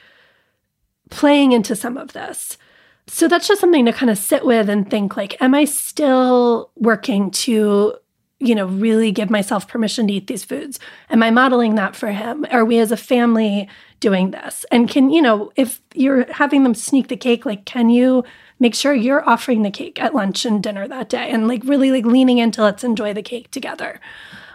playing 1.09 1.51
into 1.51 1.75
some 1.75 1.97
of 1.97 2.13
this. 2.13 2.59
So 3.07 3.27
that's 3.27 3.47
just 3.47 3.59
something 3.59 3.85
to 3.85 3.93
kind 3.93 4.11
of 4.11 4.19
sit 4.19 4.45
with 4.45 4.69
and 4.69 4.87
think 4.87 5.17
like, 5.17 5.41
am 5.41 5.55
I 5.55 5.65
still 5.65 6.69
working 6.75 7.31
to 7.31 7.95
you 8.39 8.53
know, 8.53 8.65
really 8.65 9.11
give 9.11 9.29
myself 9.29 9.67
permission 9.67 10.07
to 10.07 10.13
eat 10.13 10.27
these 10.27 10.43
foods? 10.43 10.79
Am 11.09 11.23
I 11.23 11.31
modeling 11.31 11.75
that 11.75 11.95
for 11.95 12.11
him? 12.11 12.45
Are 12.51 12.65
we 12.65 12.79
as 12.79 12.91
a 12.91 12.97
family 12.97 13.69
doing 13.99 14.31
this? 14.31 14.65
And 14.71 14.89
can, 14.89 15.09
you 15.09 15.21
know, 15.21 15.51
if 15.55 15.81
you're 15.93 16.31
having 16.33 16.63
them 16.63 16.75
sneak 16.75 17.07
the 17.07 17.15
cake, 17.15 17.45
like, 17.45 17.65
can 17.65 17.89
you 17.89 18.23
make 18.59 18.75
sure 18.75 18.93
you're 18.93 19.27
offering 19.27 19.61
the 19.61 19.71
cake 19.71 20.01
at 20.01 20.13
lunch 20.13 20.45
and 20.45 20.61
dinner 20.61 20.87
that 20.87 21.09
day 21.09 21.29
and 21.29 21.47
like 21.47 21.61
really 21.65 21.91
like 21.91 22.05
leaning 22.05 22.37
into 22.37 22.61
let's 22.61 22.83
enjoy 22.83 23.13
the 23.13 23.21
cake 23.21 23.51
together? 23.51 24.01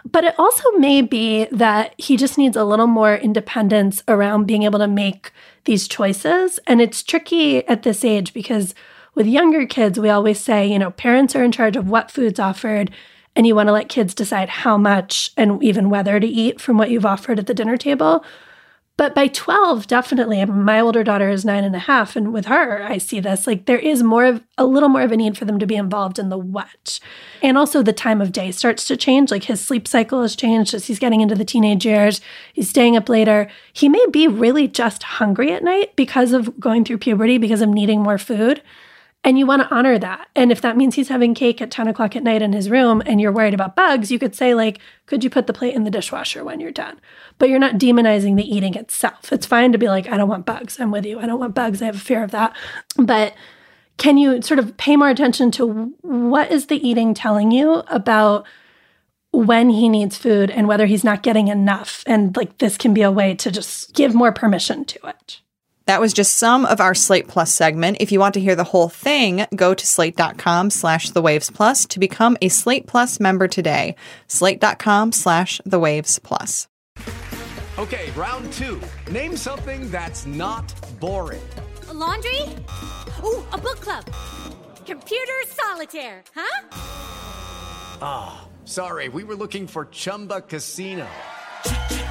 But 0.09 0.23
it 0.23 0.35
also 0.37 0.69
may 0.77 1.01
be 1.01 1.45
that 1.51 1.93
he 1.97 2.17
just 2.17 2.37
needs 2.37 2.57
a 2.57 2.63
little 2.63 2.87
more 2.87 3.15
independence 3.15 4.03
around 4.07 4.45
being 4.45 4.63
able 4.63 4.79
to 4.79 4.87
make 4.87 5.31
these 5.65 5.87
choices. 5.87 6.59
And 6.65 6.81
it's 6.81 7.03
tricky 7.03 7.67
at 7.67 7.83
this 7.83 8.03
age 8.03 8.33
because 8.33 8.73
with 9.13 9.27
younger 9.27 9.65
kids, 9.65 9.99
we 9.99 10.09
always 10.09 10.39
say, 10.39 10.65
you 10.65 10.79
know, 10.79 10.91
parents 10.91 11.35
are 11.35 11.43
in 11.43 11.51
charge 11.51 11.75
of 11.75 11.89
what 11.89 12.09
food's 12.09 12.39
offered 12.39 12.91
and 13.35 13.47
you 13.47 13.55
want 13.55 13.67
to 13.67 13.73
let 13.73 13.89
kids 13.89 14.13
decide 14.13 14.49
how 14.49 14.77
much 14.77 15.31
and 15.37 15.61
even 15.63 15.89
whether 15.89 16.19
to 16.19 16.27
eat 16.27 16.59
from 16.59 16.77
what 16.77 16.89
you've 16.89 17.05
offered 17.05 17.39
at 17.39 17.47
the 17.47 17.53
dinner 17.53 17.77
table. 17.77 18.23
But 18.97 19.15
by 19.15 19.29
12, 19.29 19.87
definitely, 19.87 20.45
my 20.45 20.79
older 20.79 21.03
daughter 21.03 21.29
is 21.29 21.43
nine 21.43 21.63
and 21.63 21.75
a 21.75 21.79
half. 21.79 22.15
And 22.15 22.31
with 22.31 22.45
her, 22.45 22.83
I 22.83 22.99
see 22.99 23.19
this 23.19 23.47
like 23.47 23.65
there 23.65 23.79
is 23.79 24.03
more 24.03 24.25
of 24.25 24.43
a 24.59 24.65
little 24.65 24.89
more 24.89 25.01
of 25.01 25.11
a 25.11 25.17
need 25.17 25.37
for 25.37 25.45
them 25.45 25.57
to 25.57 25.65
be 25.65 25.75
involved 25.75 26.19
in 26.19 26.29
the 26.29 26.37
what. 26.37 26.99
And 27.41 27.57
also 27.57 27.81
the 27.81 27.93
time 27.93 28.21
of 28.21 28.31
day 28.31 28.51
starts 28.51 28.85
to 28.85 28.97
change. 28.97 29.31
Like 29.31 29.45
his 29.45 29.59
sleep 29.59 29.87
cycle 29.87 30.21
has 30.21 30.35
changed 30.35 30.75
as 30.75 30.85
he's 30.85 30.99
getting 30.99 31.21
into 31.21 31.33
the 31.33 31.45
teenage 31.45 31.83
years. 31.83 32.21
He's 32.53 32.69
staying 32.69 32.95
up 32.95 33.09
later. 33.09 33.49
He 33.73 33.89
may 33.89 34.05
be 34.11 34.27
really 34.27 34.67
just 34.67 35.01
hungry 35.01 35.51
at 35.51 35.63
night 35.63 35.95
because 35.95 36.31
of 36.31 36.59
going 36.59 36.85
through 36.85 36.99
puberty, 36.99 37.39
because 37.39 37.61
of 37.61 37.69
needing 37.69 38.03
more 38.03 38.19
food. 38.19 38.61
And 39.23 39.37
you 39.37 39.45
want 39.45 39.61
to 39.61 39.73
honor 39.73 39.99
that. 39.99 40.29
And 40.35 40.51
if 40.51 40.61
that 40.61 40.75
means 40.75 40.95
he's 40.95 41.09
having 41.09 41.35
cake 41.35 41.61
at 41.61 41.69
10 41.69 41.87
o'clock 41.87 42.15
at 42.15 42.23
night 42.23 42.41
in 42.41 42.53
his 42.53 42.71
room 42.71 43.03
and 43.05 43.21
you're 43.21 43.31
worried 43.31 43.53
about 43.53 43.75
bugs, 43.75 44.11
you 44.11 44.17
could 44.17 44.33
say, 44.33 44.55
like, 44.55 44.79
could 45.05 45.23
you 45.23 45.29
put 45.29 45.45
the 45.45 45.53
plate 45.53 45.75
in 45.75 45.83
the 45.83 45.91
dishwasher 45.91 46.43
when 46.43 46.59
you're 46.59 46.71
done? 46.71 46.99
But 47.37 47.49
you're 47.49 47.59
not 47.59 47.75
demonizing 47.75 48.35
the 48.35 48.55
eating 48.55 48.73
itself. 48.73 49.31
It's 49.31 49.45
fine 49.45 49.73
to 49.73 49.77
be 49.77 49.89
like, 49.89 50.07
I 50.07 50.17
don't 50.17 50.27
want 50.29 50.47
bugs. 50.47 50.79
I'm 50.79 50.89
with 50.89 51.05
you. 51.05 51.19
I 51.19 51.27
don't 51.27 51.39
want 51.39 51.53
bugs. 51.53 51.83
I 51.83 51.85
have 51.85 51.97
a 51.97 51.99
fear 51.99 52.23
of 52.23 52.31
that. 52.31 52.55
But 52.97 53.35
can 53.97 54.17
you 54.17 54.41
sort 54.41 54.59
of 54.59 54.75
pay 54.77 54.95
more 54.95 55.09
attention 55.09 55.51
to 55.51 55.93
what 56.01 56.51
is 56.51 56.65
the 56.65 56.87
eating 56.87 57.13
telling 57.13 57.51
you 57.51 57.83
about 57.87 58.47
when 59.29 59.69
he 59.69 59.87
needs 59.87 60.17
food 60.17 60.49
and 60.49 60.67
whether 60.67 60.87
he's 60.87 61.03
not 61.03 61.21
getting 61.21 61.47
enough? 61.47 62.03
And 62.07 62.35
like, 62.35 62.57
this 62.57 62.75
can 62.75 62.91
be 62.91 63.03
a 63.03 63.11
way 63.11 63.35
to 63.35 63.51
just 63.51 63.93
give 63.93 64.15
more 64.15 64.31
permission 64.31 64.83
to 64.85 65.07
it. 65.07 65.41
That 65.91 65.99
was 65.99 66.13
just 66.13 66.37
some 66.37 66.65
of 66.65 66.79
our 66.79 66.95
Slate 66.95 67.27
Plus 67.27 67.53
segment. 67.53 67.97
If 67.99 68.13
you 68.13 68.19
want 68.21 68.33
to 68.35 68.39
hear 68.39 68.55
the 68.55 68.63
whole 68.63 68.87
thing, 68.87 69.45
go 69.53 69.73
to 69.73 69.85
slate.com 69.85 70.69
slash 70.69 71.09
the 71.09 71.21
waves 71.21 71.49
plus 71.49 71.85
to 71.87 71.99
become 71.99 72.37
a 72.41 72.47
Slate 72.47 72.87
Plus 72.87 73.19
member 73.19 73.49
today. 73.49 73.97
Slate.com 74.27 75.11
slash 75.11 75.59
the 75.65 75.81
waves 75.81 76.17
plus. 76.17 76.69
Okay, 77.77 78.09
round 78.11 78.53
two. 78.53 78.79
Name 79.11 79.35
something 79.35 79.91
that's 79.91 80.25
not 80.25 80.73
boring. 81.01 81.43
A 81.89 81.93
laundry? 81.93 82.43
Ooh, 83.25 83.43
a 83.51 83.57
book 83.57 83.81
club. 83.81 84.05
Computer 84.85 85.39
solitaire, 85.47 86.23
huh? 86.33 86.67
Ah, 88.01 88.43
oh, 88.43 88.47
sorry, 88.63 89.09
we 89.09 89.25
were 89.25 89.35
looking 89.35 89.67
for 89.67 89.83
Chumba 89.91 90.39
Casino. 90.39 91.05